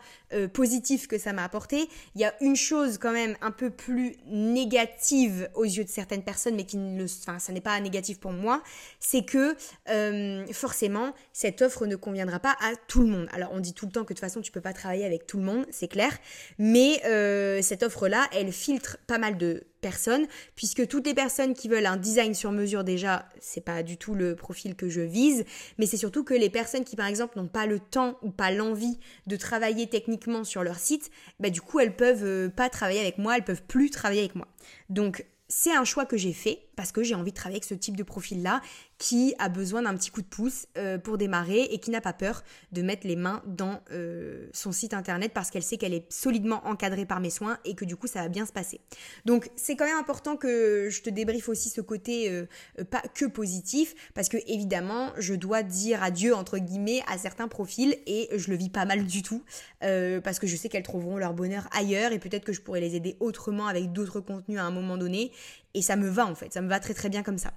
positif 0.53 1.07
que 1.07 1.17
ça 1.17 1.33
m'a 1.33 1.43
apporté, 1.43 1.89
il 2.13 2.21
y 2.21 2.23
a 2.23 2.35
une 2.39 2.55
chose 2.55 2.99
quand 2.99 3.11
même 3.11 3.35
un 3.41 3.49
peu 3.49 3.71
plus 3.71 4.15
négative 4.27 5.49
aux 5.55 5.63
yeux 5.63 5.83
de 5.83 5.89
certaines 5.89 6.21
personnes, 6.21 6.55
mais 6.55 6.65
qui 6.65 6.77
ne, 6.77 7.03
enfin 7.03 7.39
ça 7.39 7.51
n'est 7.51 7.61
pas 7.61 7.79
négatif 7.79 8.19
pour 8.19 8.31
moi, 8.31 8.61
c'est 8.99 9.25
que 9.25 9.55
forcément 10.53 11.15
cette 11.33 11.63
offre 11.63 11.87
ne 11.87 11.95
conviendra 11.95 12.37
pas 12.37 12.55
à 12.61 12.75
tout 12.87 13.01
le 13.01 13.07
monde. 13.07 13.27
Alors 13.33 13.49
on 13.53 13.59
dit 13.59 13.73
tout 13.73 13.87
le 13.87 13.91
temps 13.91 14.01
que 14.03 14.13
de 14.13 14.19
toute 14.19 14.19
façon 14.19 14.41
tu 14.41 14.51
peux 14.51 14.61
pas 14.61 14.73
travailler 14.73 15.03
avec 15.03 15.25
tout 15.25 15.37
le 15.37 15.43
monde, 15.43 15.65
c'est 15.71 15.87
clair, 15.87 16.15
mais 16.59 17.01
cette 17.61 17.83
offre-là, 17.83 18.27
elle 18.33 18.51
filtre 18.51 18.97
pas 19.07 19.17
mal 19.17 19.37
de 19.37 19.63
personnes, 19.81 20.27
puisque 20.55 20.87
toutes 20.87 21.05
les 21.05 21.13
personnes 21.13 21.53
qui 21.53 21.67
veulent 21.67 21.85
un 21.85 21.97
design 21.97 22.33
sur 22.33 22.51
mesure 22.51 22.83
déjà, 22.83 23.27
c'est 23.39 23.63
pas 23.63 23.83
du 23.83 23.97
tout 23.97 24.13
le 24.13 24.35
profil 24.35 24.75
que 24.75 24.89
je 24.89 25.01
vise, 25.01 25.45
mais 25.77 25.85
c'est 25.85 25.97
surtout 25.97 26.23
que 26.23 26.33
les 26.33 26.49
personnes 26.49 26.83
qui 26.83 26.95
par 26.95 27.07
exemple 27.07 27.37
n'ont 27.37 27.47
pas 27.47 27.65
le 27.65 27.79
temps 27.79 28.17
ou 28.21 28.29
pas 28.29 28.51
l'envie 28.51 28.99
de 29.27 29.35
travailler 29.35 29.87
techniquement 29.87 30.43
sur 30.43 30.63
leur 30.63 30.79
site, 30.79 31.11
bah 31.39 31.49
du 31.49 31.61
coup 31.61 31.79
elles 31.79 31.95
peuvent 31.95 32.25
euh, 32.25 32.49
pas 32.49 32.69
travailler 32.69 32.99
avec 32.99 33.17
moi, 33.17 33.37
elles 33.37 33.45
peuvent 33.45 33.63
plus 33.63 33.89
travailler 33.89 34.21
avec 34.21 34.35
moi. 34.35 34.47
Donc 34.89 35.25
c'est 35.47 35.73
un 35.73 35.83
choix 35.83 36.05
que 36.05 36.17
j'ai 36.17 36.33
fait 36.33 36.68
parce 36.79 36.93
que 36.93 37.03
j'ai 37.03 37.13
envie 37.13 37.31
de 37.31 37.35
travailler 37.35 37.57
avec 37.57 37.65
ce 37.65 37.73
type 37.73 37.97
de 37.97 38.03
profil-là 38.03 38.61
qui 38.99 39.35
a 39.37 39.49
besoin 39.49 39.81
d'un 39.81 39.93
petit 39.95 40.11
coup 40.11 40.21
de 40.21 40.27
pouce 40.27 40.65
euh, 40.77 40.97
pour 40.97 41.17
démarrer 41.17 41.63
et 41.63 41.79
qui 41.79 41.91
n'a 41.91 41.99
pas 41.99 42.13
peur 42.13 42.41
de 42.71 42.81
mettre 42.81 43.05
les 43.05 43.17
mains 43.17 43.43
dans 43.45 43.81
euh, 43.91 44.47
son 44.53 44.71
site 44.71 44.93
internet 44.93 45.33
parce 45.33 45.51
qu'elle 45.51 45.63
sait 45.63 45.75
qu'elle 45.75 45.93
est 45.93 46.09
solidement 46.09 46.65
encadrée 46.65 47.05
par 47.05 47.19
mes 47.19 47.29
soins 47.29 47.57
et 47.65 47.75
que 47.75 47.83
du 47.83 47.97
coup 47.97 48.07
ça 48.07 48.21
va 48.21 48.29
bien 48.29 48.45
se 48.45 48.53
passer. 48.53 48.79
Donc 49.25 49.49
c'est 49.57 49.75
quand 49.75 49.83
même 49.83 49.97
important 49.97 50.37
que 50.37 50.87
je 50.89 51.01
te 51.01 51.09
débriefe 51.09 51.49
aussi 51.49 51.67
ce 51.67 51.81
côté 51.81 52.29
euh, 52.29 52.45
pas 52.89 53.01
que 53.13 53.25
positif 53.25 53.93
parce 54.13 54.29
que 54.29 54.37
évidemment 54.47 55.11
je 55.17 55.33
dois 55.33 55.63
dire 55.63 56.01
adieu 56.01 56.33
entre 56.33 56.59
guillemets 56.59 57.01
à 57.11 57.17
certains 57.17 57.49
profils 57.49 57.97
et 58.07 58.29
je 58.37 58.49
le 58.49 58.55
vis 58.55 58.69
pas 58.69 58.85
mal 58.85 59.05
du 59.05 59.21
tout 59.21 59.43
parce 59.81 60.39
que 60.39 60.47
je 60.47 60.55
sais 60.55 60.69
qu'elles 60.69 60.83
trouveront 60.83 61.17
leur 61.17 61.33
bonheur 61.33 61.67
ailleurs 61.71 62.13
et 62.13 62.19
peut-être 62.19 62.45
que 62.45 62.53
je 62.53 62.61
pourrais 62.61 62.79
les 62.79 62.95
aider 62.95 63.17
autrement 63.19 63.67
avec 63.67 63.91
d'autres 63.91 64.21
contenus 64.21 64.59
à 64.59 64.63
un 64.63 64.71
moment 64.71 64.97
donné 64.97 65.31
et 65.75 65.81
ça 65.81 65.95
me 65.95 66.09
va 66.09 66.25
en 66.25 66.35
fait, 66.35 66.51
va 66.69 66.79
très 66.79 66.93
très 66.93 67.09
bien 67.09 67.23
comme 67.23 67.37
ça. 67.37 67.51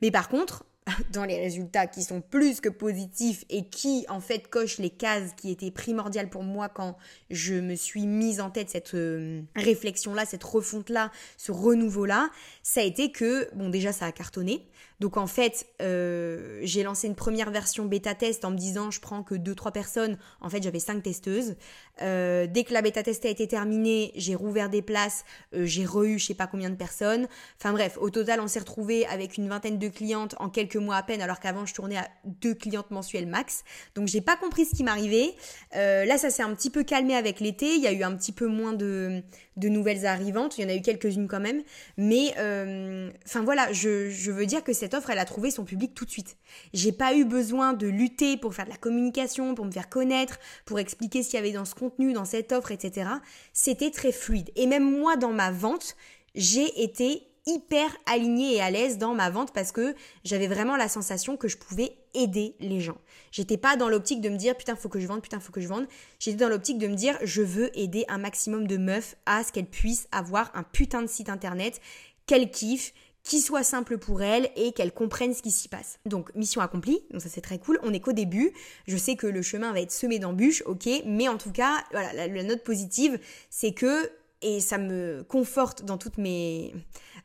Mais 0.00 0.10
par 0.10 0.28
contre, 0.28 0.64
dans 1.12 1.24
les 1.24 1.38
résultats 1.38 1.86
qui 1.86 2.02
sont 2.02 2.20
plus 2.20 2.60
que 2.60 2.68
positifs 2.68 3.44
et 3.50 3.68
qui 3.68 4.04
en 4.08 4.20
fait 4.20 4.48
cochent 4.48 4.78
les 4.78 4.90
cases 4.90 5.32
qui 5.36 5.50
étaient 5.50 5.70
primordiales 5.70 6.28
pour 6.28 6.42
moi 6.42 6.68
quand 6.68 6.96
je 7.30 7.54
me 7.54 7.74
suis 7.74 8.06
mise 8.06 8.40
en 8.40 8.50
tête 8.50 8.70
cette 8.70 8.94
euh, 8.94 9.42
réflexion 9.54 10.14
là, 10.14 10.24
cette 10.24 10.44
refonte 10.44 10.90
là, 10.90 11.10
ce 11.36 11.52
renouveau 11.52 12.04
là, 12.04 12.30
ça 12.62 12.80
a 12.80 12.84
été 12.84 13.12
que 13.12 13.48
bon 13.54 13.68
déjà 13.68 13.92
ça 13.92 14.06
a 14.06 14.12
cartonné. 14.12 14.66
Donc 15.00 15.16
en 15.16 15.26
fait, 15.26 15.66
euh, 15.80 16.60
j'ai 16.62 16.84
lancé 16.84 17.08
une 17.08 17.16
première 17.16 17.50
version 17.50 17.86
bêta 17.86 18.14
test 18.14 18.44
en 18.44 18.52
me 18.52 18.56
disant 18.56 18.92
je 18.92 19.00
prends 19.00 19.24
que 19.24 19.34
2-3 19.34 19.72
personnes. 19.72 20.16
En 20.40 20.48
fait, 20.48 20.62
j'avais 20.62 20.78
5 20.78 21.02
testeuses. 21.02 21.56
Euh, 22.02 22.46
dès 22.48 22.62
que 22.62 22.72
la 22.72 22.82
bêta 22.82 23.02
test 23.02 23.24
a 23.24 23.28
été 23.28 23.48
terminée, 23.48 24.12
j'ai 24.14 24.36
rouvert 24.36 24.70
des 24.70 24.80
places, 24.80 25.24
j'ai 25.52 25.84
re-eu 25.84 26.20
je 26.20 26.26
sais 26.26 26.34
pas 26.34 26.46
combien 26.46 26.70
de 26.70 26.76
personnes. 26.76 27.26
Enfin 27.58 27.72
bref, 27.72 27.98
au 28.00 28.10
total, 28.10 28.40
on 28.40 28.46
s'est 28.46 28.60
retrouvé 28.60 29.04
avec 29.06 29.36
une 29.38 29.48
vingtaine 29.48 29.61
de 29.70 29.88
clientes 29.88 30.34
en 30.38 30.48
quelques 30.48 30.76
mois 30.76 30.96
à 30.96 31.02
peine, 31.02 31.22
alors 31.22 31.40
qu'avant 31.40 31.66
je 31.66 31.74
tournais 31.74 31.96
à 31.96 32.08
deux 32.24 32.54
clientes 32.54 32.90
mensuelles 32.90 33.26
max. 33.26 33.64
Donc 33.94 34.08
j'ai 34.08 34.20
pas 34.20 34.36
compris 34.36 34.64
ce 34.64 34.74
qui 34.74 34.84
m'arrivait. 34.84 35.34
Euh, 35.76 36.04
là, 36.04 36.18
ça 36.18 36.30
s'est 36.30 36.42
un 36.42 36.54
petit 36.54 36.70
peu 36.70 36.82
calmé 36.82 37.14
avec 37.14 37.40
l'été. 37.40 37.74
Il 37.74 37.80
y 37.80 37.86
a 37.86 37.92
eu 37.92 38.02
un 38.02 38.14
petit 38.16 38.32
peu 38.32 38.46
moins 38.46 38.72
de, 38.72 39.22
de 39.56 39.68
nouvelles 39.68 40.06
arrivantes. 40.06 40.58
Il 40.58 40.62
y 40.62 40.66
en 40.66 40.68
a 40.68 40.74
eu 40.74 40.82
quelques-unes 40.82 41.28
quand 41.28 41.40
même. 41.40 41.62
Mais 41.96 42.34
euh, 42.38 43.10
enfin 43.26 43.42
voilà, 43.42 43.72
je, 43.72 44.10
je 44.10 44.30
veux 44.30 44.46
dire 44.46 44.64
que 44.64 44.72
cette 44.72 44.94
offre, 44.94 45.10
elle 45.10 45.18
a 45.18 45.24
trouvé 45.24 45.50
son 45.50 45.64
public 45.64 45.94
tout 45.94 46.04
de 46.04 46.10
suite. 46.10 46.36
J'ai 46.74 46.92
pas 46.92 47.14
eu 47.14 47.24
besoin 47.24 47.72
de 47.72 47.86
lutter 47.86 48.36
pour 48.36 48.54
faire 48.54 48.64
de 48.64 48.70
la 48.70 48.76
communication, 48.76 49.54
pour 49.54 49.64
me 49.64 49.70
faire 49.70 49.88
connaître, 49.88 50.38
pour 50.64 50.78
expliquer 50.78 51.22
ce 51.22 51.30
qu'il 51.30 51.38
y 51.38 51.42
avait 51.42 51.52
dans 51.52 51.64
ce 51.64 51.74
contenu, 51.74 52.12
dans 52.12 52.24
cette 52.24 52.52
offre, 52.52 52.72
etc. 52.72 53.08
C'était 53.52 53.90
très 53.90 54.12
fluide. 54.12 54.50
Et 54.56 54.66
même 54.66 54.88
moi, 54.90 55.16
dans 55.16 55.32
ma 55.32 55.50
vente, 55.50 55.96
j'ai 56.34 56.82
été 56.82 57.31
hyper 57.46 57.90
alignée 58.06 58.56
et 58.56 58.60
à 58.60 58.70
l'aise 58.70 58.98
dans 58.98 59.14
ma 59.14 59.30
vente 59.30 59.52
parce 59.52 59.72
que 59.72 59.94
j'avais 60.24 60.46
vraiment 60.46 60.76
la 60.76 60.88
sensation 60.88 61.36
que 61.36 61.48
je 61.48 61.56
pouvais 61.56 61.96
aider 62.14 62.54
les 62.60 62.80
gens. 62.80 62.98
J'étais 63.30 63.56
pas 63.56 63.76
dans 63.76 63.88
l'optique 63.88 64.20
de 64.20 64.28
me 64.28 64.36
dire 64.36 64.56
putain 64.56 64.76
faut 64.76 64.88
que 64.88 65.00
je 65.00 65.06
vende, 65.06 65.22
putain 65.22 65.40
faut 65.40 65.52
que 65.52 65.60
je 65.60 65.68
vende. 65.68 65.86
J'étais 66.18 66.36
dans 66.36 66.48
l'optique 66.48 66.78
de 66.78 66.86
me 66.86 66.94
dire 66.94 67.18
je 67.22 67.42
veux 67.42 67.76
aider 67.78 68.04
un 68.08 68.18
maximum 68.18 68.66
de 68.66 68.76
meufs 68.76 69.16
à 69.26 69.42
ce 69.42 69.52
qu'elles 69.52 69.66
puissent 69.66 70.08
avoir 70.12 70.50
un 70.54 70.62
putain 70.62 71.02
de 71.02 71.08
site 71.08 71.28
internet 71.28 71.80
qu'elles 72.26 72.50
kiffent, 72.50 72.92
qui 73.24 73.40
soit 73.40 73.62
simple 73.62 73.98
pour 73.98 74.22
elles 74.22 74.50
et 74.56 74.72
qu'elles 74.72 74.92
comprennent 74.92 75.34
ce 75.34 75.42
qui 75.42 75.50
s'y 75.50 75.68
passe. 75.68 75.98
Donc 76.06 76.34
mission 76.34 76.60
accomplie, 76.60 77.00
donc 77.10 77.22
ça 77.22 77.28
c'est 77.28 77.40
très 77.40 77.58
cool. 77.58 77.78
On 77.82 77.92
est 77.92 78.00
qu'au 78.00 78.12
début. 78.12 78.52
Je 78.86 78.96
sais 78.96 79.16
que 79.16 79.26
le 79.26 79.42
chemin 79.42 79.72
va 79.72 79.80
être 79.80 79.92
semé 79.92 80.18
d'embûches, 80.18 80.62
ok, 80.66 80.88
mais 81.06 81.28
en 81.28 81.38
tout 81.38 81.52
cas, 81.52 81.84
voilà, 81.92 82.26
la 82.26 82.42
note 82.42 82.62
positive, 82.62 83.18
c'est 83.50 83.72
que 83.72 84.10
et 84.42 84.60
ça 84.60 84.76
me 84.76 85.24
conforte 85.28 85.84
dans 85.84 85.98
toutes 85.98 86.18
mes 86.18 86.74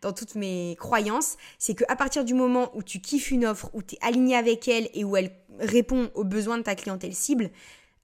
dans 0.01 0.13
toutes 0.13 0.35
mes 0.35 0.75
croyances, 0.79 1.37
c'est 1.57 1.75
qu'à 1.75 1.95
partir 1.95 2.25
du 2.25 2.33
moment 2.33 2.71
où 2.75 2.83
tu 2.83 2.99
kiffes 2.99 3.31
une 3.31 3.45
offre, 3.45 3.69
où 3.73 3.81
tu 3.81 3.95
es 3.95 3.97
aligné 4.01 4.35
avec 4.35 4.67
elle 4.67 4.89
et 4.93 5.03
où 5.03 5.17
elle 5.17 5.31
répond 5.59 6.11
aux 6.13 6.23
besoins 6.23 6.57
de 6.57 6.63
ta 6.63 6.75
clientèle 6.75 7.15
cible, 7.15 7.49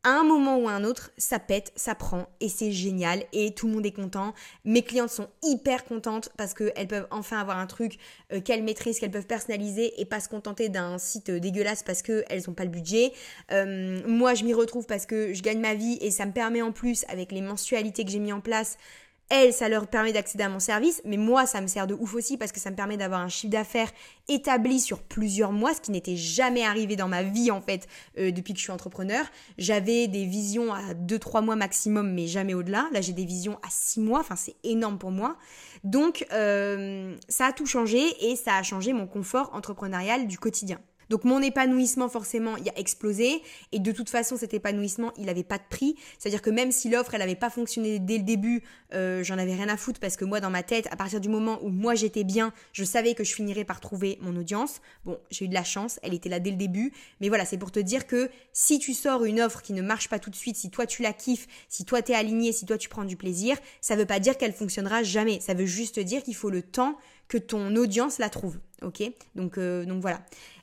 à 0.05 0.09
un 0.09 0.23
moment 0.23 0.57
ou 0.57 0.67
à 0.67 0.73
un 0.73 0.83
autre, 0.83 1.11
ça 1.17 1.39
pète, 1.39 1.71
ça 1.77 1.95
prend 1.95 2.27
et 2.41 2.49
c'est 2.49 2.71
génial 2.71 3.23
et 3.31 3.53
tout 3.53 3.67
le 3.67 3.73
monde 3.73 3.85
est 3.85 3.93
content. 3.93 4.33
Mes 4.65 4.81
clientes 4.81 5.09
sont 5.09 5.29
hyper 5.41 5.85
contentes 5.85 6.29
parce 6.37 6.53
qu'elles 6.53 6.87
peuvent 6.87 7.07
enfin 7.09 7.39
avoir 7.39 7.57
un 7.57 7.67
truc 7.67 7.97
euh, 8.33 8.41
qu'elles 8.41 8.63
maîtrisent, 8.63 8.99
qu'elles 8.99 9.11
peuvent 9.11 9.25
personnaliser 9.25 10.01
et 10.01 10.05
pas 10.05 10.19
se 10.19 10.27
contenter 10.27 10.67
d'un 10.67 10.97
site 10.97 11.31
dégueulasse 11.31 11.83
parce 11.83 12.01
qu'elles 12.01 12.43
n'ont 12.47 12.53
pas 12.53 12.65
le 12.65 12.69
budget. 12.69 13.13
Euh, 13.51 14.01
moi, 14.05 14.33
je 14.33 14.43
m'y 14.43 14.53
retrouve 14.53 14.85
parce 14.85 15.05
que 15.05 15.33
je 15.33 15.41
gagne 15.41 15.61
ma 15.61 15.73
vie 15.73 15.97
et 16.01 16.11
ça 16.11 16.25
me 16.25 16.33
permet 16.33 16.61
en 16.61 16.73
plus, 16.73 17.05
avec 17.07 17.31
les 17.31 17.41
mensualités 17.41 18.03
que 18.03 18.11
j'ai 18.11 18.19
mis 18.19 18.33
en 18.33 18.41
place, 18.41 18.77
elles, 19.29 19.53
ça 19.53 19.69
leur 19.69 19.87
permet 19.87 20.13
d'accéder 20.13 20.43
à 20.43 20.49
mon 20.49 20.59
service, 20.59 21.01
mais 21.05 21.17
moi, 21.17 21.45
ça 21.45 21.61
me 21.61 21.67
sert 21.67 21.87
de 21.87 21.95
ouf 21.95 22.13
aussi 22.13 22.37
parce 22.37 22.51
que 22.51 22.59
ça 22.59 22.69
me 22.69 22.75
permet 22.75 22.97
d'avoir 22.97 23.21
un 23.21 23.29
chiffre 23.29 23.51
d'affaires 23.51 23.91
établi 24.27 24.79
sur 24.79 25.01
plusieurs 25.01 25.51
mois, 25.51 25.73
ce 25.73 25.81
qui 25.81 25.91
n'était 25.91 26.15
jamais 26.15 26.63
arrivé 26.63 26.95
dans 26.95 27.07
ma 27.07 27.23
vie 27.23 27.51
en 27.51 27.61
fait 27.61 27.87
euh, 28.17 28.31
depuis 28.31 28.53
que 28.53 28.59
je 28.59 28.63
suis 28.63 28.71
entrepreneur. 28.71 29.25
J'avais 29.57 30.07
des 30.07 30.25
visions 30.25 30.73
à 30.73 30.93
2-3 30.93 31.43
mois 31.43 31.55
maximum, 31.55 32.13
mais 32.13 32.27
jamais 32.27 32.53
au-delà. 32.53 32.87
Là, 32.91 33.01
j'ai 33.01 33.13
des 33.13 33.25
visions 33.25 33.57
à 33.63 33.69
6 33.69 34.01
mois, 34.01 34.19
enfin 34.19 34.35
c'est 34.35 34.55
énorme 34.63 34.97
pour 34.97 35.11
moi. 35.11 35.37
Donc, 35.83 36.25
euh, 36.31 37.15
ça 37.27 37.47
a 37.47 37.51
tout 37.53 37.65
changé 37.65 38.01
et 38.21 38.35
ça 38.35 38.55
a 38.55 38.63
changé 38.63 38.93
mon 38.93 39.07
confort 39.07 39.49
entrepreneurial 39.53 40.27
du 40.27 40.37
quotidien. 40.37 40.79
Donc 41.13 41.25
mon 41.25 41.43
épanouissement 41.43 42.09
forcément, 42.09 42.57
il 42.57 42.67
a 42.69 42.79
explosé 42.79 43.43
et 43.71 43.77
de 43.77 43.91
toute 43.91 44.09
façon 44.09 44.35
cet 44.35 44.55
épanouissement, 44.55 45.11
il 45.19 45.25
n'avait 45.25 45.43
pas 45.43 45.59
de 45.59 45.63
prix. 45.69 45.95
C'est-à-dire 46.17 46.41
que 46.41 46.49
même 46.49 46.71
si 46.71 46.89
l'offre, 46.89 47.13
elle 47.13 47.19
n'avait 47.19 47.35
pas 47.35 47.51
fonctionné 47.51 47.99
dès 47.99 48.17
le 48.17 48.23
début, 48.23 48.63
euh, 48.95 49.23
j'en 49.23 49.37
avais 49.37 49.53
rien 49.53 49.69
à 49.69 49.77
foutre 49.77 49.99
parce 49.99 50.17
que 50.17 50.25
moi 50.25 50.39
dans 50.39 50.49
ma 50.49 50.63
tête, 50.63 50.87
à 50.89 50.95
partir 50.95 51.21
du 51.21 51.29
moment 51.29 51.59
où 51.61 51.69
moi 51.69 51.93
j'étais 51.93 52.23
bien, 52.23 52.51
je 52.71 52.83
savais 52.83 53.13
que 53.13 53.23
je 53.23 53.31
finirais 53.35 53.63
par 53.63 53.79
trouver 53.79 54.17
mon 54.21 54.35
audience. 54.35 54.81
Bon, 55.05 55.19
j'ai 55.29 55.45
eu 55.45 55.47
de 55.49 55.53
la 55.53 55.63
chance, 55.63 55.99
elle 56.01 56.15
était 56.15 56.29
là 56.29 56.39
dès 56.39 56.49
le 56.49 56.57
début, 56.57 56.91
mais 57.21 57.27
voilà, 57.27 57.45
c'est 57.45 57.59
pour 57.59 57.71
te 57.71 57.79
dire 57.79 58.07
que 58.07 58.31
si 58.51 58.79
tu 58.79 58.95
sors 58.95 59.23
une 59.23 59.39
offre 59.39 59.61
qui 59.61 59.73
ne 59.73 59.83
marche 59.83 60.09
pas 60.09 60.17
tout 60.17 60.31
de 60.31 60.35
suite, 60.35 60.55
si 60.55 60.71
toi 60.71 60.87
tu 60.87 61.03
la 61.03 61.13
kiffes, 61.13 61.45
si 61.69 61.85
toi 61.85 62.01
t'es 62.01 62.15
aligné, 62.15 62.53
si 62.53 62.65
toi 62.65 62.79
tu 62.79 62.89
prends 62.89 63.05
du 63.05 63.17
plaisir, 63.17 63.55
ça 63.81 63.95
veut 63.95 64.07
pas 64.07 64.19
dire 64.19 64.35
qu'elle 64.35 64.53
fonctionnera 64.53 65.03
jamais. 65.03 65.39
Ça 65.41 65.53
veut 65.53 65.67
juste 65.67 65.99
dire 65.99 66.23
qu'il 66.23 66.35
faut 66.35 66.49
le 66.49 66.63
temps 66.63 66.97
que 67.27 67.37
ton 67.37 67.75
audience 67.75 68.17
la 68.17 68.29
trouve. 68.29 68.57
Ok 68.83 69.03
donc, 69.35 69.57
euh, 69.57 69.85
voilà. 70.01 70.21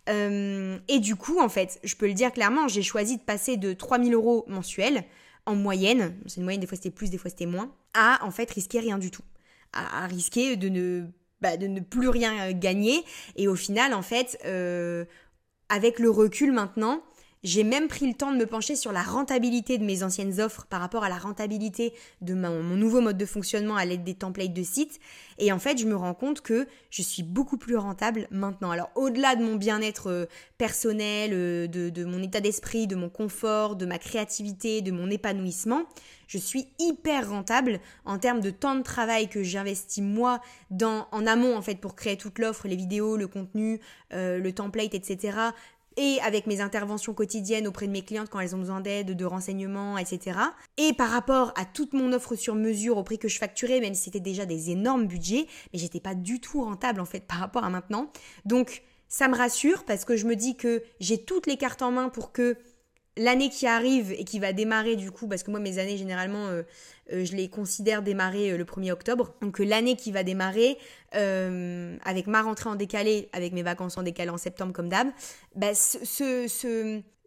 Euh, 0.08 0.78
et 0.88 0.98
du 0.98 1.16
coup, 1.16 1.40
en 1.40 1.48
fait, 1.48 1.78
je 1.84 1.94
peux 1.94 2.06
le 2.06 2.14
dire 2.14 2.32
clairement, 2.32 2.68
j'ai 2.68 2.82
choisi 2.82 3.16
de 3.16 3.22
passer 3.22 3.56
de 3.56 3.72
3000 3.72 4.14
euros 4.14 4.44
mensuels 4.48 5.04
en 5.46 5.54
moyenne, 5.54 6.14
c'est 6.26 6.36
une 6.36 6.44
moyenne, 6.44 6.60
des 6.60 6.66
fois 6.66 6.76
c'était 6.76 6.90
plus, 6.90 7.10
des 7.10 7.18
fois 7.18 7.30
c'était 7.30 7.46
moins, 7.46 7.72
à 7.94 8.24
en 8.24 8.30
fait 8.30 8.50
risquer 8.50 8.80
rien 8.80 8.98
du 8.98 9.10
tout. 9.10 9.22
À, 9.72 10.06
risquer 10.08 10.56
de 10.56 10.68
ne, 10.68 11.04
bah, 11.40 11.56
de 11.56 11.68
ne 11.68 11.80
plus 11.80 12.08
rien 12.08 12.48
euh, 12.48 12.52
gagner. 12.52 13.04
Et 13.36 13.46
au 13.46 13.54
final, 13.54 13.94
en 13.94 14.02
fait, 14.02 14.38
avec 15.68 16.00
le 16.00 16.10
recul 16.10 16.52
maintenant, 16.52 17.02
j'ai 17.42 17.64
même 17.64 17.88
pris 17.88 18.06
le 18.06 18.14
temps 18.14 18.32
de 18.32 18.36
me 18.36 18.46
pencher 18.46 18.76
sur 18.76 18.92
la 18.92 19.02
rentabilité 19.02 19.78
de 19.78 19.84
mes 19.84 20.02
anciennes 20.02 20.40
offres 20.40 20.66
par 20.66 20.80
rapport 20.80 21.04
à 21.04 21.08
la 21.08 21.16
rentabilité 21.16 21.94
de 22.20 22.34
mon, 22.34 22.62
nouveau 22.62 23.00
mode 23.00 23.16
de 23.16 23.24
fonctionnement 23.24 23.76
à 23.76 23.84
l'aide 23.86 24.04
des 24.04 24.14
templates 24.14 24.52
de 24.52 24.62
site. 24.62 25.00
Et 25.38 25.50
en 25.50 25.58
fait, 25.58 25.78
je 25.78 25.86
me 25.86 25.96
rends 25.96 26.12
compte 26.12 26.42
que 26.42 26.66
je 26.90 27.00
suis 27.00 27.22
beaucoup 27.22 27.56
plus 27.56 27.76
rentable 27.76 28.28
maintenant. 28.30 28.70
Alors, 28.70 28.90
au-delà 28.94 29.36
de 29.36 29.44
mon 29.44 29.56
bien-être 29.56 30.08
euh, 30.08 30.26
personnel, 30.58 31.30
euh, 31.32 31.66
de, 31.66 31.88
de 31.88 32.04
mon 32.04 32.22
état 32.22 32.40
d'esprit, 32.40 32.86
de 32.86 32.96
mon 32.96 33.08
confort, 33.08 33.74
de 33.74 33.86
ma 33.86 33.98
créativité, 33.98 34.82
de 34.82 34.92
mon 34.92 35.08
épanouissement, 35.08 35.84
je 36.26 36.36
suis 36.36 36.68
hyper 36.78 37.30
rentable 37.30 37.80
en 38.04 38.18
termes 38.18 38.40
de 38.40 38.50
temps 38.50 38.76
de 38.76 38.82
travail 38.82 39.28
que 39.28 39.42
j'investis 39.42 40.04
moi 40.04 40.40
dans, 40.70 41.08
en 41.10 41.26
amont 41.26 41.56
en 41.56 41.62
fait 41.62 41.76
pour 41.76 41.96
créer 41.96 42.16
toute 42.16 42.38
l'offre, 42.38 42.68
les 42.68 42.76
vidéos, 42.76 43.16
le 43.16 43.26
contenu, 43.26 43.80
euh, 44.12 44.38
le 44.38 44.52
template, 44.52 44.94
etc 44.94 45.52
et 45.96 46.18
avec 46.22 46.46
mes 46.46 46.60
interventions 46.60 47.14
quotidiennes 47.14 47.66
auprès 47.66 47.86
de 47.86 47.92
mes 47.92 48.02
clientes 48.02 48.28
quand 48.30 48.40
elles 48.40 48.54
ont 48.54 48.58
besoin 48.58 48.80
d'aide, 48.80 49.16
de 49.16 49.24
renseignements, 49.24 49.98
etc. 49.98 50.38
Et 50.76 50.92
par 50.92 51.10
rapport 51.10 51.52
à 51.56 51.64
toute 51.64 51.92
mon 51.92 52.12
offre 52.12 52.34
sur 52.36 52.54
mesure 52.54 52.96
au 52.96 53.02
prix 53.02 53.18
que 53.18 53.28
je 53.28 53.38
facturais, 53.38 53.80
même 53.80 53.94
si 53.94 54.04
c'était 54.04 54.20
déjà 54.20 54.46
des 54.46 54.70
énormes 54.70 55.06
budgets, 55.06 55.46
mais 55.72 55.78
j'étais 55.78 56.00
pas 56.00 56.14
du 56.14 56.40
tout 56.40 56.62
rentable 56.62 57.00
en 57.00 57.04
fait 57.04 57.26
par 57.26 57.38
rapport 57.38 57.64
à 57.64 57.70
maintenant. 57.70 58.10
Donc 58.44 58.82
ça 59.08 59.26
me 59.26 59.36
rassure 59.36 59.84
parce 59.84 60.04
que 60.04 60.16
je 60.16 60.26
me 60.26 60.36
dis 60.36 60.56
que 60.56 60.82
j'ai 61.00 61.18
toutes 61.24 61.46
les 61.46 61.56
cartes 61.56 61.82
en 61.82 61.90
main 61.90 62.08
pour 62.08 62.32
que 62.32 62.56
l'année 63.20 63.50
qui 63.50 63.66
arrive 63.66 64.12
et 64.12 64.24
qui 64.24 64.38
va 64.38 64.52
démarrer 64.52 64.96
du 64.96 65.10
coup, 65.10 65.28
parce 65.28 65.42
que 65.42 65.50
moi 65.50 65.60
mes 65.60 65.78
années 65.78 65.98
généralement 65.98 66.46
euh, 66.46 66.62
euh, 67.12 67.24
je 67.24 67.36
les 67.36 67.48
considère 67.48 68.02
démarrer 68.02 68.52
euh, 68.52 68.56
le 68.56 68.64
1er 68.64 68.92
octobre, 68.92 69.34
donc 69.42 69.58
l'année 69.58 69.94
qui 69.94 70.10
va 70.10 70.24
démarrer 70.24 70.78
avec 71.12 72.28
ma 72.28 72.40
rentrée 72.40 72.70
en 72.70 72.76
décalé, 72.76 73.28
avec 73.32 73.52
mes 73.52 73.62
vacances 73.62 73.98
en 73.98 74.02
décalé 74.02 74.30
en 74.30 74.38
septembre 74.38 74.72
comme 74.72 74.88
d'hab, 74.88 75.08
bah, 75.54 75.74
ce, 75.74 76.46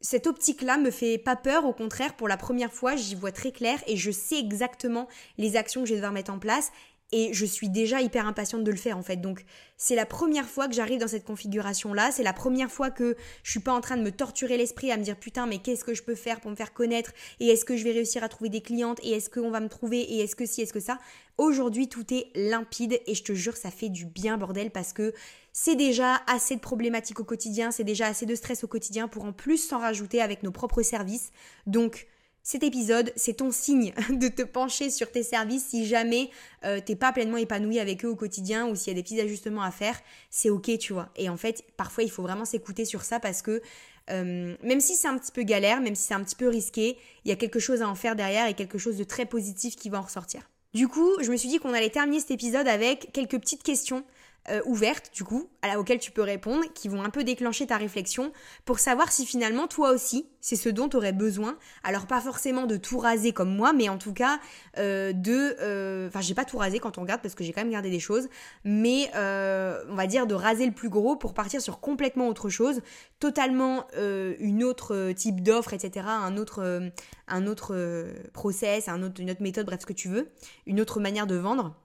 cette 0.02 0.28
optique-là 0.28 0.78
me 0.78 0.90
fait 0.90 1.18
pas 1.18 1.36
peur, 1.36 1.66
au 1.66 1.74
contraire, 1.74 2.16
pour 2.16 2.28
la 2.28 2.38
première 2.38 2.74
fois, 2.74 2.96
j'y 2.96 3.16
vois 3.16 3.32
très 3.32 3.52
clair 3.52 3.80
et 3.88 3.98
je 3.98 4.10
sais 4.10 4.40
exactement 4.40 5.08
les 5.38 5.58
actions 5.58 5.82
que 5.82 5.88
je 5.88 5.94
vais 5.94 5.98
devoir 5.98 6.14
mettre 6.14 6.32
en 6.32 6.40
place 6.40 6.72
et 7.14 7.32
je 7.32 7.46
suis 7.46 7.70
déjà 7.70 8.02
hyper 8.02 8.28
impatiente 8.28 8.64
de 8.64 8.72
le 8.72 8.78
faire 8.78 8.98
en 8.98 9.04
fait. 9.04 9.18
Donc 9.18 9.46
c'est 9.78 9.96
la 9.96 10.06
première 10.06 10.48
fois 10.48 10.68
que 10.68 10.74
j'arrive 10.74 11.00
dans 11.00 11.08
cette 11.08 11.24
configuration 11.24 11.94
là, 11.94 12.12
c'est 12.12 12.24
la 12.24 12.34
première 12.34 12.72
fois 12.72 12.90
que 12.90 13.16
je 13.44 13.52
suis 13.52 13.60
pas 13.60 13.72
en 13.72 13.82
train 13.82 13.96
de 13.96 14.02
me 14.02 14.12
torturer 14.12 14.58
l'esprit 14.58 14.92
à 14.92 14.98
me 14.98 15.04
dire 15.04 15.16
putain 15.16 15.46
mais 15.46 15.60
qu'est-ce 15.60 15.86
que 15.86 15.94
je 15.94 16.02
peux 16.02 16.16
faire 16.16 16.42
pour 16.42 16.50
me 16.50 16.56
faire 16.56 16.74
connaître? 16.74 17.14
Et 17.40 17.48
est-ce 17.48 17.66
que 17.66 17.78
je 17.78 17.84
vais 17.84 17.92
réussir 17.92 18.24
à 18.24 18.30
trouver 18.30 18.50
des 18.50 18.62
clientes? 18.62 19.00
Et 19.04 19.12
est-ce 19.12 19.30
qu'on 19.30 19.52
va 19.52 19.60
me 19.60 19.70
trouver? 19.70 20.00
Et 20.00 20.22
est-ce 20.22 20.36
que 20.36 20.46
si, 20.46 20.62
est-ce 20.62 20.74
que 20.74 20.80
ça? 20.80 20.98
Aujourd'hui 21.38 21.88
tout 21.88 22.12
est 22.14 22.28
limpide 22.36 23.00
et 23.06 23.14
je 23.14 23.24
te 23.24 23.34
jure 23.34 23.56
ça 23.56 23.70
fait 23.70 23.90
du 23.90 24.06
bien 24.06 24.38
bordel 24.38 24.72
parce 24.72 24.92
que 24.92 25.14
c'est 25.52 25.76
déjà 25.76 26.22
assez 26.26 26.56
de 26.56 26.62
problématiques 26.62 27.20
au 27.20 27.24
quotidien, 27.24 27.70
c'est 27.70 27.84
déjà 27.84 28.08
assez 28.08 28.26
de 28.26 28.34
stress 28.34 28.64
au 28.64 28.68
quotidien 28.68 29.08
pour 29.08 29.24
en 29.26 29.34
plus 29.34 29.58
s'en 29.58 29.78
rajouter 29.78 30.20
avec 30.20 30.42
nos 30.42 30.52
propres 30.52 30.82
services. 30.82 31.32
Donc 31.68 32.08
cet 32.46 32.64
épisode, 32.64 33.14
c'est 33.16 33.38
ton 33.38 33.52
signe 33.52 33.94
de 34.10 34.28
te 34.28 34.42
pencher 34.42 34.90
sur 34.90 35.10
tes 35.10 35.24
services 35.24 35.66
si 35.66 35.86
jamais 35.88 36.30
euh, 36.66 36.82
t'es 36.86 36.98
pas 36.98 37.14
pleinement 37.14 37.38
épanoui 37.38 37.80
avec 37.80 38.04
eux 38.04 38.10
au 38.10 38.16
quotidien 38.16 38.68
ou 38.68 38.76
s'il 38.76 38.90
y 38.90 38.92
a 38.92 38.96
des 38.96 39.04
petits 39.04 39.22
ajustements 39.22 39.64
à 39.64 39.72
faire, 39.72 39.98
c'est 40.30 40.50
ok, 40.50 40.78
tu 40.78 40.92
vois. 40.92 41.10
Et 41.16 41.30
en 41.30 41.38
fait, 41.38 41.64
parfois, 41.78 42.04
il 42.04 42.12
faut 42.12 42.22
vraiment 42.22 42.44
s'écouter 42.44 42.84
sur 42.84 43.04
ça 43.04 43.22
parce 43.22 43.42
que 43.42 43.62
euh, 44.10 44.56
même 44.62 44.82
si 44.82 44.96
c'est 44.96 45.08
un 45.08 45.18
petit 45.18 45.32
peu 45.32 45.44
galère, 45.44 45.80
même 45.80 45.96
si 45.96 46.04
c'est 46.04 46.14
un 46.14 46.24
petit 46.24 46.36
peu 46.36 46.50
risqué, 46.50 46.98
il 47.24 47.30
y 47.30 47.32
a 47.32 47.38
quelque 47.38 47.60
chose 47.60 47.82
à 47.82 47.88
en 47.88 47.96
faire 47.96 48.18
derrière 48.18 48.48
et 48.48 48.54
quelque 48.54 48.78
chose 48.78 48.98
de 48.98 49.06
très 49.06 49.26
positif 49.26 49.78
qui 49.78 49.90
va 49.90 50.00
en 50.00 50.04
ressortir. 50.04 50.42
Du 50.74 50.90
coup, 50.90 51.12
je 51.22 51.32
me 51.32 51.38
suis 51.38 51.48
dit 51.48 51.60
qu'on 51.60 51.74
allait 51.74 51.92
terminer 51.92 52.20
cet 52.20 52.32
épisode 52.32 52.68
avec 52.68 53.12
quelques 53.14 53.40
petites 53.40 53.64
questions 53.64 54.04
euh, 54.50 54.62
ouvertes, 54.66 55.10
du 55.14 55.24
coup, 55.24 55.50
à 55.62 55.80
auxquelles 55.80 56.00
tu 56.00 56.12
peux 56.12 56.22
répondre, 56.22 56.66
qui 56.74 56.90
vont 56.90 57.02
un 57.02 57.10
peu 57.10 57.24
déclencher 57.24 57.66
ta 57.66 57.78
réflexion 57.78 58.34
pour 58.66 58.80
savoir 58.80 59.10
si 59.10 59.26
finalement 59.26 59.68
toi 59.68 59.92
aussi, 59.92 60.28
c'est 60.42 60.58
ce 60.58 60.68
dont 60.68 60.90
tu 60.90 60.98
aurais 60.98 61.14
besoin. 61.14 61.58
Alors 61.84 62.08
pas 62.08 62.20
forcément 62.20 62.66
de 62.66 62.76
tout 62.76 62.98
raser 62.98 63.32
comme 63.32 63.56
moi, 63.56 63.72
mais 63.72 63.88
en 63.88 63.98
tout 63.98 64.12
cas 64.12 64.40
euh, 64.78 65.14
de... 65.14 65.56
Euh, 65.62 66.10
enfin, 66.10 66.20
j'ai 66.20 66.34
pas 66.34 66.44
tout 66.44 66.58
rasé 66.58 66.80
quand 66.80 66.98
on 66.98 67.02
regarde 67.02 67.22
parce 67.22 67.36
que 67.36 67.44
j'ai 67.46 67.54
quand 67.54 67.62
même 67.62 67.72
gardé 67.72 67.90
des 67.90 68.02
choses, 68.02 68.28
mais 68.66 69.10
on 69.16 69.96
va 69.96 70.08
dire 70.08 70.28
de 70.28 70.36
raser 70.36 70.66
le 70.66 70.74
plus 70.74 70.90
gros 70.90 71.16
pour 71.16 71.34
partir 71.34 71.62
sur 71.62 71.80
complètement 71.80 72.28
autre 72.28 72.50
chose, 72.50 72.82
totalement 73.20 73.88
une 73.96 74.64
autre 74.66 75.14
type 75.14 75.42
d'offre, 75.42 75.74
etc., 75.74 76.06
un 76.10 76.36
autre, 76.36 76.92
un 77.30 77.48
autre 77.48 78.08
process, 78.34 78.90
un 78.90 79.02
autre, 79.04 79.22
une 79.22 79.32
autre 79.32 79.42
méthode, 79.42 79.66
bref, 79.66 79.82
ce 79.82 79.86
que 79.86 79.94
tu 79.94 80.10
veux, 80.10 80.30
une 80.66 80.82
autre 80.82 81.00
manière 81.00 81.28
de 81.28 81.36
vendre. 81.36 81.76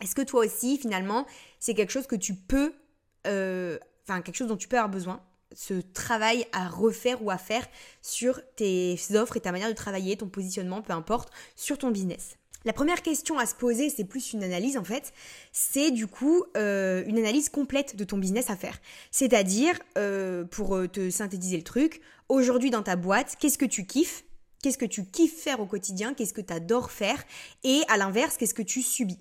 Est-ce 0.00 0.14
que 0.14 0.22
toi 0.22 0.44
aussi, 0.44 0.78
finalement, 0.78 1.26
c'est 1.60 1.74
quelque 1.74 1.90
chose 1.90 2.06
que 2.06 2.16
tu 2.16 2.34
peux, 2.34 2.74
euh, 3.26 3.78
quelque 4.06 4.34
chose 4.34 4.48
dont 4.48 4.56
tu 4.56 4.68
peux 4.68 4.76
avoir 4.76 4.90
besoin 4.90 5.22
ce 5.54 5.74
travail 5.74 6.46
à 6.52 6.68
refaire 6.68 7.22
ou 7.22 7.30
à 7.30 7.38
faire 7.38 7.66
sur 8.02 8.40
tes 8.56 8.98
offres 9.14 9.36
et 9.36 9.40
ta 9.40 9.52
manière 9.52 9.68
de 9.68 9.74
travailler, 9.74 10.16
ton 10.16 10.28
positionnement, 10.28 10.82
peu 10.82 10.92
importe, 10.92 11.30
sur 11.54 11.78
ton 11.78 11.90
business? 11.90 12.36
La 12.64 12.72
première 12.72 13.02
question 13.02 13.38
à 13.38 13.44
se 13.44 13.54
poser, 13.54 13.90
c'est 13.90 14.04
plus 14.04 14.32
une 14.32 14.42
analyse 14.42 14.78
en 14.78 14.84
fait, 14.84 15.12
c'est 15.52 15.90
du 15.90 16.06
coup 16.06 16.44
euh, 16.56 17.04
une 17.06 17.18
analyse 17.18 17.50
complète 17.50 17.94
de 17.94 18.04
ton 18.04 18.16
business 18.16 18.48
à 18.48 18.56
faire. 18.56 18.80
C'est-à-dire, 19.10 19.78
euh, 19.98 20.44
pour 20.44 20.82
te 20.90 21.10
synthétiser 21.10 21.58
le 21.58 21.62
truc, 21.62 22.00
aujourd'hui 22.30 22.70
dans 22.70 22.82
ta 22.82 22.96
boîte, 22.96 23.36
qu'est-ce 23.38 23.58
que 23.58 23.66
tu 23.66 23.86
kiffes? 23.86 24.24
Qu'est-ce 24.62 24.78
que 24.78 24.86
tu 24.86 25.04
kiffes 25.04 25.38
faire 25.38 25.60
au 25.60 25.66
quotidien? 25.66 26.14
Qu'est-ce 26.14 26.32
que 26.32 26.40
tu 26.40 26.54
adores 26.54 26.90
faire? 26.90 27.22
Et 27.64 27.82
à 27.88 27.98
l'inverse, 27.98 28.38
qu'est-ce 28.38 28.54
que 28.54 28.62
tu 28.62 28.80
subis? 28.80 29.18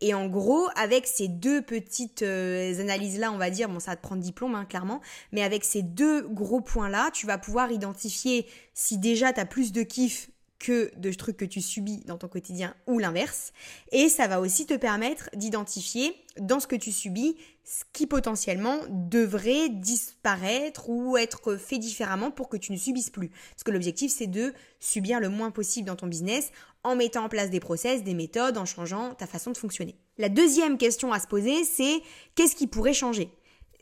Et 0.00 0.14
en 0.14 0.26
gros, 0.26 0.68
avec 0.76 1.06
ces 1.06 1.28
deux 1.28 1.62
petites 1.62 2.22
euh, 2.22 2.80
analyses-là, 2.80 3.32
on 3.32 3.38
va 3.38 3.50
dire, 3.50 3.68
bon, 3.68 3.80
ça 3.80 3.92
va 3.92 3.96
te 3.96 4.02
prendre 4.02 4.22
diplôme, 4.22 4.54
hein, 4.54 4.66
clairement, 4.66 5.00
mais 5.32 5.42
avec 5.42 5.64
ces 5.64 5.82
deux 5.82 6.22
gros 6.28 6.60
points-là, 6.60 7.10
tu 7.12 7.26
vas 7.26 7.38
pouvoir 7.38 7.72
identifier 7.72 8.46
si 8.74 8.98
déjà 8.98 9.32
tu 9.32 9.40
as 9.40 9.46
plus 9.46 9.72
de 9.72 9.82
kiff 9.82 10.28
que 10.58 10.90
de 10.96 11.12
trucs 11.12 11.36
que 11.36 11.44
tu 11.44 11.60
subis 11.60 12.02
dans 12.06 12.16
ton 12.16 12.28
quotidien 12.28 12.74
ou 12.86 12.98
l'inverse. 12.98 13.52
Et 13.92 14.08
ça 14.08 14.26
va 14.26 14.40
aussi 14.40 14.66
te 14.66 14.74
permettre 14.74 15.28
d'identifier 15.34 16.14
dans 16.38 16.60
ce 16.60 16.66
que 16.66 16.76
tu 16.76 16.92
subis 16.92 17.36
ce 17.64 17.82
qui 17.92 18.06
potentiellement 18.06 18.78
devrait 18.88 19.68
disparaître 19.68 20.88
ou 20.88 21.16
être 21.16 21.56
fait 21.56 21.78
différemment 21.78 22.30
pour 22.30 22.48
que 22.48 22.56
tu 22.56 22.72
ne 22.72 22.76
subisses 22.76 23.10
plus. 23.10 23.28
Parce 23.28 23.64
que 23.64 23.72
l'objectif, 23.72 24.12
c'est 24.16 24.28
de 24.28 24.54
subir 24.78 25.18
le 25.18 25.28
moins 25.28 25.50
possible 25.50 25.88
dans 25.88 25.96
ton 25.96 26.06
business 26.06 26.52
en 26.86 26.96
mettant 26.96 27.24
en 27.24 27.28
place 27.28 27.50
des 27.50 27.60
process, 27.60 28.02
des 28.02 28.14
méthodes, 28.14 28.56
en 28.56 28.64
changeant 28.64 29.14
ta 29.14 29.26
façon 29.26 29.50
de 29.50 29.56
fonctionner. 29.56 29.96
La 30.18 30.28
deuxième 30.28 30.78
question 30.78 31.12
à 31.12 31.20
se 31.20 31.26
poser, 31.26 31.64
c'est 31.64 32.00
qu'est-ce 32.34 32.56
qui 32.56 32.66
pourrait 32.66 32.94
changer? 32.94 33.28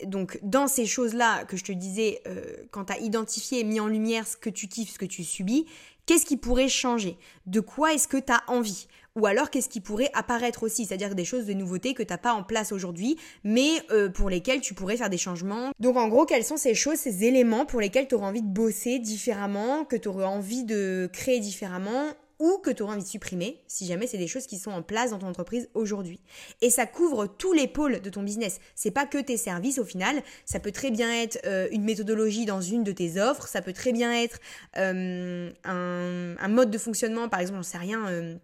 Donc 0.06 0.40
dans 0.42 0.66
ces 0.66 0.86
choses-là 0.86 1.44
que 1.44 1.56
je 1.56 1.64
te 1.64 1.72
disais, 1.72 2.20
euh, 2.26 2.42
quand 2.70 2.86
tu 2.86 2.92
as 2.92 2.98
identifié 2.98 3.60
et 3.60 3.64
mis 3.64 3.78
en 3.78 3.86
lumière 3.86 4.26
ce 4.26 4.36
que 4.36 4.50
tu 4.50 4.66
kiffes, 4.66 4.92
ce 4.94 4.98
que 4.98 5.04
tu 5.04 5.22
subis, 5.22 5.66
qu'est-ce 6.06 6.26
qui 6.26 6.36
pourrait 6.36 6.68
changer? 6.68 7.16
De 7.46 7.60
quoi 7.60 7.94
est-ce 7.94 8.08
que 8.08 8.16
tu 8.16 8.32
as 8.32 8.42
envie? 8.48 8.88
Ou 9.16 9.26
alors 9.26 9.50
qu'est-ce 9.50 9.68
qui 9.68 9.80
pourrait 9.80 10.10
apparaître 10.12 10.64
aussi, 10.64 10.86
c'est-à-dire 10.86 11.14
des 11.14 11.24
choses 11.24 11.46
de 11.46 11.52
nouveautés 11.52 11.94
que 11.94 12.02
tu 12.02 12.16
pas 12.16 12.32
en 12.32 12.42
place 12.42 12.72
aujourd'hui, 12.72 13.16
mais 13.44 13.70
euh, 13.92 14.08
pour 14.08 14.28
lesquelles 14.28 14.60
tu 14.60 14.74
pourrais 14.74 14.96
faire 14.96 15.10
des 15.10 15.18
changements. 15.18 15.70
Donc 15.78 15.96
en 15.96 16.08
gros, 16.08 16.26
quelles 16.26 16.44
sont 16.44 16.56
ces 16.56 16.74
choses, 16.74 16.96
ces 16.96 17.22
éléments 17.24 17.64
pour 17.64 17.80
lesquels 17.80 18.08
tu 18.08 18.16
aurais 18.16 18.26
envie 18.26 18.42
de 18.42 18.52
bosser 18.52 18.98
différemment, 18.98 19.84
que 19.84 19.94
tu 19.94 20.08
aurais 20.08 20.24
envie 20.24 20.64
de 20.64 21.08
créer 21.12 21.38
différemment? 21.38 22.08
Ou 22.38 22.59
que 22.59 22.70
tu 22.70 22.83
auras 22.83 22.94
envie 22.94 23.03
de 23.03 23.09
supprimer 23.09 23.61
si 23.66 23.87
jamais 23.87 24.07
c'est 24.07 24.18
des 24.18 24.27
choses 24.27 24.47
qui 24.47 24.59
sont 24.59 24.70
en 24.70 24.83
place 24.83 25.11
dans 25.11 25.18
ton 25.18 25.29
entreprise 25.29 25.68
aujourd'hui. 25.75 26.20
Et 26.61 26.70
ça 26.70 26.87
couvre 26.87 27.27
tous 27.27 27.53
les 27.53 27.68
pôles 27.68 28.01
de 28.01 28.11
ton 28.11 28.22
business. 28.22 28.61
C'est 28.74 28.91
pas 28.91 29.07
que 29.07 29.18
tes 29.18 29.37
services 29.37 29.78
au 29.78 29.85
final, 29.85 30.22
ça 30.45 30.61
peut 30.61 30.72
très 30.72 30.91
bien 30.91 31.12
être 31.12 31.39
euh, 31.47 31.68
une 31.70 31.85
méthodologie 31.85 32.45
dans 32.45 32.61
une 32.61 32.85
de 32.85 32.93
tes 32.93 33.20
offres, 33.20 33.47
ça 33.47 33.62
peut 33.62 33.72
très 33.72 33.93
bien 33.93 34.12
être 34.12 34.39
euh, 34.76 35.51
un, 35.64 36.49
mode 36.49 36.70
de 36.70 36.78
fonctionnement, 36.78 37.28
par 37.28 37.41
exemple, 37.41 37.59
j'en 37.59 37.62
sais 37.62 37.78
rien. 37.78 38.07
Euh, 38.09 38.37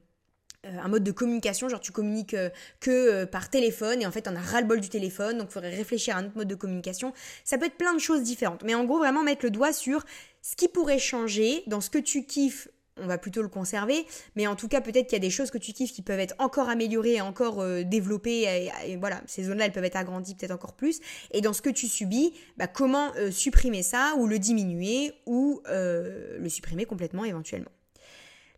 un 0.64 0.88
mode 0.88 1.05
de 1.05 1.11
communication, 1.11 1.70
genre 1.70 1.80
tu 1.80 1.91
communiques 1.91 2.36
que 2.80 3.24
par 3.24 3.49
téléphone 3.49 4.03
et 4.03 4.07
en 4.07 4.11
fait 4.11 4.28
on 4.28 4.36
a 4.36 4.41
ras-le-bol 4.41 4.78
du 4.78 4.91
téléphone, 4.91 5.38
donc 5.38 5.49
il 5.49 5.53
faudrait 5.55 5.74
réfléchir 5.74 6.14
à 6.14 6.18
un 6.18 6.26
autre 6.26 6.36
mode 6.36 6.49
de 6.49 6.55
communication. 6.55 7.14
Ça 7.45 7.57
peut 7.57 7.64
être 7.64 7.78
plein 7.78 7.95
de 7.95 7.99
choses 7.99 8.22
différentes, 8.22 8.62
mais 8.62 8.74
en 8.74 8.84
gros 8.84 8.99
vraiment 8.99 9.22
mettre 9.22 9.43
le 9.43 9.51
doigt 9.51 9.72
sur 9.72 10.05
ce 10.43 10.57
qui 10.57 10.68
pourrait 10.68 10.99
changer 10.99 11.62
dans 11.66 11.80
ce 11.80 11.88
que 11.88 11.97
tu 11.97 12.26
kiffes 12.26 12.68
on 13.01 13.07
va 13.07 13.18
plutôt 13.18 13.42
le 13.42 13.48
conserver. 13.48 14.07
Mais 14.36 14.46
en 14.46 14.57
tout 14.57 14.68
cas, 14.68 14.80
peut-être 14.80 15.07
qu'il 15.07 15.16
y 15.16 15.20
a 15.20 15.20
des 15.20 15.30
choses 15.30 15.51
que 15.51 15.59
tu 15.59 15.72
kiffes 15.72 15.92
qui 15.92 16.03
peuvent 16.03 16.20
être 16.20 16.34
encore 16.38 16.68
améliorées 16.68 17.14
et 17.14 17.20
encore 17.20 17.61
euh, 17.61 17.82
développées. 17.82 18.70
Et, 18.86 18.96
voilà, 18.96 19.22
ces 19.26 19.44
zones-là, 19.44 19.66
elles 19.66 19.72
peuvent 19.72 19.84
être 19.84 19.96
agrandies 19.96 20.34
peut-être 20.34 20.53
encore 20.53 20.74
plus. 20.74 21.01
Et 21.32 21.40
dans 21.40 21.53
ce 21.53 21.62
que 21.62 21.70
tu 21.70 21.88
subis, 21.88 22.34
bah, 22.57 22.66
comment 22.66 23.12
euh, 23.16 23.30
supprimer 23.30 23.82
ça 23.82 24.14
ou 24.18 24.26
le 24.26 24.38
diminuer 24.38 25.12
ou 25.26 25.62
euh, 25.68 26.38
le 26.38 26.48
supprimer 26.48 26.84
complètement 26.84 27.24
éventuellement? 27.24 27.70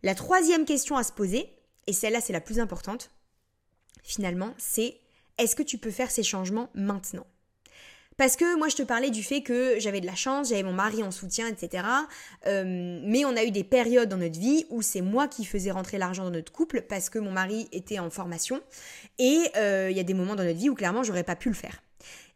La 0.03 0.15
troisième 0.15 0.65
question 0.65 0.97
à 0.97 1.03
se 1.03 1.13
poser, 1.13 1.49
et 1.87 1.93
celle-là 1.93 2.19
c'est 2.19 2.33
la 2.33 2.41
plus 2.41 2.59
importante, 2.59 3.11
finalement, 4.03 4.53
c'est 4.57 4.97
est-ce 5.37 5.55
que 5.55 5.63
tu 5.63 5.77
peux 5.77 5.91
faire 5.91 6.11
ces 6.11 6.23
changements 6.23 6.69
maintenant? 6.73 7.25
Parce 8.17 8.35
que 8.35 8.57
moi, 8.57 8.67
je 8.67 8.75
te 8.75 8.83
parlais 8.83 9.09
du 9.09 9.23
fait 9.23 9.41
que 9.41 9.79
j'avais 9.79 10.01
de 10.01 10.05
la 10.05 10.15
chance, 10.15 10.49
j'avais 10.49 10.63
mon 10.63 10.73
mari 10.73 11.03
en 11.03 11.11
soutien, 11.11 11.47
etc. 11.47 11.83
Euh, 12.45 12.99
mais 13.03 13.25
on 13.25 13.35
a 13.35 13.43
eu 13.43 13.51
des 13.51 13.63
périodes 13.63 14.09
dans 14.09 14.17
notre 14.17 14.39
vie 14.39 14.65
où 14.69 14.81
c'est 14.81 15.01
moi 15.01 15.27
qui 15.27 15.45
faisais 15.45 15.71
rentrer 15.71 15.97
l'argent 15.97 16.23
dans 16.23 16.31
notre 16.31 16.51
couple 16.51 16.81
parce 16.81 17.09
que 17.09 17.19
mon 17.19 17.31
mari 17.31 17.67
était 17.71 17.99
en 17.99 18.09
formation. 18.09 18.61
Et 19.19 19.39
euh, 19.57 19.89
il 19.89 19.97
y 19.97 19.99
a 19.99 20.03
des 20.03 20.13
moments 20.13 20.35
dans 20.35 20.43
notre 20.43 20.57
vie 20.57 20.69
où 20.69 20.75
clairement, 20.75 21.03
j'aurais 21.03 21.23
pas 21.23 21.35
pu 21.35 21.49
le 21.49 21.55
faire. 21.55 21.81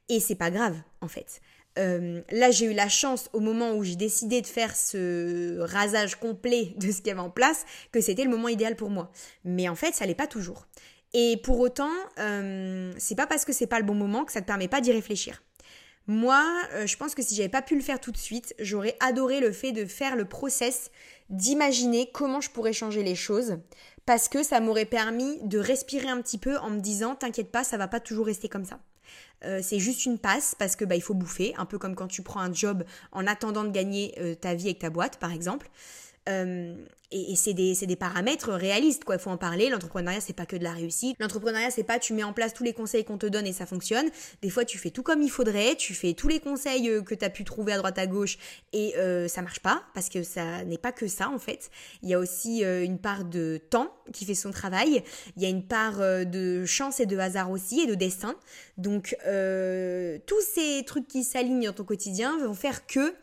Et 0.09 0.19
c'est 0.19 0.35
pas 0.35 0.51
grave, 0.51 0.75
en 1.01 1.07
fait. 1.07 1.41
Euh, 1.77 2.21
là, 2.31 2.49
j'ai 2.49 2.65
eu 2.65 2.73
la 2.73 2.89
chance 2.89 3.29
au 3.33 3.39
moment 3.39 3.73
où 3.73 3.83
j'ai 3.83 3.95
décidé 3.95 4.41
de 4.41 4.47
faire 4.47 4.75
ce 4.75 5.59
rasage 5.59 6.15
complet 6.15 6.73
de 6.77 6.91
ce 6.91 6.97
qu'il 6.97 7.07
y 7.07 7.11
avait 7.11 7.19
en 7.19 7.29
place 7.29 7.65
que 7.91 8.01
c'était 8.01 8.23
le 8.23 8.31
moment 8.31 8.47
idéal 8.47 8.75
pour 8.75 8.89
moi. 8.89 9.11
Mais 9.43 9.69
en 9.69 9.75
fait, 9.75 9.93
ça 9.93 10.07
l'est 10.07 10.15
pas 10.15 10.25
toujours. 10.25 10.65
Et 11.13 11.37
pour 11.43 11.59
autant, 11.59 11.91
c'est 12.97 13.15
pas 13.15 13.27
parce 13.27 13.45
que 13.45 13.53
c'est 13.53 13.67
pas 13.67 13.79
le 13.79 13.85
bon 13.85 13.93
moment 13.93 14.25
que 14.25 14.31
ça 14.31 14.41
te 14.41 14.47
permet 14.47 14.67
pas 14.67 14.81
d'y 14.81 14.91
réfléchir. 14.91 15.41
Moi, 16.07 16.43
euh, 16.73 16.87
je 16.87 16.95
pense 16.95 17.15
que 17.15 17.21
si 17.21 17.35
j'avais 17.35 17.49
pas 17.49 17.61
pu 17.61 17.75
le 17.75 17.81
faire 17.81 17.99
tout 17.99 18.11
de 18.11 18.17
suite, 18.17 18.55
j'aurais 18.59 18.95
adoré 19.01 19.39
le 19.41 19.51
fait 19.51 19.73
de 19.73 19.85
faire 19.85 20.15
le 20.15 20.25
process, 20.25 20.89
d'imaginer 21.29 22.09
comment 22.13 22.39
je 22.39 22.49
pourrais 22.49 22.73
changer 22.73 23.03
les 23.03 23.15
choses, 23.15 23.57
parce 24.05 24.29
que 24.29 24.41
ça 24.41 24.61
m'aurait 24.61 24.85
permis 24.85 25.37
de 25.43 25.59
respirer 25.59 26.07
un 26.07 26.21
petit 26.21 26.37
peu 26.37 26.57
en 26.59 26.69
me 26.69 26.79
disant 26.79 27.15
t'inquiète 27.15 27.51
pas, 27.51 27.65
ça 27.65 27.77
va 27.77 27.89
pas 27.89 27.99
toujours 27.99 28.27
rester 28.27 28.47
comme 28.47 28.63
ça. 28.63 28.79
Euh, 29.43 29.59
c'est 29.61 29.79
juste 29.79 30.05
une 30.05 30.17
passe 30.17 30.55
parce 30.57 30.75
que 30.75 30.85
bah, 30.85 30.95
il 30.95 31.01
faut 31.01 31.13
bouffer, 31.13 31.53
un 31.57 31.65
peu 31.65 31.77
comme 31.77 31.95
quand 31.95 32.07
tu 32.07 32.21
prends 32.21 32.39
un 32.39 32.53
job 32.53 32.83
en 33.11 33.27
attendant 33.27 33.63
de 33.63 33.69
gagner 33.69 34.15
euh, 34.19 34.33
ta 34.33 34.55
vie 34.55 34.67
avec 34.67 34.79
ta 34.79 34.89
boîte, 34.89 35.17
par 35.17 35.31
exemple. 35.31 35.69
Euh, 36.27 36.75
et, 37.09 37.37
c'est 37.37 37.53
des, 37.53 37.73
des, 37.73 37.95
paramètres 37.95 38.51
réalistes, 38.51 39.05
quoi. 39.05 39.15
Il 39.15 39.21
faut 39.21 39.29
en 39.29 39.37
parler. 39.37 39.69
L'entrepreneuriat, 39.69 40.19
c'est 40.19 40.35
pas 40.35 40.45
que 40.45 40.57
de 40.57 40.63
la 40.63 40.73
réussite. 40.73 41.15
L'entrepreneuriat, 41.21 41.71
c'est 41.71 41.85
pas 41.85 41.99
tu 41.99 42.13
mets 42.13 42.23
en 42.23 42.33
place 42.33 42.53
tous 42.53 42.65
les 42.65 42.73
conseils 42.73 43.05
qu'on 43.05 43.17
te 43.17 43.25
donne 43.25 43.47
et 43.47 43.53
ça 43.53 43.65
fonctionne. 43.65 44.09
Des 44.41 44.49
fois, 44.49 44.65
tu 44.65 44.77
fais 44.77 44.89
tout 44.89 45.03
comme 45.03 45.21
il 45.21 45.29
faudrait, 45.29 45.75
tu 45.75 45.93
fais 45.93 46.13
tous 46.13 46.27
les 46.27 46.41
conseils 46.41 46.89
euh, 46.89 47.01
que 47.01 47.15
tu 47.15 47.23
as 47.23 47.29
pu 47.29 47.45
trouver 47.45 47.71
à 47.71 47.77
droite 47.77 47.97
à 47.97 48.07
gauche 48.07 48.37
et 48.73 48.93
euh, 48.97 49.29
ça 49.29 49.41
marche 49.41 49.61
pas 49.61 49.83
parce 49.93 50.09
que 50.09 50.21
ça 50.23 50.65
n'est 50.65 50.77
pas 50.77 50.91
que 50.91 51.07
ça, 51.07 51.29
en 51.29 51.39
fait. 51.39 51.71
Il 52.03 52.09
y 52.09 52.13
a 52.13 52.19
aussi 52.19 52.63
une 52.63 52.99
part 52.99 53.23
de 53.23 53.61
temps 53.69 53.93
qui 54.11 54.25
fait 54.25 54.35
son 54.35 54.51
travail. 54.51 55.01
Il 55.37 55.43
y 55.43 55.45
a 55.45 55.49
une 55.49 55.65
part 55.65 55.99
de 55.99 56.65
chance 56.65 56.99
et 56.99 57.05
de 57.05 57.17
hasard 57.17 57.51
aussi 57.51 57.81
et 57.81 57.87
de 57.87 57.95
destin. 57.95 58.35
Donc, 58.77 59.15
tous 60.25 60.41
ces 60.53 60.83
trucs 60.85 61.07
qui 61.07 61.23
s'alignent 61.23 61.67
dans 61.67 61.73
ton 61.73 61.83
quotidien 61.83 62.37
vont 62.39 62.53
faire 62.53 62.85
que 62.85 63.13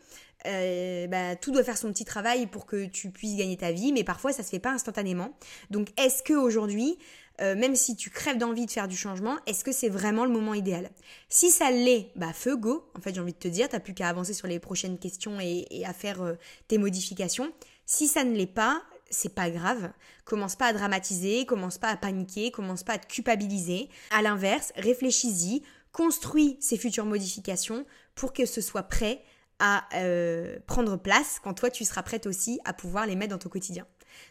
euh, 0.45 1.07
bah, 1.07 1.35
tout 1.35 1.51
doit 1.51 1.63
faire 1.63 1.77
son 1.77 1.89
petit 1.91 2.05
travail 2.05 2.47
pour 2.47 2.65
que 2.65 2.85
tu 2.85 3.09
puisses 3.09 3.35
gagner 3.35 3.57
ta 3.57 3.71
vie, 3.71 3.91
mais 3.93 4.03
parfois 4.03 4.31
ça 4.31 4.43
se 4.43 4.49
fait 4.49 4.59
pas 4.59 4.71
instantanément. 4.71 5.35
Donc 5.69 5.89
est-ce 5.97 6.23
que 6.23 6.33
aujourd'hui, 6.33 6.97
euh, 7.41 7.55
même 7.55 7.75
si 7.75 7.95
tu 7.95 8.09
crèves 8.09 8.37
d'envie 8.37 8.65
de 8.65 8.71
faire 8.71 8.87
du 8.87 8.95
changement, 8.95 9.37
est-ce 9.45 9.63
que 9.63 9.71
c'est 9.71 9.89
vraiment 9.89 10.25
le 10.25 10.31
moment 10.31 10.53
idéal? 10.53 10.89
Si 11.29 11.49
ça 11.51 11.69
l'est, 11.71 12.11
bah 12.15 12.33
feu 12.33 12.55
go. 12.55 12.87
En 12.97 13.01
fait, 13.01 13.13
j'ai 13.13 13.21
envie 13.21 13.33
de 13.33 13.37
te 13.37 13.47
dire, 13.47 13.67
t'as 13.67 13.79
plus 13.79 13.93
qu'à 13.93 14.07
avancer 14.07 14.33
sur 14.33 14.47
les 14.47 14.59
prochaines 14.59 14.97
questions 14.97 15.39
et, 15.39 15.83
à 15.85 15.93
faire 15.93 16.21
euh, 16.21 16.33
tes 16.67 16.77
modifications. 16.77 17.51
Si 17.85 18.07
ça 18.07 18.23
ne 18.23 18.35
l'est 18.35 18.45
pas, 18.45 18.81
c'est 19.09 19.35
pas 19.35 19.49
grave. 19.49 19.91
Commence 20.23 20.55
pas 20.55 20.67
à 20.67 20.73
dramatiser, 20.73 21.45
commence 21.45 21.77
pas 21.77 21.89
à 21.89 21.97
paniquer, 21.97 22.51
commence 22.51 22.83
pas 22.83 22.93
à 22.93 22.97
te 22.97 23.07
culpabiliser. 23.07 23.89
À 24.11 24.21
l'inverse, 24.21 24.71
réfléchis-y, 24.75 25.61
construis 25.91 26.57
ces 26.59 26.77
futures 26.77 27.05
modifications 27.05 27.85
pour 28.15 28.33
que 28.33 28.45
ce 28.45 28.61
soit 28.61 28.83
prêt 28.83 29.21
à 29.59 29.85
euh, 29.95 30.57
prendre 30.67 30.97
place 30.97 31.39
quand 31.43 31.53
toi 31.53 31.69
tu 31.69 31.85
seras 31.85 32.03
prête 32.03 32.25
aussi 32.25 32.59
à 32.65 32.73
pouvoir 32.73 33.05
les 33.05 33.15
mettre 33.15 33.31
dans 33.31 33.37
ton 33.37 33.49
quotidien. 33.49 33.85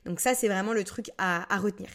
Donc 0.04 0.20
ça 0.20 0.34
c'est 0.34 0.48
vraiment 0.48 0.72
le 0.72 0.84
truc 0.84 1.10
à, 1.18 1.46
retenir. 1.58 1.88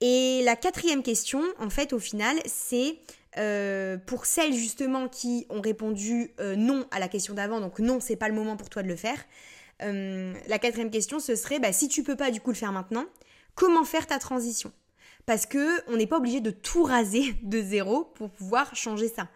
Et 0.00 0.42
la 0.44 0.56
quatrième 0.56 1.02
question, 1.02 1.42
en 1.58 1.70
fait 1.70 1.92
au 1.92 1.98
final, 1.98 2.36
c'est 2.44 2.98
euh, 3.38 3.96
pour 3.98 4.26
celles 4.26 4.54
justement 4.54 5.08
qui 5.08 5.46
ont 5.50 5.60
répondu 5.60 6.32
euh, 6.40 6.56
non 6.56 6.86
à 6.90 6.98
la 6.98 7.08
question 7.08 7.34
d'avant, 7.34 7.60
donc 7.60 7.78
non 7.78 8.00
c'est 8.00 8.16
pas 8.16 8.28
le 8.28 8.34
moment 8.34 8.56
pour 8.56 8.68
toi 8.68 8.82
de 8.82 8.88
le 8.88 8.96
faire. 8.96 9.18
la 9.80 10.58
quatrième 10.58 10.90
question 10.90 11.20
ce 11.20 11.34
serait 11.36 11.58
bah, 11.58 11.72
si 11.72 11.88
tu 11.88 12.02
peux 12.02 12.16
pas 12.16 12.30
du 12.30 12.40
coup 12.40 12.50
le 12.50 12.56
faire 12.56 12.72
maintenant, 12.72 13.06
comment 13.54 13.84
faire 13.84 14.06
ta 14.06 14.18
transition? 14.18 14.72
Parce 15.26 15.44
que 15.44 15.82
on 15.90 15.96
n'est 15.96 16.06
pas 16.06 16.18
obligé 16.18 16.40
de 16.40 16.50
tout 16.50 16.84
raser 16.84 17.34
de 17.42 17.60
zéro 17.60 18.04
pour 18.14 18.30
pouvoir 18.30 18.74
changer 18.74 19.08
ça. 19.08 19.28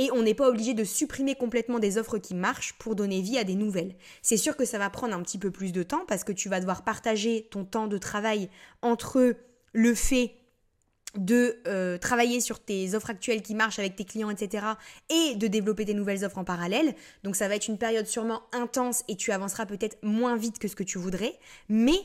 Et 0.00 0.10
on 0.12 0.22
n'est 0.22 0.32
pas 0.32 0.48
obligé 0.48 0.72
de 0.72 0.82
supprimer 0.82 1.34
complètement 1.34 1.78
des 1.78 1.98
offres 1.98 2.16
qui 2.16 2.34
marchent 2.34 2.72
pour 2.78 2.96
donner 2.96 3.20
vie 3.20 3.36
à 3.36 3.44
des 3.44 3.54
nouvelles. 3.54 3.94
C'est 4.22 4.38
sûr 4.38 4.56
que 4.56 4.64
ça 4.64 4.78
va 4.78 4.88
prendre 4.88 5.14
un 5.14 5.22
petit 5.22 5.36
peu 5.36 5.50
plus 5.50 5.72
de 5.72 5.82
temps 5.82 6.06
parce 6.08 6.24
que 6.24 6.32
tu 6.32 6.48
vas 6.48 6.58
devoir 6.58 6.84
partager 6.84 7.48
ton 7.50 7.66
temps 7.66 7.86
de 7.86 7.98
travail 7.98 8.48
entre 8.80 9.36
le 9.74 9.94
fait 9.94 10.32
de 11.16 11.58
euh, 11.66 11.98
travailler 11.98 12.40
sur 12.40 12.60
tes 12.60 12.94
offres 12.94 13.10
actuelles 13.10 13.42
qui 13.42 13.54
marchent 13.54 13.78
avec 13.78 13.94
tes 13.94 14.06
clients, 14.06 14.30
etc. 14.30 14.64
et 15.10 15.34
de 15.34 15.46
développer 15.48 15.84
des 15.84 15.92
nouvelles 15.92 16.24
offres 16.24 16.38
en 16.38 16.44
parallèle. 16.44 16.94
Donc 17.22 17.36
ça 17.36 17.46
va 17.46 17.56
être 17.56 17.68
une 17.68 17.76
période 17.76 18.06
sûrement 18.06 18.40
intense 18.52 19.04
et 19.06 19.16
tu 19.16 19.32
avanceras 19.32 19.66
peut-être 19.66 19.98
moins 20.02 20.36
vite 20.38 20.58
que 20.58 20.68
ce 20.68 20.76
que 20.76 20.82
tu 20.82 20.96
voudrais. 20.96 21.34
Mais 21.68 22.00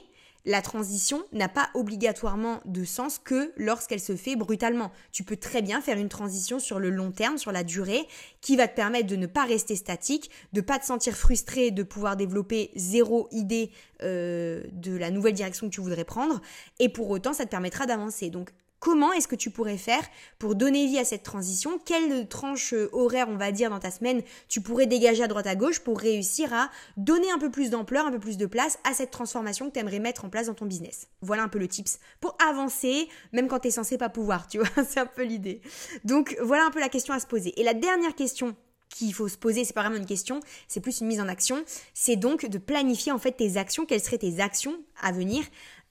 la 0.45 0.61
transition 0.61 1.23
n'a 1.31 1.49
pas 1.49 1.69
obligatoirement 1.73 2.61
de 2.65 2.83
sens 2.83 3.19
que 3.19 3.51
lorsqu'elle 3.57 3.99
se 3.99 4.15
fait 4.15 4.35
brutalement. 4.35 4.91
Tu 5.11 5.23
peux 5.23 5.37
très 5.37 5.61
bien 5.61 5.81
faire 5.81 5.97
une 5.97 6.09
transition 6.09 6.59
sur 6.59 6.79
le 6.79 6.89
long 6.89 7.11
terme, 7.11 7.37
sur 7.37 7.51
la 7.51 7.63
durée, 7.63 8.07
qui 8.41 8.55
va 8.55 8.67
te 8.67 8.75
permettre 8.75 9.07
de 9.07 9.15
ne 9.15 9.27
pas 9.27 9.45
rester 9.45 9.75
statique, 9.75 10.29
de 10.53 10.61
pas 10.61 10.79
te 10.79 10.85
sentir 10.85 11.15
frustré, 11.15 11.71
de 11.71 11.83
pouvoir 11.83 12.15
développer 12.15 12.71
zéro 12.75 13.27
idée 13.31 13.71
euh, 14.03 14.63
de 14.71 14.95
la 14.95 15.09
nouvelle 15.09 15.33
direction 15.33 15.67
que 15.67 15.73
tu 15.73 15.81
voudrais 15.81 16.05
prendre, 16.05 16.41
et 16.79 16.89
pour 16.89 17.09
autant 17.09 17.33
ça 17.33 17.45
te 17.45 17.49
permettra 17.49 17.85
d'avancer. 17.85 18.29
Donc 18.29 18.51
Comment 18.85 19.13
est-ce 19.13 19.27
que 19.27 19.35
tu 19.35 19.49
pourrais 19.49 19.79
faire 19.79 20.03
pour 20.37 20.53
donner 20.53 20.85
vie 20.85 20.99
à 20.99 21.05
cette 21.05 21.23
transition? 21.23 21.79
Quelle 21.83 22.27
tranche 22.27 22.71
euh, 22.75 22.87
horaire, 22.93 23.27
on 23.29 23.35
va 23.35 23.51
dire, 23.51 23.71
dans 23.71 23.79
ta 23.79 23.89
semaine 23.89 24.21
tu 24.47 24.61
pourrais 24.61 24.85
dégager 24.85 25.23
à 25.23 25.27
droite 25.27 25.47
à 25.47 25.55
gauche 25.55 25.79
pour 25.79 25.99
réussir 25.99 26.53
à 26.53 26.69
donner 26.95 27.31
un 27.31 27.39
peu 27.39 27.49
plus 27.49 27.71
d'ampleur, 27.71 28.05
un 28.05 28.11
peu 28.11 28.19
plus 28.19 28.37
de 28.37 28.45
place 28.45 28.77
à 28.87 28.93
cette 28.93 29.09
transformation 29.09 29.69
que 29.69 29.73
tu 29.73 29.79
aimerais 29.79 29.97
mettre 29.97 30.23
en 30.23 30.29
place 30.29 30.45
dans 30.45 30.53
ton 30.53 30.67
business? 30.67 31.07
Voilà 31.21 31.41
un 31.41 31.47
peu 31.47 31.57
le 31.57 31.67
tips 31.67 31.97
pour 32.19 32.37
avancer, 32.47 33.09
même 33.33 33.47
quand 33.47 33.57
tu 33.57 33.69
es 33.69 33.71
censé 33.71 33.97
pas 33.97 34.09
pouvoir, 34.09 34.47
tu 34.47 34.59
vois, 34.59 34.69
c'est 34.87 34.99
un 34.99 35.07
peu 35.07 35.23
l'idée. 35.23 35.61
Donc 36.03 36.37
voilà 36.43 36.67
un 36.67 36.69
peu 36.69 36.79
la 36.79 36.89
question 36.89 37.15
à 37.15 37.19
se 37.19 37.25
poser. 37.25 37.59
Et 37.59 37.63
la 37.63 37.73
dernière 37.73 38.13
question 38.13 38.55
qu'il 38.95 39.13
faut 39.13 39.27
se 39.27 39.37
poser, 39.37 39.65
c'est 39.65 39.73
pas 39.73 39.81
vraiment 39.81 39.97
une 39.97 40.05
question, 40.05 40.39
c'est 40.67 40.79
plus 40.79 41.01
une 41.01 41.07
mise 41.07 41.19
en 41.19 41.27
action, 41.27 41.63
c'est 41.93 42.15
donc 42.15 42.45
de 42.45 42.57
planifier 42.57 43.11
en 43.11 43.17
fait 43.17 43.33
tes 43.33 43.57
actions, 43.57 43.85
quelles 43.85 44.01
seraient 44.01 44.17
tes 44.17 44.39
actions 44.39 44.77
à 45.01 45.11
venir, 45.11 45.43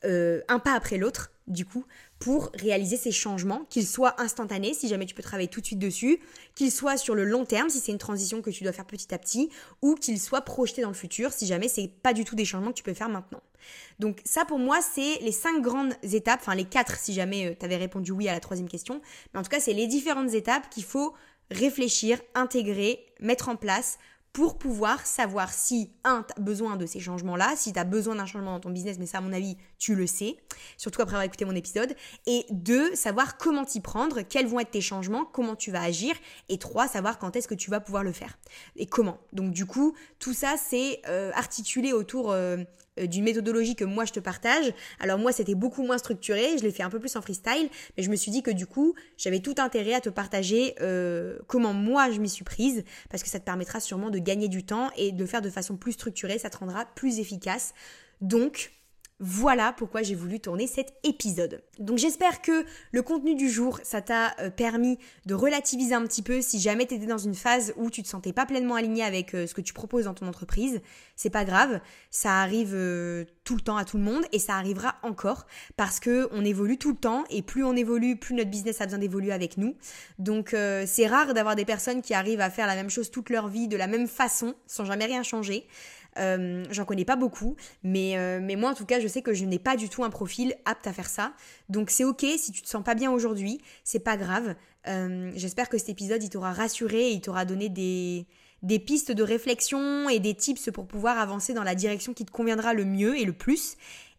euh, 0.05 0.41
un 0.49 0.59
pas 0.59 0.75
après 0.75 0.99
l'autre, 0.99 1.33
du 1.47 1.67
coup, 1.67 1.85
pour 2.19 2.51
réaliser 2.55 2.97
ces 2.97 3.13
changements, 3.13 3.67
qu'ils 3.69 3.87
soient 3.87 4.21
instantanés, 4.21 4.73
si 4.73 4.89
jamais 4.89 5.05
tu 5.05 5.15
peux 5.15 5.23
travailler 5.23 5.49
tout 5.49 5.61
de 5.61 5.67
suite 5.67 5.79
dessus, 5.79 6.21
qu'ils 6.55 6.73
soient 6.73 6.97
sur 6.97 7.15
le 7.15 7.25
long 7.25 7.45
terme, 7.45 7.69
si 7.69 7.81
c'est 7.81 7.93
une 7.93 7.99
transition 7.99 8.41
que 8.41 8.51
tu 8.51 8.65
dois 8.65 8.73
faire 8.73 8.87
petit 8.87 9.13
à 9.13 9.19
petit, 9.19 9.51
ou 9.83 9.95
qu'ils 9.95 10.21
soient 10.21 10.41
projetés 10.41 10.83
dans 10.83 10.89
le 10.89 10.95
futur, 10.95 11.33
si 11.33 11.47
jamais 11.47 11.69
c'est 11.69 11.91
pas 12.03 12.15
du 12.15 12.25
tout 12.25 12.35
des 12.35 12.45
changements 12.45 12.71
que 12.71 12.77
tu 12.77 12.83
peux 12.83 12.95
faire 12.95 13.11
maintenant. 13.11 13.43
Donc 13.99 14.21
ça 14.25 14.45
pour 14.45 14.59
moi 14.59 14.81
c'est 14.83 15.19
les 15.21 15.33
cinq 15.33 15.63
grandes 15.63 15.95
étapes, 16.03 16.41
enfin 16.43 16.55
les 16.55 16.65
quatre 16.65 16.99
si 16.99 17.15
jamais 17.15 17.49
euh, 17.49 17.55
tu 17.59 17.65
avais 17.65 17.77
répondu 17.77 18.13
oui 18.13 18.29
à 18.29 18.33
la 18.33 18.41
troisième 18.41 18.69
question, 18.69 19.01
mais 19.33 19.41
en 19.41 19.43
tout 19.43 19.49
cas 19.49 19.61
c'est 19.61 19.73
les 19.73 19.87
différentes 19.87 20.35
étapes 20.35 20.69
qu'il 20.71 20.85
faut 20.85 21.15
réfléchir, 21.51 22.21
intégrer, 22.35 23.05
mettre 23.21 23.49
en 23.49 23.57
place 23.57 23.99
pour 24.35 24.59
pouvoir 24.59 25.07
savoir 25.07 25.53
si, 25.53 25.93
un, 26.03 26.25
tu 26.25 26.43
besoin 26.43 26.77
de 26.77 26.87
ces 26.87 26.99
changements-là, 26.99 27.55
si 27.57 27.73
tu 27.73 27.79
as 27.79 27.85
besoin 27.85 28.17
d'un 28.17 28.27
changement 28.27 28.51
dans 28.51 28.61
ton 28.61 28.71
business, 28.71 28.99
mais 28.99 29.07
ça, 29.07 29.19
à 29.19 29.21
mon 29.21 29.33
avis, 29.33 29.57
tu 29.79 29.95
le 29.95 30.09
sais, 30.09 30.37
surtout 30.77 31.01
après 31.03 31.15
avoir 31.15 31.25
écouté 31.25 31.45
mon 31.45 31.55
épisode, 31.55 31.95
et 32.27 32.45
deux, 32.51 32.97
savoir 32.97 33.39
comment 33.39 33.65
t'y 33.65 33.81
prendre, 33.81 34.23
quels 34.23 34.49
vont 34.49 34.59
être 34.59 34.73
tes 34.73 34.81
changements, 34.81 35.25
comment 35.25 35.55
tu 35.55 35.71
vas 35.71 35.83
agir, 35.83 36.17
et 36.49 36.59
trois, 36.59 36.89
savoir 36.89 37.21
quand 37.21 37.37
est-ce 37.37 37.47
que 37.47 37.55
tu 37.55 37.71
vas 37.71 37.79
pouvoir 37.79 38.03
le 38.03 38.11
faire, 38.11 38.37
et 38.75 38.87
comment. 38.87 39.21
Donc 39.33 39.53
du 39.53 39.67
coup, 39.67 39.95
tout 40.19 40.35
ça, 40.35 40.57
c'est 40.59 41.01
euh, 41.07 41.31
articulé 41.35 41.93
autour 41.93 42.33
euh, 42.33 42.57
d'une 42.97 43.25
méthodologie 43.25 43.75
que 43.75 43.85
moi 43.85 44.05
je 44.05 44.13
te 44.13 44.21
partage. 44.21 44.73
Alors 45.01 45.19
moi 45.19 45.33
c'était 45.33 45.55
beaucoup 45.55 45.83
moins 45.83 45.99
structuré, 45.99 46.59
je 46.59 46.63
l'ai 46.63 46.71
fait 46.71 46.83
un 46.83 46.91
peu 46.91 47.01
plus 47.01 47.17
en 47.17 47.23
freestyle, 47.23 47.69
mais 47.97 48.03
je 48.03 48.11
me 48.11 48.17
suis 48.17 48.31
dit 48.31 48.43
que 48.43 48.51
du 48.51 48.67
coup 48.67 48.95
j'avais 49.17 49.41
tout 49.41 49.55
intérêt 49.59 49.95
à 49.95 50.01
te 50.01 50.09
partager 50.09 50.75
euh, 50.81 51.39
comment 51.47 51.73
moi 51.73 52.11
je 52.11 52.21
m'y 52.21 52.29
suis 52.29 52.45
prise, 52.45 52.85
parce 53.11 53.23
que 53.23 53.29
ça 53.29 53.41
te 53.41 53.45
permettra 53.45 53.81
sûrement 53.81 54.11
de 54.11 54.19
gagner 54.19 54.49
du 54.49 54.65
temps 54.65 54.91
et 54.97 55.13
de 55.13 55.21
le 55.21 55.27
faire 55.27 55.43
de 55.43 55.51
façon 55.51 55.77
plus 55.77 55.93
structurée, 55.93 56.39
ça 56.39 56.51
te 56.51 56.57
rendra 56.57 56.85
plus 56.85 57.19
efficace. 57.19 57.75
Donc 58.21 58.73
Voilà 59.21 59.73
pourquoi 59.73 60.03
j'ai 60.03 60.17
voulu 60.17 60.41
tourner 60.41 60.67
cet 60.67 60.93
épisode. 61.05 61.63
Donc 61.79 61.99
j'espère 61.99 62.43
que 62.43 62.65
le 62.91 63.03
contenu 63.03 63.37
du 63.37 63.49
jour, 63.49 63.79
ça 63.85 64.03
t'a 64.03 64.35
euh, 64.41 64.51
permis 64.51 64.99
de 65.25 65.35
relativiser 65.35 65.95
un 65.95 66.03
petit 66.03 66.21
peu 66.21 66.43
si 66.43 66.59
jamais 66.59 66.85
tu 66.85 66.95
étais 66.95 67.07
dans 67.07 67.17
une 67.19 67.37
phase 67.37 67.73
où 67.77 67.91
tu 67.91 68.03
te 68.03 68.09
sentais 68.09 68.33
pas 68.33 68.45
pleinement 68.45 68.75
aligné 68.75 69.05
avec 69.05 69.35
euh, 69.35 69.47
ce 69.47 69.55
que 69.55 69.61
tu 69.61 69.73
proposes 69.73 70.07
dans 70.07 70.15
ton 70.15 70.27
entreprise. 70.27 70.81
C'est 71.15 71.31
pas 71.31 71.45
grave, 71.45 71.81
ça 72.11 72.41
arrive 72.41 72.73
euh, 72.75 73.25
tout 73.45 73.55
le 73.55 73.61
temps 73.61 73.77
à 73.77 73.85
tout 73.85 73.99
le 73.99 74.03
monde 74.03 74.25
et 74.33 74.41
ça 74.41 74.57
arrivera 74.57 74.97
encore 75.05 75.47
parce 75.77 76.01
que 76.01 76.29
on 76.33 76.45
évolue 76.45 76.77
tout 76.77 76.91
le 76.91 76.99
temps 76.99 77.23
et 77.31 77.43
plus 77.43 77.63
on 77.63 77.77
évolue, 77.77 78.17
plus 78.17 78.35
notre 78.35 78.51
business 78.51 78.81
a 78.81 78.87
besoin 78.87 78.99
d'évoluer 78.99 79.31
avec 79.31 79.59
nous. 79.59 79.77
Donc 80.19 80.57
c'est 80.87 81.07
rare 81.07 81.35
d'avoir 81.35 81.55
des 81.55 81.65
personnes 81.65 82.03
qui 82.03 82.15
arrivent 82.15 82.41
à 82.41 82.51
faire 82.51 82.67
la 82.67 82.75
même 82.75 82.91
chose 82.91 83.11
toute 83.11 83.31
leur 83.31 83.49
vie 83.49 83.69
de 83.69 83.77
la 83.77 83.87
même 83.87 84.09
façon 84.09 84.55
sans 84.67 84.85
jamais 84.85 85.05
rien 85.05 85.23
changer. 85.23 85.69
Euh, 86.19 86.65
j'en 86.71 86.85
connais 86.85 87.05
pas 87.05 87.17
beaucoup, 87.17 87.57
mais, 87.83 88.17
euh, 88.17 88.41
mais 88.43 88.57
moi 88.57 88.71
en 88.71 88.75
tout 88.75 88.87
cas, 88.87 89.01
je 89.01 89.09
sais 89.09 89.23
que 89.23 89.33
je 89.33 89.45
n'ai 89.45 89.59
pas 89.59 89.77
du 89.77 89.89
tout 89.89 90.05
un 90.05 90.11
profil 90.11 90.55
apte 90.65 90.87
à 90.87 90.93
faire 90.93 91.09
ça. 91.09 91.33
Donc 91.69 91.91
c'est 91.91 92.05
ok 92.05 92.25
si 92.37 92.53
tu 92.53 92.63
te 92.63 92.69
sens 92.69 92.85
pas 92.85 92.95
bien 92.95 93.11
aujourd'hui, 93.11 93.61
c'est 93.83 94.01
pas 94.01 94.17
grave. 94.17 94.55
Euh, 94.87 95.33
j'espère 95.35 95.69
que 95.69 95.79
cet 95.79 95.89
épisode 95.89 96.23
il 96.23 96.29
t'aura 96.29 96.53
rassuré 96.53 97.09
et 97.09 97.13
il 97.13 97.21
t'aura 97.21 97.45
donné 97.45 97.69
des, 97.69 98.27
des 98.63 98.79
pistes 98.79 99.13
de 99.13 99.23
réflexion 99.23 100.09
et 100.09 100.21
des 100.21 100.35
tips 100.35 100.71
pour 100.71 100.87
pouvoir 100.87 101.19
avancer 101.19 101.55
dans 101.55 101.65
la 101.65 101.75
direction 101.75 102.15
qui 102.15 102.25
te 102.25 102.31
conviendra 102.31 102.75
le 102.75 102.85
mieux 102.85 103.19
et 103.19 103.25
le 103.25 103.33
plus. 103.33 103.77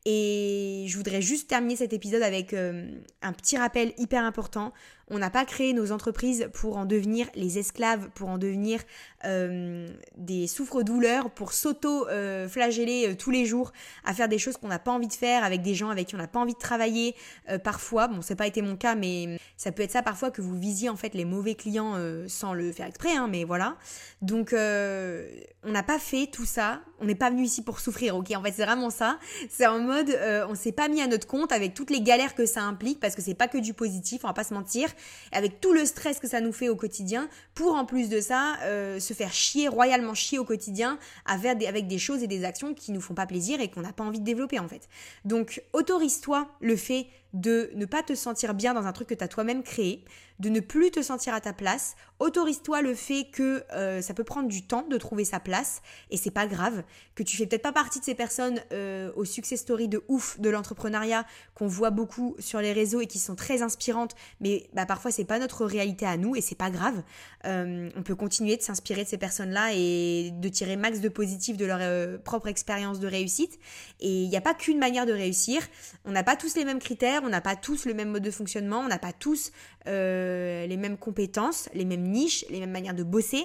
Et 0.07 0.85
je 0.87 0.97
voudrais 0.97 1.21
juste 1.21 1.49
terminer 1.49 1.75
cet 1.75 1.91
épisode 1.91 2.21
avec 2.21 2.53
un 2.53 3.33
petit 3.33 3.57
rappel 3.57 3.91
hyper 3.97 4.23
important. 4.23 4.71
On 5.11 5.19
n'a 5.19 5.29
pas 5.29 5.45
créé 5.45 5.73
nos 5.73 5.91
entreprises 5.91 6.49
pour 6.53 6.77
en 6.77 6.85
devenir 6.85 7.27
les 7.35 7.59
esclaves, 7.59 8.09
pour 8.15 8.27
en 8.27 8.39
devenir 8.39 8.81
euh, 9.23 9.87
des 10.17 10.47
souffres-douleurs, 10.47 11.29
pour 11.29 11.53
s'auto-flageller 11.53 13.09
euh, 13.09 13.15
tous 13.15 13.29
les 13.29 13.45
jours 13.45 13.71
à 14.03 14.15
faire 14.15 14.27
des 14.27 14.39
choses 14.39 14.57
qu'on 14.57 14.67
n'a 14.67 14.79
pas 14.79 14.91
envie 14.91 15.07
de 15.07 15.13
faire 15.13 15.43
avec 15.43 15.61
des 15.61 15.75
gens 15.75 15.89
avec 15.89 16.07
qui 16.07 16.15
on 16.15 16.17
n'a 16.17 16.27
pas 16.27 16.39
envie 16.39 16.55
de 16.55 16.59
travailler. 16.59 17.15
Euh, 17.49 17.59
parfois, 17.59 18.07
bon, 18.07 18.23
c'est 18.23 18.35
pas 18.35 18.47
été 18.47 18.63
mon 18.63 18.75
cas, 18.75 18.95
mais 18.95 19.39
ça 19.57 19.71
peut 19.71 19.83
être 19.83 19.91
ça 19.91 20.01
parfois 20.01 20.31
que 20.31 20.41
vous 20.41 20.57
visiez 20.57 20.89
en 20.89 20.95
fait 20.95 21.13
les 21.13 21.25
mauvais 21.25 21.53
clients 21.53 21.93
sans 22.27 22.53
le 22.53 22.71
faire 22.71 22.87
exprès, 22.87 23.15
hein, 23.15 23.27
mais 23.29 23.43
voilà. 23.43 23.77
Donc, 24.23 24.53
on 24.53 25.71
n'a 25.71 25.83
pas 25.83 25.99
fait 25.99 26.27
tout 26.31 26.45
ça. 26.45 26.81
On 26.99 27.05
n'est 27.05 27.15
pas 27.15 27.29
venu 27.29 27.43
ici 27.43 27.61
pour 27.61 27.79
souffrir, 27.79 28.15
ok? 28.15 28.31
En 28.35 28.41
fait, 28.41 28.53
c'est 28.53 28.65
vraiment 28.65 28.89
ça. 28.89 29.19
C'est 29.49 29.67
en 29.67 29.79
mode, 29.79 30.17
on 30.49 30.55
s'est 30.55 30.71
pas 30.71 30.87
mis 30.87 31.01
à 31.01 31.07
notre 31.07 31.27
compte 31.27 31.51
avec 31.51 31.73
toutes 31.73 31.89
les 31.89 32.01
galères 32.01 32.35
que 32.35 32.45
ça 32.45 32.61
implique, 32.61 32.99
parce 32.99 33.15
que 33.15 33.21
c'est 33.21 33.33
pas 33.35 33.47
que 33.47 33.57
du 33.57 33.73
positif, 33.73 34.21
on 34.23 34.27
va 34.27 34.33
pas 34.33 34.43
se 34.43 34.53
mentir 34.53 34.89
avec 35.31 35.61
tout 35.61 35.73
le 35.73 35.85
stress 35.85 36.19
que 36.19 36.27
ça 36.27 36.41
nous 36.41 36.51
fait 36.51 36.69
au 36.69 36.75
quotidien, 36.75 37.29
pour 37.53 37.75
en 37.75 37.85
plus 37.85 38.09
de 38.09 38.19
ça, 38.21 38.57
euh, 38.63 38.99
se 38.99 39.13
faire 39.13 39.33
chier, 39.33 39.67
royalement 39.67 40.13
chier 40.13 40.39
au 40.39 40.45
quotidien, 40.45 40.97
avec 41.25 41.57
des, 41.57 41.67
avec 41.67 41.87
des 41.87 41.97
choses 41.97 42.23
et 42.23 42.27
des 42.27 42.43
actions 42.43 42.73
qui 42.73 42.91
nous 42.91 43.01
font 43.01 43.13
pas 43.13 43.25
plaisir 43.25 43.59
et 43.61 43.69
qu'on 43.69 43.81
n'a 43.81 43.93
pas 43.93 44.03
envie 44.03 44.19
de 44.19 44.25
développer 44.25 44.59
en 44.59 44.67
fait. 44.67 44.87
Donc 45.23 45.61
autorise-toi 45.73 46.47
le 46.61 46.75
fait 46.75 47.07
de 47.33 47.69
ne 47.75 47.85
pas 47.85 48.03
te 48.03 48.15
sentir 48.15 48.53
bien 48.53 48.73
dans 48.73 48.85
un 48.85 48.93
truc 48.93 49.09
que 49.09 49.13
tu 49.13 49.23
as 49.23 49.27
toi-même 49.27 49.63
créé, 49.63 50.05
de 50.39 50.49
ne 50.49 50.59
plus 50.59 50.91
te 50.91 51.01
sentir 51.01 51.33
à 51.33 51.41
ta 51.41 51.53
place. 51.53 51.95
Autorise-toi 52.19 52.81
le 52.81 52.93
fait 52.93 53.27
que 53.31 53.63
euh, 53.73 54.01
ça 54.01 54.13
peut 54.13 54.23
prendre 54.23 54.47
du 54.47 54.65
temps 54.65 54.85
de 54.89 54.97
trouver 54.97 55.25
sa 55.25 55.39
place 55.39 55.81
et 56.11 56.17
c'est 56.17 56.31
pas 56.31 56.47
grave, 56.47 56.83
que 57.13 57.23
tu 57.23 57.35
fais 57.37 57.45
peut-être 57.45 57.61
pas 57.61 57.71
partie 57.71 57.99
de 57.99 58.05
ces 58.05 58.15
personnes 58.15 58.61
euh, 58.71 59.11
au 59.15 59.25
success 59.25 59.61
story 59.61 59.87
de 59.87 60.03
ouf 60.07 60.39
de 60.39 60.49
l'entrepreneuriat 60.49 61.25
qu'on 61.55 61.67
voit 61.67 61.89
beaucoup 61.89 62.35
sur 62.39 62.61
les 62.61 62.73
réseaux 62.73 63.01
et 63.01 63.07
qui 63.07 63.19
sont 63.19 63.35
très 63.35 63.61
inspirantes, 63.61 64.15
mais 64.39 64.69
bah, 64.73 64.85
parfois 64.85 65.11
c'est 65.11 65.25
pas 65.25 65.39
notre 65.39 65.65
réalité 65.65 66.05
à 66.05 66.17
nous 66.17 66.35
et 66.35 66.41
c'est 66.41 66.55
pas 66.55 66.69
grave. 66.69 67.01
Euh, 67.45 67.89
on 67.95 68.03
peut 68.03 68.15
continuer 68.15 68.57
de 68.57 68.61
s'inspirer 68.61 69.03
de 69.03 69.09
ces 69.09 69.17
personnes-là 69.17 69.71
et 69.73 70.31
de 70.31 70.49
tirer 70.49 70.75
max 70.77 70.99
de 70.99 71.09
positif 71.09 71.57
de 71.57 71.65
leur 71.65 72.19
propre 72.21 72.47
expérience 72.47 72.99
de 72.99 73.07
réussite. 73.07 73.59
Et 73.99 74.23
il 74.23 74.29
n'y 74.29 74.37
a 74.37 74.41
pas 74.41 74.53
qu'une 74.53 74.79
manière 74.79 75.05
de 75.05 75.13
réussir. 75.13 75.61
On 76.05 76.11
n'a 76.11 76.23
pas 76.23 76.35
tous 76.35 76.55
les 76.55 76.65
mêmes 76.65 76.79
critères 76.79 77.24
on 77.25 77.29
n'a 77.29 77.41
pas 77.41 77.55
tous 77.55 77.85
le 77.85 77.93
même 77.93 78.09
mode 78.09 78.23
de 78.23 78.31
fonctionnement, 78.31 78.79
on 78.79 78.87
n'a 78.87 78.99
pas 78.99 79.13
tous 79.13 79.51
euh, 79.87 80.65
les 80.65 80.77
mêmes 80.77 80.97
compétences, 80.97 81.69
les 81.73 81.85
mêmes 81.85 82.03
niches, 82.03 82.45
les 82.49 82.59
mêmes 82.59 82.71
manières 82.71 82.93
de 82.93 83.03
bosser. 83.03 83.43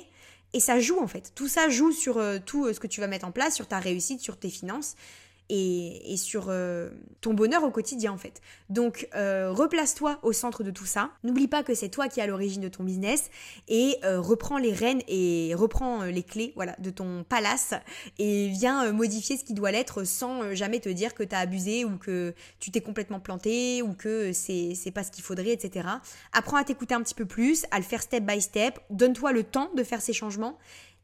Et 0.52 0.60
ça 0.60 0.80
joue 0.80 0.98
en 1.00 1.06
fait. 1.06 1.32
Tout 1.34 1.48
ça 1.48 1.68
joue 1.68 1.92
sur 1.92 2.18
euh, 2.18 2.38
tout 2.44 2.66
euh, 2.66 2.72
ce 2.72 2.80
que 2.80 2.86
tu 2.86 3.00
vas 3.00 3.06
mettre 3.06 3.26
en 3.26 3.32
place, 3.32 3.54
sur 3.54 3.66
ta 3.66 3.78
réussite, 3.78 4.20
sur 4.20 4.36
tes 4.36 4.50
finances 4.50 4.96
et, 5.50 6.16
sur 6.16 6.46
euh, 6.48 6.90
ton 7.20 7.34
bonheur 7.34 7.64
au 7.64 7.70
quotidien 7.70 8.12
en 8.12 8.16
fait. 8.16 8.40
Donc 8.68 9.08
euh, 9.14 9.50
replace-toi 9.52 10.18
au 10.22 10.32
centre 10.32 10.62
de 10.62 10.70
tout 10.70 10.86
ça. 10.86 11.10
N'oublie 11.24 11.48
pas 11.48 11.62
que 11.62 11.74
c'est 11.74 11.88
toi 11.88 12.08
qui 12.08 12.20
es 12.20 12.22
à 12.22 12.26
l'origine 12.26 12.62
de 12.62 12.68
ton 12.68 12.84
business 12.84 13.30
et 13.68 13.96
euh, 14.04 14.20
reprends 14.20 14.58
les 14.58 14.72
rênes 14.72 15.02
et 15.08 15.52
reprends 15.54 16.04
les 16.04 16.22
clés 16.22 16.52
voilà, 16.54 16.76
de 16.78 16.90
ton 16.90 17.24
palace 17.24 17.74
et 18.18 18.48
viens 18.48 18.92
modifier 18.92 19.36
ce 19.36 19.44
qui 19.44 19.54
doit 19.54 19.72
l'être 19.72 20.04
sans 20.04 20.54
jamais 20.54 20.78
te 20.80 20.88
dire 20.88 21.14
que 21.14 21.22
tu 21.22 21.34
as 21.34 21.40
abusé 21.40 21.84
ou 21.84 21.96
que 21.96 22.34
tu 22.60 22.70
t'es 22.70 22.80
complètement 22.80 23.20
planté 23.20 23.82
ou 23.82 23.94
que 23.94 24.32
c'est, 24.32 24.74
c'est 24.74 24.90
pas 24.90 25.02
ce 25.02 25.10
qu'il 25.10 25.24
faudrait, 25.24 25.50
etc. 25.50 25.88
Apprends 26.32 26.56
à 26.56 26.64
t'écouter 26.64 26.94
un 26.94 27.02
petit 27.02 27.14
peu 27.14 27.26
plus, 27.26 27.64
à 27.70 27.78
le 27.78 27.84
faire 27.84 28.02
step 28.02 28.24
by 28.24 28.40
step. 28.40 28.78
Donne-toi 28.90 29.32
le 29.32 29.42
temps 29.42 29.70
de 29.74 29.82
faire 29.82 30.00
ces 30.00 30.12
changements 30.12 30.58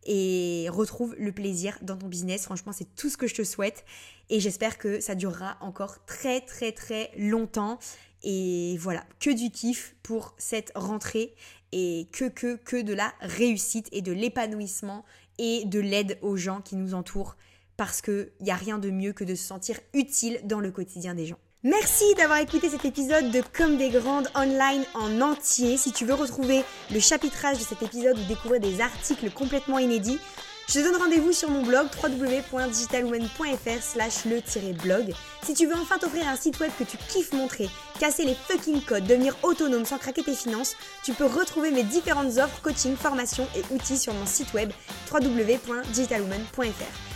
et 0.05 0.69
retrouve 0.71 1.15
le 1.19 1.33
plaisir 1.33 1.79
dans 1.83 1.97
ton 1.97 2.09
business. 2.09 2.45
Franchement, 2.45 2.73
c'est 2.73 2.95
tout 2.95 3.09
ce 3.09 3.17
que 3.17 3.27
je 3.27 3.35
te 3.35 3.45
souhaite 3.45 3.85
et 4.31 4.41
j'espère 4.41 4.79
que 4.79 5.01
ça 5.01 5.15
durera 5.15 5.57
encore 5.61 6.05
très 6.07 6.41
très 6.41 6.73
très 6.73 7.11
longtemps. 7.17 7.79
Et 8.23 8.77
voilà, 8.79 9.05
que 9.21 9.31
du 9.31 9.51
kiff 9.51 9.95
pour 10.03 10.35
cette 10.39 10.73
rentrée 10.75 11.35
et 11.73 12.09
que 12.13 12.29
que 12.29 12.57
que 12.57 12.81
de 12.81 12.95
la 12.95 13.13
réussite 13.21 13.89
et 13.93 14.03
de 14.03 14.13
l'épanouissement 14.13 15.05
et 15.39 15.65
de 15.65 15.81
l'aide 15.81 16.19
aux 16.23 16.37
gens 16.37 16.61
qui 16.61 16.77
nous 16.77 16.95
entourent 16.95 17.37
parce 17.77 18.01
qu'il 18.01 18.33
n'y 18.41 18.51
a 18.51 18.57
rien 18.57 18.79
de 18.79 18.91
mieux 18.91 19.13
que 19.13 19.25
de 19.25 19.35
se 19.35 19.45
sentir 19.45 19.79
utile 19.93 20.41
dans 20.45 20.61
le 20.61 20.71
quotidien 20.71 21.15
des 21.15 21.27
gens. 21.27 21.39
Merci 21.69 22.05
d'avoir 22.17 22.39
écouté 22.39 22.69
cet 22.69 22.85
épisode 22.85 23.33
de 23.33 23.43
Comme 23.53 23.77
des 23.77 23.89
Grandes 23.89 24.29
online 24.37 24.85
en 24.95 25.21
entier. 25.21 25.77
Si 25.77 25.91
tu 25.91 26.05
veux 26.05 26.15
retrouver 26.15 26.63
le 26.93 27.01
chapitrage 27.01 27.59
de 27.59 27.65
cet 27.65 27.83
épisode 27.83 28.17
ou 28.17 28.23
découvrir 28.29 28.61
des 28.61 28.81
articles 28.81 29.33
complètement 29.33 29.81
inédits, 29.81 30.21
je 30.69 30.75
te 30.75 30.85
donne 30.85 31.01
rendez-vous 31.01 31.33
sur 31.33 31.49
mon 31.49 31.63
blog 31.63 31.87
www.digitalwoman.fr 32.03 33.83
slash 33.83 34.25
le-blog. 34.25 35.15
Si 35.45 35.55
tu 35.55 35.67
veux 35.67 35.77
enfin 35.77 35.99
t'offrir 35.99 36.27
un 36.29 36.37
site 36.37 36.59
web 36.59 36.73
que 36.77 36.85
tu 36.85 36.97
kiffes 36.97 37.33
montrer, 37.33 37.69
casser 38.01 38.25
les 38.25 38.35
fucking 38.35 38.83
codes, 38.83 39.07
devenir 39.07 39.37
autonome 39.45 39.85
sans 39.85 39.99
craquer 39.99 40.25
tes 40.25 40.35
finances, 40.35 40.75
tu 41.05 41.13
peux 41.13 41.27
retrouver 41.27 41.71
mes 41.71 41.85
différentes 41.85 42.37
offres, 42.39 42.61
coaching, 42.63 42.97
formation 42.97 43.47
et 43.55 43.63
outils 43.73 43.99
sur 43.99 44.13
mon 44.13 44.27
site 44.27 44.53
web 44.55 44.71
www.digitalwoman.fr. 45.13 46.63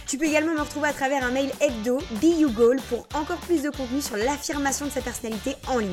Tu 0.06 0.16
peux 0.16 0.26
également 0.26 0.54
me 0.54 0.60
retrouver 0.60 0.88
à 0.88 0.92
travers 0.92 1.24
un 1.24 1.30
mail 1.30 1.50
hebdo 1.60 1.98
Be 2.22 2.38
You 2.38 2.50
Goal 2.50 2.80
pour 2.88 3.06
encore 3.14 3.38
plus 3.38 3.62
de 3.62 3.70
contenu 3.70 4.00
sur 4.00 4.16
l'affirmation 4.16 4.86
de 4.86 4.90
sa 4.90 5.00
personnalité 5.00 5.56
en 5.66 5.78
ligne. 5.78 5.90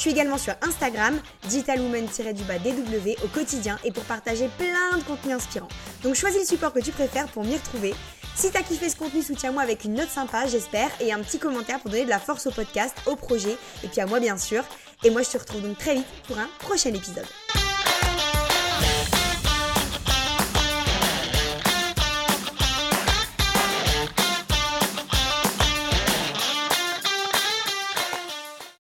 Je 0.00 0.04
suis 0.04 0.12
également 0.12 0.38
sur 0.38 0.54
Instagram, 0.62 1.20
digitalwoman-dw 1.46 3.22
au 3.22 3.28
quotidien 3.28 3.78
et 3.84 3.92
pour 3.92 4.02
partager 4.04 4.48
plein 4.56 4.96
de 4.96 5.02
contenus 5.02 5.36
inspirants. 5.36 5.68
Donc 6.02 6.14
choisis 6.14 6.40
le 6.40 6.46
support 6.46 6.72
que 6.72 6.80
tu 6.80 6.90
préfères 6.90 7.28
pour 7.28 7.44
m'y 7.44 7.54
retrouver. 7.54 7.94
Si 8.34 8.50
t'as 8.50 8.62
kiffé 8.62 8.88
ce 8.88 8.96
contenu, 8.96 9.20
soutiens-moi 9.20 9.62
avec 9.62 9.84
une 9.84 9.92
note 9.92 10.08
sympa, 10.08 10.46
j'espère, 10.46 10.88
et 11.00 11.12
un 11.12 11.18
petit 11.18 11.38
commentaire 11.38 11.80
pour 11.80 11.90
donner 11.90 12.06
de 12.06 12.08
la 12.08 12.18
force 12.18 12.46
au 12.46 12.50
podcast, 12.50 12.96
au 13.04 13.14
projet, 13.14 13.58
et 13.84 13.88
puis 13.88 14.00
à 14.00 14.06
moi 14.06 14.20
bien 14.20 14.38
sûr. 14.38 14.64
Et 15.04 15.10
moi 15.10 15.20
je 15.20 15.28
te 15.28 15.36
retrouve 15.36 15.60
donc 15.60 15.76
très 15.76 15.96
vite 15.96 16.06
pour 16.26 16.38
un 16.38 16.48
prochain 16.60 16.94
épisode. 16.94 17.26